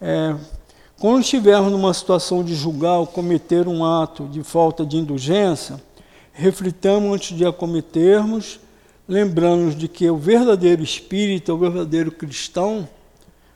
É, 0.00 0.36
quando 0.98 1.20
estivermos 1.20 1.70
numa 1.70 1.92
situação 1.92 2.42
de 2.42 2.54
julgar 2.54 2.98
ou 2.98 3.06
cometer 3.06 3.68
um 3.68 3.84
ato 3.84 4.26
de 4.26 4.42
falta 4.42 4.84
de 4.86 4.96
indulgência, 4.96 5.80
reflitamos 6.32 7.12
antes 7.14 7.36
de 7.36 7.44
a 7.44 7.52
cometermos, 7.52 8.58
lembrando 9.08 9.74
de 9.74 9.88
que 9.88 10.08
o 10.08 10.16
verdadeiro 10.16 10.82
espírita, 10.82 11.52
o 11.52 11.58
verdadeiro 11.58 12.10
cristão, 12.10 12.88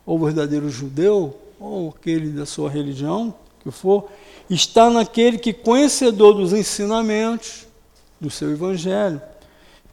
ou 0.04 0.16
o 0.16 0.24
verdadeiro 0.24 0.68
judeu, 0.68 1.36
ou 1.58 1.94
aquele 1.96 2.28
da 2.30 2.46
sua 2.46 2.70
religião, 2.70 3.34
que 3.60 3.70
for, 3.70 4.08
está 4.48 4.88
naquele 4.88 5.38
que, 5.38 5.52
conhecedor 5.52 6.34
dos 6.34 6.52
ensinamentos 6.52 7.66
do 8.20 8.30
seu 8.30 8.50
evangelho, 8.50 9.20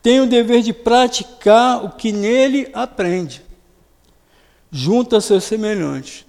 tem 0.02 0.20
o 0.20 0.28
dever 0.28 0.62
de 0.62 0.72
praticar 0.72 1.84
o 1.84 1.90
que 1.90 2.12
nele 2.12 2.70
aprende, 2.74 3.42
junto 4.72 5.16
a 5.16 5.22
seus 5.22 5.44
semelhantes. 5.44 6.26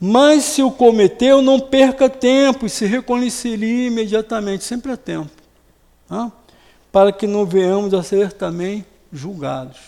Mas 0.00 0.44
se 0.44 0.62
o 0.62 0.70
cometeu, 0.70 1.42
não 1.42 1.58
perca 1.58 2.08
tempo 2.08 2.64
e 2.64 2.70
se 2.70 2.86
reconcilie 2.86 3.88
imediatamente, 3.88 4.64
sempre 4.64 4.92
há 4.92 4.96
tempo? 4.96 5.30
Para 6.98 7.12
que 7.12 7.28
não 7.28 7.46
venhamos 7.46 7.94
a 7.94 8.02
ser 8.02 8.32
também 8.32 8.84
julgados. 9.12 9.78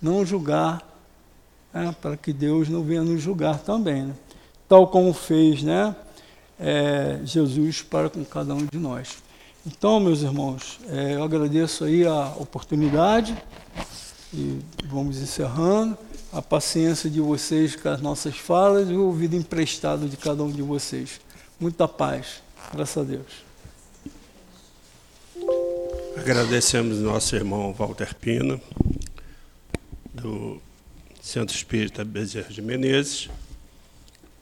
Não 0.00 0.24
julgar, 0.24 0.88
é, 1.74 1.90
para 2.00 2.16
que 2.16 2.32
Deus 2.32 2.68
não 2.68 2.84
venha 2.84 3.02
nos 3.02 3.20
julgar 3.20 3.58
também. 3.58 4.04
Né? 4.04 4.14
tal 4.68 4.86
como 4.86 5.12
fez 5.12 5.64
né, 5.64 5.96
é, 6.56 7.18
Jesus 7.24 7.82
para 7.82 8.08
com 8.08 8.24
cada 8.24 8.54
um 8.54 8.66
de 8.66 8.78
nós. 8.78 9.16
Então, 9.66 9.98
meus 9.98 10.22
irmãos, 10.22 10.78
é, 10.88 11.16
eu 11.16 11.24
agradeço 11.24 11.82
aí 11.82 12.06
a 12.06 12.28
oportunidade 12.38 13.36
e 14.32 14.60
vamos 14.84 15.20
encerrando. 15.20 15.98
A 16.32 16.40
paciência 16.40 17.10
de 17.10 17.20
vocês 17.20 17.74
com 17.74 17.88
as 17.88 18.00
nossas 18.00 18.36
falas 18.36 18.88
e 18.88 18.92
o 18.92 19.06
ouvido 19.06 19.34
emprestado 19.34 20.08
de 20.08 20.16
cada 20.16 20.44
um 20.44 20.52
de 20.52 20.62
vocês. 20.62 21.20
Muita 21.58 21.88
paz. 21.88 22.44
Graças 22.72 22.96
a 22.96 23.04
Deus. 23.04 23.43
Agradecemos 26.16 26.98
nosso 26.98 27.34
irmão 27.34 27.72
Walter 27.72 28.14
Pino, 28.14 28.60
do 30.12 30.60
Centro 31.20 31.54
Espírita 31.54 32.04
Bezerra 32.04 32.50
de 32.50 32.62
Menezes 32.62 33.28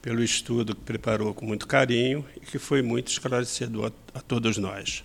pelo 0.01 0.21
estudo 0.21 0.75
que 0.75 0.81
preparou 0.81 1.33
com 1.33 1.45
muito 1.45 1.65
carinho 1.65 2.25
e 2.35 2.41
que 2.41 2.59
foi 2.59 2.81
muito 2.81 3.09
esclarecedor 3.09 3.91
a, 4.13 4.19
a 4.19 4.21
todos 4.21 4.57
nós. 4.57 5.03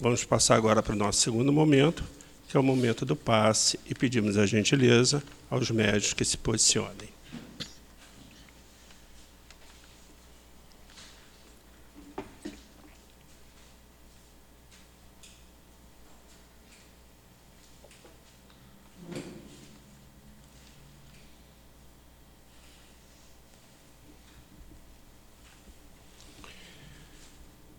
Vamos 0.00 0.24
passar 0.24 0.56
agora 0.56 0.82
para 0.82 0.94
o 0.94 0.98
nosso 0.98 1.20
segundo 1.20 1.52
momento, 1.52 2.02
que 2.48 2.56
é 2.56 2.60
o 2.60 2.62
momento 2.62 3.04
do 3.04 3.14
passe, 3.14 3.78
e 3.88 3.94
pedimos 3.94 4.36
a 4.36 4.46
gentileza 4.46 5.22
aos 5.50 5.70
médicos 5.70 6.14
que 6.14 6.24
se 6.24 6.36
posicionem. 6.36 7.13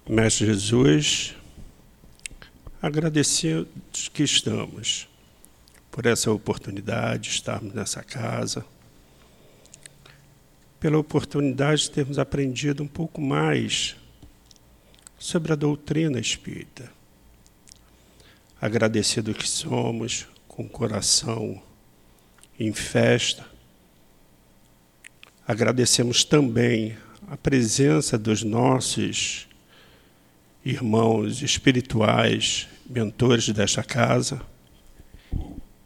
Mestre 0.08 0.46
Jesus, 0.46 1.36
agradecidos 2.80 4.08
que 4.14 4.22
estamos 4.22 5.10
por 5.90 6.06
essa 6.06 6.32
oportunidade 6.32 7.24
de 7.24 7.30
estarmos 7.30 7.74
nessa 7.74 8.04
casa, 8.04 8.64
pela 10.80 11.00
oportunidade 11.00 11.82
de 11.82 11.90
termos 11.90 12.20
aprendido 12.20 12.84
um 12.84 12.88
pouco 12.88 13.20
mais 13.20 13.96
sobre 15.18 15.54
a 15.54 15.56
doutrina 15.56 16.20
espírita. 16.20 16.92
Agradecido 18.62 19.34
que 19.34 19.50
somos, 19.50 20.28
com 20.48 20.62
o 20.66 20.70
coração 20.70 21.60
em 22.60 22.72
festa, 22.72 23.44
agradecemos 25.48 26.24
também 26.24 26.96
a 27.28 27.36
presença 27.36 28.20
dos 28.20 28.44
nossos 28.44 29.48
irmãos 30.66 31.44
espirituais, 31.44 32.68
mentores 32.90 33.48
desta 33.50 33.84
casa, 33.84 34.42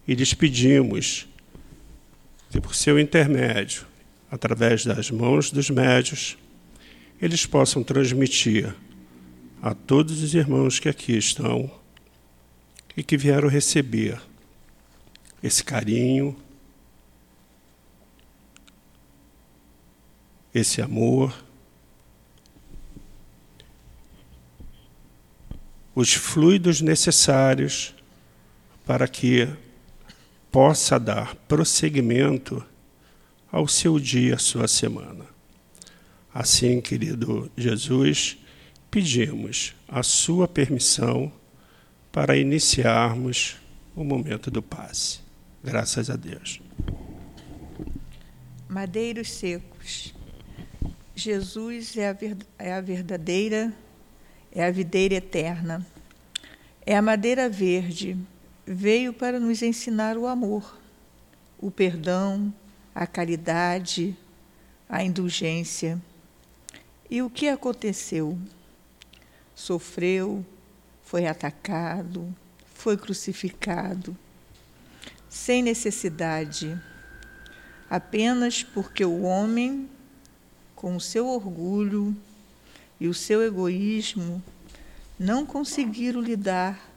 e 0.07 0.15
lhes 0.15 0.33
pedimos 0.33 1.27
que, 2.49 2.61
por 2.61 2.73
seu 2.73 2.97
intermédio, 2.97 3.85
através 4.31 4.85
das 4.85 5.11
mãos 5.11 5.51
dos 5.51 5.69
médios, 5.69 6.37
eles 7.21 7.45
possam 7.45 7.83
transmitir 7.83 8.73
a 9.61 9.75
todos 9.75 10.23
os 10.23 10.33
irmãos 10.33 10.79
que 10.79 10.87
aqui 10.87 11.17
estão 11.17 11.69
e 12.95 13.03
que 13.03 13.17
vieram 13.17 13.49
receber 13.49 14.19
esse 15.43 15.61
carinho, 15.61 16.35
esse 20.53 20.81
amor 20.81 21.48
os 25.99 26.13
fluidos 26.13 26.79
necessários 26.79 27.93
para 28.85 29.05
que 29.05 29.49
possa 30.49 30.97
dar 30.97 31.35
prosseguimento 31.35 32.63
ao 33.51 33.67
seu 33.67 33.99
dia, 33.99 34.35
à 34.35 34.37
sua 34.37 34.69
semana. 34.69 35.25
Assim, 36.33 36.79
querido 36.79 37.51
Jesus, 37.57 38.37
pedimos 38.89 39.75
a 39.89 40.01
sua 40.01 40.47
permissão 40.47 41.29
para 42.13 42.37
iniciarmos 42.37 43.57
o 43.93 44.01
momento 44.01 44.49
do 44.49 44.61
passe. 44.61 45.19
Graças 45.61 46.09
a 46.09 46.15
Deus. 46.15 46.61
Madeiros 48.69 49.29
secos. 49.31 50.15
Jesus 51.13 51.97
é 51.97 52.09
a, 52.09 52.17
é 52.57 52.73
a 52.73 52.79
verdadeira 52.79 53.73
é 54.51 54.65
a 54.65 54.71
videira 54.71 55.15
eterna. 55.15 55.85
É 56.85 56.95
a 56.95 57.01
madeira 57.01 57.47
verde, 57.47 58.17
veio 58.65 59.13
para 59.13 59.39
nos 59.39 59.61
ensinar 59.61 60.17
o 60.17 60.25
amor, 60.25 60.79
o 61.59 61.69
perdão, 61.69 62.53
a 62.95 63.05
caridade, 63.05 64.17
a 64.87 65.03
indulgência. 65.03 66.01
E 67.09 67.21
o 67.21 67.29
que 67.29 67.47
aconteceu? 67.47 68.37
Sofreu, 69.53 70.45
foi 71.03 71.27
atacado, 71.27 72.33
foi 72.73 72.97
crucificado, 72.97 74.17
sem 75.27 75.61
necessidade, 75.61 76.79
apenas 77.89 78.63
porque 78.63 79.05
o 79.05 79.21
homem, 79.21 79.89
com 80.75 80.95
o 80.95 81.01
seu 81.01 81.27
orgulho, 81.27 82.15
e 82.99 83.07
o 83.07 83.13
seu 83.13 83.41
egoísmo 83.41 84.43
não 85.17 85.45
conseguiram 85.45 86.21
lidar 86.21 86.89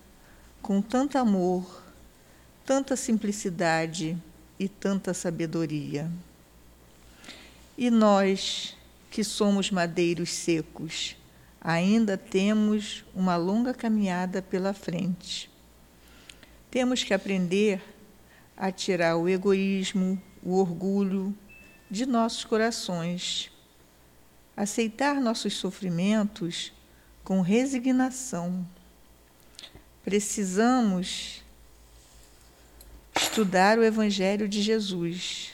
com 0.60 0.82
tanto 0.82 1.18
amor, 1.18 1.82
tanta 2.64 2.96
simplicidade 2.96 4.16
e 4.58 4.68
tanta 4.68 5.14
sabedoria. 5.14 6.10
E 7.76 7.90
nós, 7.90 8.76
que 9.10 9.22
somos 9.22 9.70
madeiros 9.70 10.30
secos, 10.30 11.16
ainda 11.60 12.16
temos 12.16 13.04
uma 13.14 13.36
longa 13.36 13.72
caminhada 13.72 14.42
pela 14.42 14.72
frente. 14.72 15.50
Temos 16.70 17.04
que 17.04 17.14
aprender 17.14 17.82
a 18.56 18.72
tirar 18.72 19.16
o 19.16 19.28
egoísmo, 19.28 20.20
o 20.42 20.58
orgulho 20.58 21.34
de 21.90 22.06
nossos 22.06 22.44
corações 22.44 23.51
aceitar 24.56 25.20
nossos 25.20 25.54
sofrimentos 25.54 26.72
com 27.24 27.40
resignação. 27.40 28.66
Precisamos 30.04 31.42
estudar 33.16 33.78
o 33.78 33.84
Evangelho 33.84 34.48
de 34.48 34.60
Jesus 34.60 35.52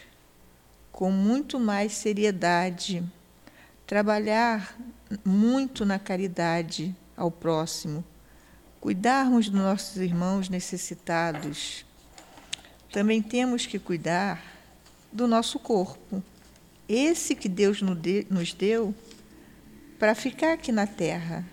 com 0.91 1.11
muito 1.13 1.61
mais 1.61 1.93
seriedade, 1.93 3.05
trabalhar 3.87 4.77
muito 5.25 5.85
na 5.85 5.99
caridade 5.99 6.95
ao 7.17 7.31
próximo, 7.31 8.05
cuidarmos 8.81 9.49
dos 9.49 9.61
nossos 9.61 9.97
irmãos 9.99 10.49
necessitados. 10.49 11.85
Também 12.93 13.23
temos 13.23 13.67
que 13.67 13.79
cuidar 13.79 14.43
do 15.13 15.29
nosso 15.29 15.59
corpo 15.59 16.23
esse 16.89 17.35
que 17.35 17.49
Deus 17.49 17.83
nos 17.83 18.53
deu 18.55 18.95
para 19.99 20.15
ficar 20.15 20.55
aqui 20.55 20.73
na 20.73 20.87
terra, 20.87 21.45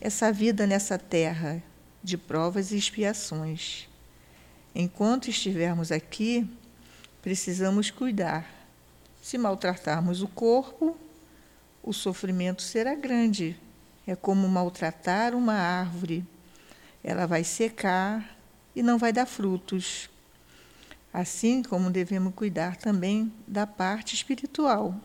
essa 0.00 0.32
vida 0.32 0.66
nessa 0.66 0.98
terra 0.98 1.62
de 2.02 2.16
provas 2.18 2.72
e 2.72 2.76
expiações. 2.76 3.88
Enquanto 4.74 5.28
estivermos 5.28 5.92
aqui, 5.92 6.48
precisamos 7.20 7.90
cuidar. 7.90 8.50
Se 9.22 9.38
maltratarmos 9.38 10.22
o 10.22 10.28
corpo, 10.28 10.96
o 11.82 11.92
sofrimento 11.92 12.62
será 12.62 12.94
grande. 12.94 13.56
É 14.06 14.16
como 14.16 14.48
maltratar 14.48 15.34
uma 15.34 15.54
árvore. 15.54 16.24
Ela 17.04 17.26
vai 17.26 17.44
secar 17.44 18.36
e 18.74 18.82
não 18.82 18.98
vai 18.98 19.12
dar 19.12 19.26
frutos. 19.26 20.08
Assim 21.12 21.62
como 21.62 21.90
devemos 21.90 22.34
cuidar 22.34 22.76
também 22.76 23.32
da 23.46 23.66
parte 23.66 24.14
espiritual. 24.14 24.98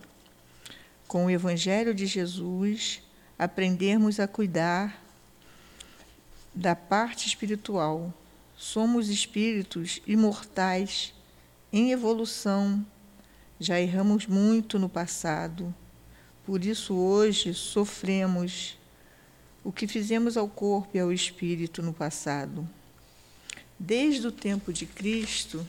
Com 1.08 1.26
o 1.26 1.30
Evangelho 1.30 1.93
de 1.93 2.05
Jesus, 2.05 3.01
aprendermos 3.38 4.20
a 4.20 4.28
cuidar 4.28 5.03
da 6.53 6.76
parte 6.76 7.28
espiritual. 7.28 8.14
Somos 8.55 9.10
espíritos 9.10 10.01
imortais 10.08 11.14
em 11.72 11.91
evolução. 11.91 12.86
Já 13.60 13.80
erramos 13.80 14.26
muito 14.26 14.80
no 14.80 14.88
passado. 14.88 15.74
Por 16.45 16.64
isso, 16.64 16.95
hoje, 16.95 17.53
sofremos 17.53 18.78
o 19.64 19.72
que 19.72 19.86
fizemos 19.86 20.38
ao 20.38 20.47
corpo 20.47 20.95
e 20.95 20.99
ao 20.99 21.12
espírito 21.12 21.82
no 21.82 21.93
passado. 21.93 22.68
Desde 23.80 24.26
o 24.26 24.32
tempo 24.32 24.74
de 24.74 24.86
Cristo, 24.86 25.66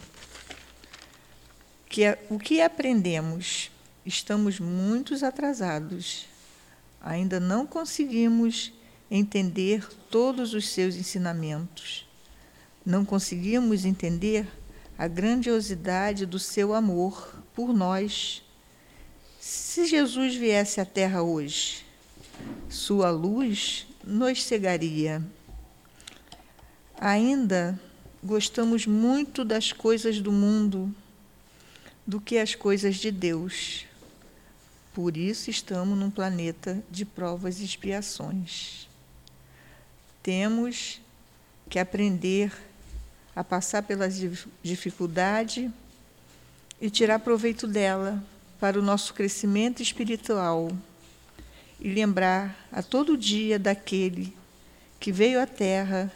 que 1.88 2.04
é, 2.04 2.18
o 2.30 2.38
que 2.38 2.60
aprendemos? 2.60 3.70
Estamos 4.04 4.58
muito 4.58 5.14
atrasados. 5.24 6.26
Ainda 7.00 7.38
não 7.38 7.66
conseguimos 7.66 8.72
entender 9.10 9.86
todos 10.10 10.54
os 10.54 10.68
seus 10.68 10.96
ensinamentos. 10.96 12.06
Não 12.84 13.04
conseguimos 13.04 13.84
entender 13.84 14.46
a 14.96 15.06
grandiosidade 15.06 16.26
do 16.26 16.38
seu 16.38 16.74
amor 16.74 17.42
por 17.54 17.72
nós. 17.72 18.42
Se 19.38 19.86
Jesus 19.86 20.34
viesse 20.34 20.80
à 20.80 20.84
Terra 20.84 21.22
hoje, 21.22 21.84
sua 22.68 23.10
luz 23.10 23.86
nos 24.02 24.42
cegaria. 24.42 25.22
Ainda 26.98 27.78
gostamos 28.22 28.86
muito 28.86 29.44
das 29.44 29.72
coisas 29.72 30.20
do 30.20 30.32
mundo 30.32 30.94
do 32.06 32.20
que 32.20 32.38
as 32.38 32.54
coisas 32.54 32.96
de 32.96 33.10
Deus. 33.10 33.84
Por 34.94 35.16
isso 35.16 35.50
estamos 35.50 35.96
num 35.96 36.10
planeta 36.10 36.82
de 36.90 37.04
provas 37.04 37.60
e 37.60 37.64
expiações. 37.64 38.88
Temos 40.22 41.00
que 41.68 41.78
aprender 41.78 42.52
a 43.36 43.44
passar 43.44 43.82
pela 43.82 44.08
dificuldade 44.62 45.70
e 46.80 46.90
tirar 46.90 47.20
proveito 47.20 47.66
dela 47.66 48.22
para 48.58 48.78
o 48.78 48.82
nosso 48.82 49.14
crescimento 49.14 49.82
espiritual 49.82 50.72
e 51.80 51.88
lembrar 51.92 52.66
a 52.72 52.82
todo 52.82 53.16
dia 53.16 53.58
daquele 53.58 54.36
que 54.98 55.12
veio 55.12 55.40
à 55.40 55.46
Terra 55.46 56.10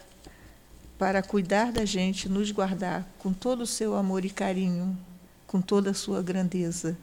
para 1.03 1.21
cuidar 1.21 1.69
da 1.69 1.83
gente, 1.83 2.29
nos 2.29 2.49
guardar 2.49 3.05
com 3.19 3.33
todo 3.33 3.63
o 3.63 3.67
seu 3.67 3.93
amor 3.93 4.23
e 4.23 4.29
carinho, 4.29 4.97
com 5.45 5.59
toda 5.61 5.91
a 5.91 5.93
sua 5.93 6.21
grandeza. 6.21 6.97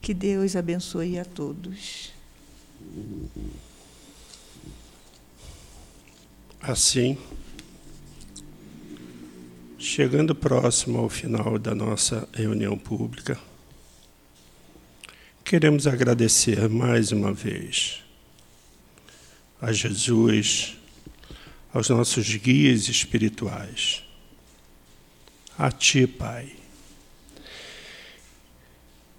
Que 0.00 0.14
Deus 0.14 0.56
abençoe 0.56 1.18
a 1.18 1.24
todos. 1.26 2.14
Assim, 6.62 7.18
chegando 9.78 10.34
próximo 10.34 10.96
ao 10.96 11.10
final 11.10 11.58
da 11.58 11.74
nossa 11.74 12.26
reunião 12.32 12.78
pública, 12.78 13.38
queremos 15.44 15.86
agradecer 15.86 16.70
mais 16.70 17.12
uma 17.12 17.34
vez 17.34 18.02
a 19.60 19.74
Jesus, 19.74 20.79
aos 21.72 21.88
nossos 21.88 22.34
guias 22.36 22.88
espirituais, 22.88 24.02
a 25.56 25.70
Ti, 25.70 26.06
Pai. 26.06 26.52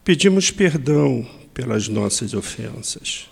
Pedimos 0.04 0.52
perdão 0.52 1.30
pelas 1.54 1.88
nossas 1.88 2.34
ofensas 2.34 3.30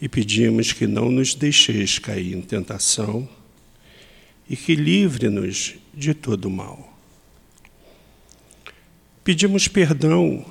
e 0.00 0.08
pedimos 0.08 0.72
que 0.72 0.86
não 0.86 1.10
nos 1.10 1.34
deixeis 1.34 1.98
cair 1.98 2.34
em 2.34 2.42
tentação 2.42 3.28
e 4.48 4.56
que 4.56 4.74
livre-nos 4.74 5.74
de 5.94 6.12
todo 6.12 6.50
mal. 6.50 6.92
Pedimos 9.24 9.68
perdão 9.68 10.44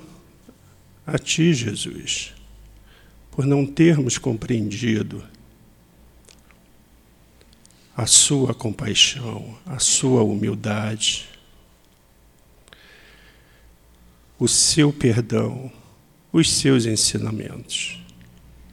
a 1.05 1.17
Ti, 1.17 1.53
Jesus, 1.53 2.33
por 3.29 3.45
não 3.45 3.65
termos 3.65 4.17
compreendido 4.17 5.23
a 8.01 8.07
Sua 8.07 8.51
compaixão, 8.51 9.55
a 9.63 9.77
Sua 9.77 10.23
humildade, 10.23 11.29
o 14.39 14.47
Seu 14.47 14.91
perdão, 14.91 15.71
os 16.33 16.51
Seus 16.51 16.87
ensinamentos 16.87 18.01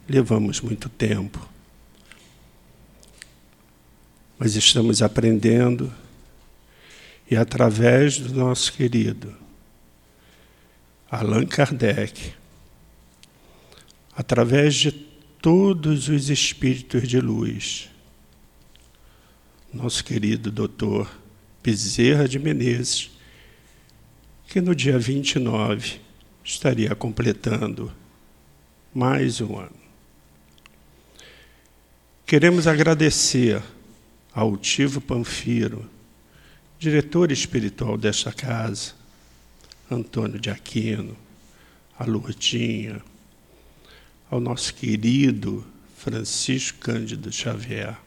levamos 0.07 0.59
muito 0.61 0.89
tempo. 0.89 1.47
Mas 4.39 4.55
estamos 4.55 4.99
aprendendo 4.99 5.93
e 7.29 7.35
através 7.35 8.17
do 8.17 8.33
nosso 8.33 8.73
querido 8.73 9.31
Allan 11.11 11.45
Kardec, 11.45 12.33
através 14.15 14.73
de 14.73 14.91
todos 14.91 16.09
os 16.09 16.31
espíritos 16.31 17.07
de 17.07 17.21
luz, 17.21 17.91
nosso 19.73 20.03
querido 20.03 20.51
doutor 20.51 21.09
Bezerra 21.61 22.27
de 22.27 22.39
Menezes, 22.39 23.11
que 24.47 24.59
no 24.59 24.73
dia 24.73 24.97
29 24.97 25.99
estaria 26.43 26.95
completando 26.95 27.93
mais 28.93 29.39
um 29.39 29.59
ano. 29.59 29.75
Queremos 32.25 32.65
agradecer 32.65 33.61
ao 34.33 34.57
Tivo 34.57 34.99
Panfiro, 34.99 35.87
diretor 36.79 37.31
espiritual 37.31 37.97
desta 37.97 38.31
casa, 38.31 38.93
Antônio 39.89 40.39
de 40.39 40.49
Aquino, 40.49 41.15
a 41.97 42.05
Lourdinha, 42.05 43.01
ao 44.31 44.39
nosso 44.39 44.73
querido 44.73 45.65
Francisco 45.95 46.79
Cândido 46.79 47.31
Xavier, 47.31 47.97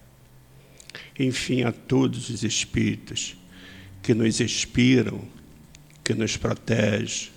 enfim, 1.19 1.62
a 1.62 1.73
todos 1.73 2.28
os 2.31 2.43
espíritos 2.43 3.36
que 4.02 4.14
nos 4.14 4.40
inspiram, 4.40 5.23
que 6.02 6.14
nos 6.14 6.36
protegem, 6.36 7.31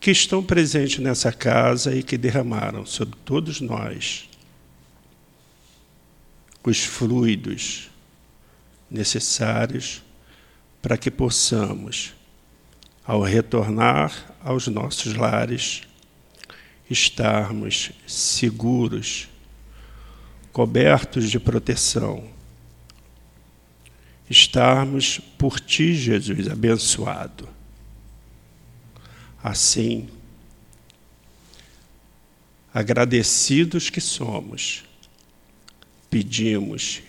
que 0.00 0.10
estão 0.10 0.42
presentes 0.42 0.98
nessa 0.98 1.32
casa 1.32 1.94
e 1.94 2.02
que 2.02 2.18
derramaram 2.18 2.84
sobre 2.84 3.16
todos 3.24 3.60
nós 3.60 4.28
os 6.62 6.84
fluidos 6.84 7.90
necessários 8.90 10.02
para 10.80 10.96
que 10.96 11.10
possamos, 11.10 12.14
ao 13.04 13.22
retornar 13.22 14.34
aos 14.42 14.66
nossos 14.68 15.14
lares, 15.14 15.82
estarmos 16.88 17.90
seguros, 18.06 19.28
cobertos 20.54 21.32
de 21.32 21.40
proteção, 21.40 22.22
estarmos 24.30 25.18
por 25.36 25.58
Ti, 25.58 25.92
Jesus, 25.94 26.48
abençoado. 26.48 27.48
Assim, 29.42 30.08
agradecidos 32.72 33.90
que 33.90 34.00
somos, 34.00 34.84
pedimos, 36.08 37.02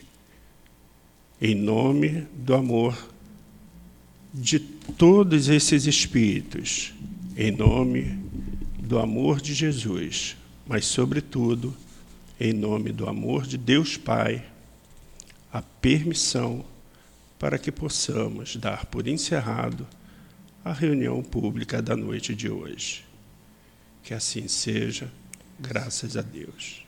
em 1.39 1.53
nome 1.53 2.27
do 2.33 2.55
amor 2.55 2.97
de 4.33 4.57
todos 4.57 5.49
esses 5.49 5.85
espíritos, 5.85 6.95
em 7.37 7.51
nome 7.51 8.19
do 8.79 8.97
amor 8.97 9.39
de 9.39 9.53
Jesus, 9.53 10.35
mas, 10.65 10.85
sobretudo, 10.85 11.84
em 12.39 12.51
nome 12.53 12.91
do 12.91 13.07
amor 13.07 13.45
de 13.45 13.57
Deus 13.57 13.97
Pai, 13.97 14.45
a 15.51 15.61
permissão 15.61 16.65
para 17.39 17.57
que 17.57 17.71
possamos 17.71 18.55
dar 18.57 18.85
por 18.85 19.07
encerrado 19.07 19.87
a 20.63 20.73
reunião 20.73 21.21
pública 21.23 21.81
da 21.81 21.95
noite 21.95 22.35
de 22.35 22.49
hoje. 22.49 23.05
Que 24.03 24.13
assim 24.13 24.47
seja, 24.47 25.11
graças 25.59 26.17
a 26.17 26.21
Deus. 26.21 26.84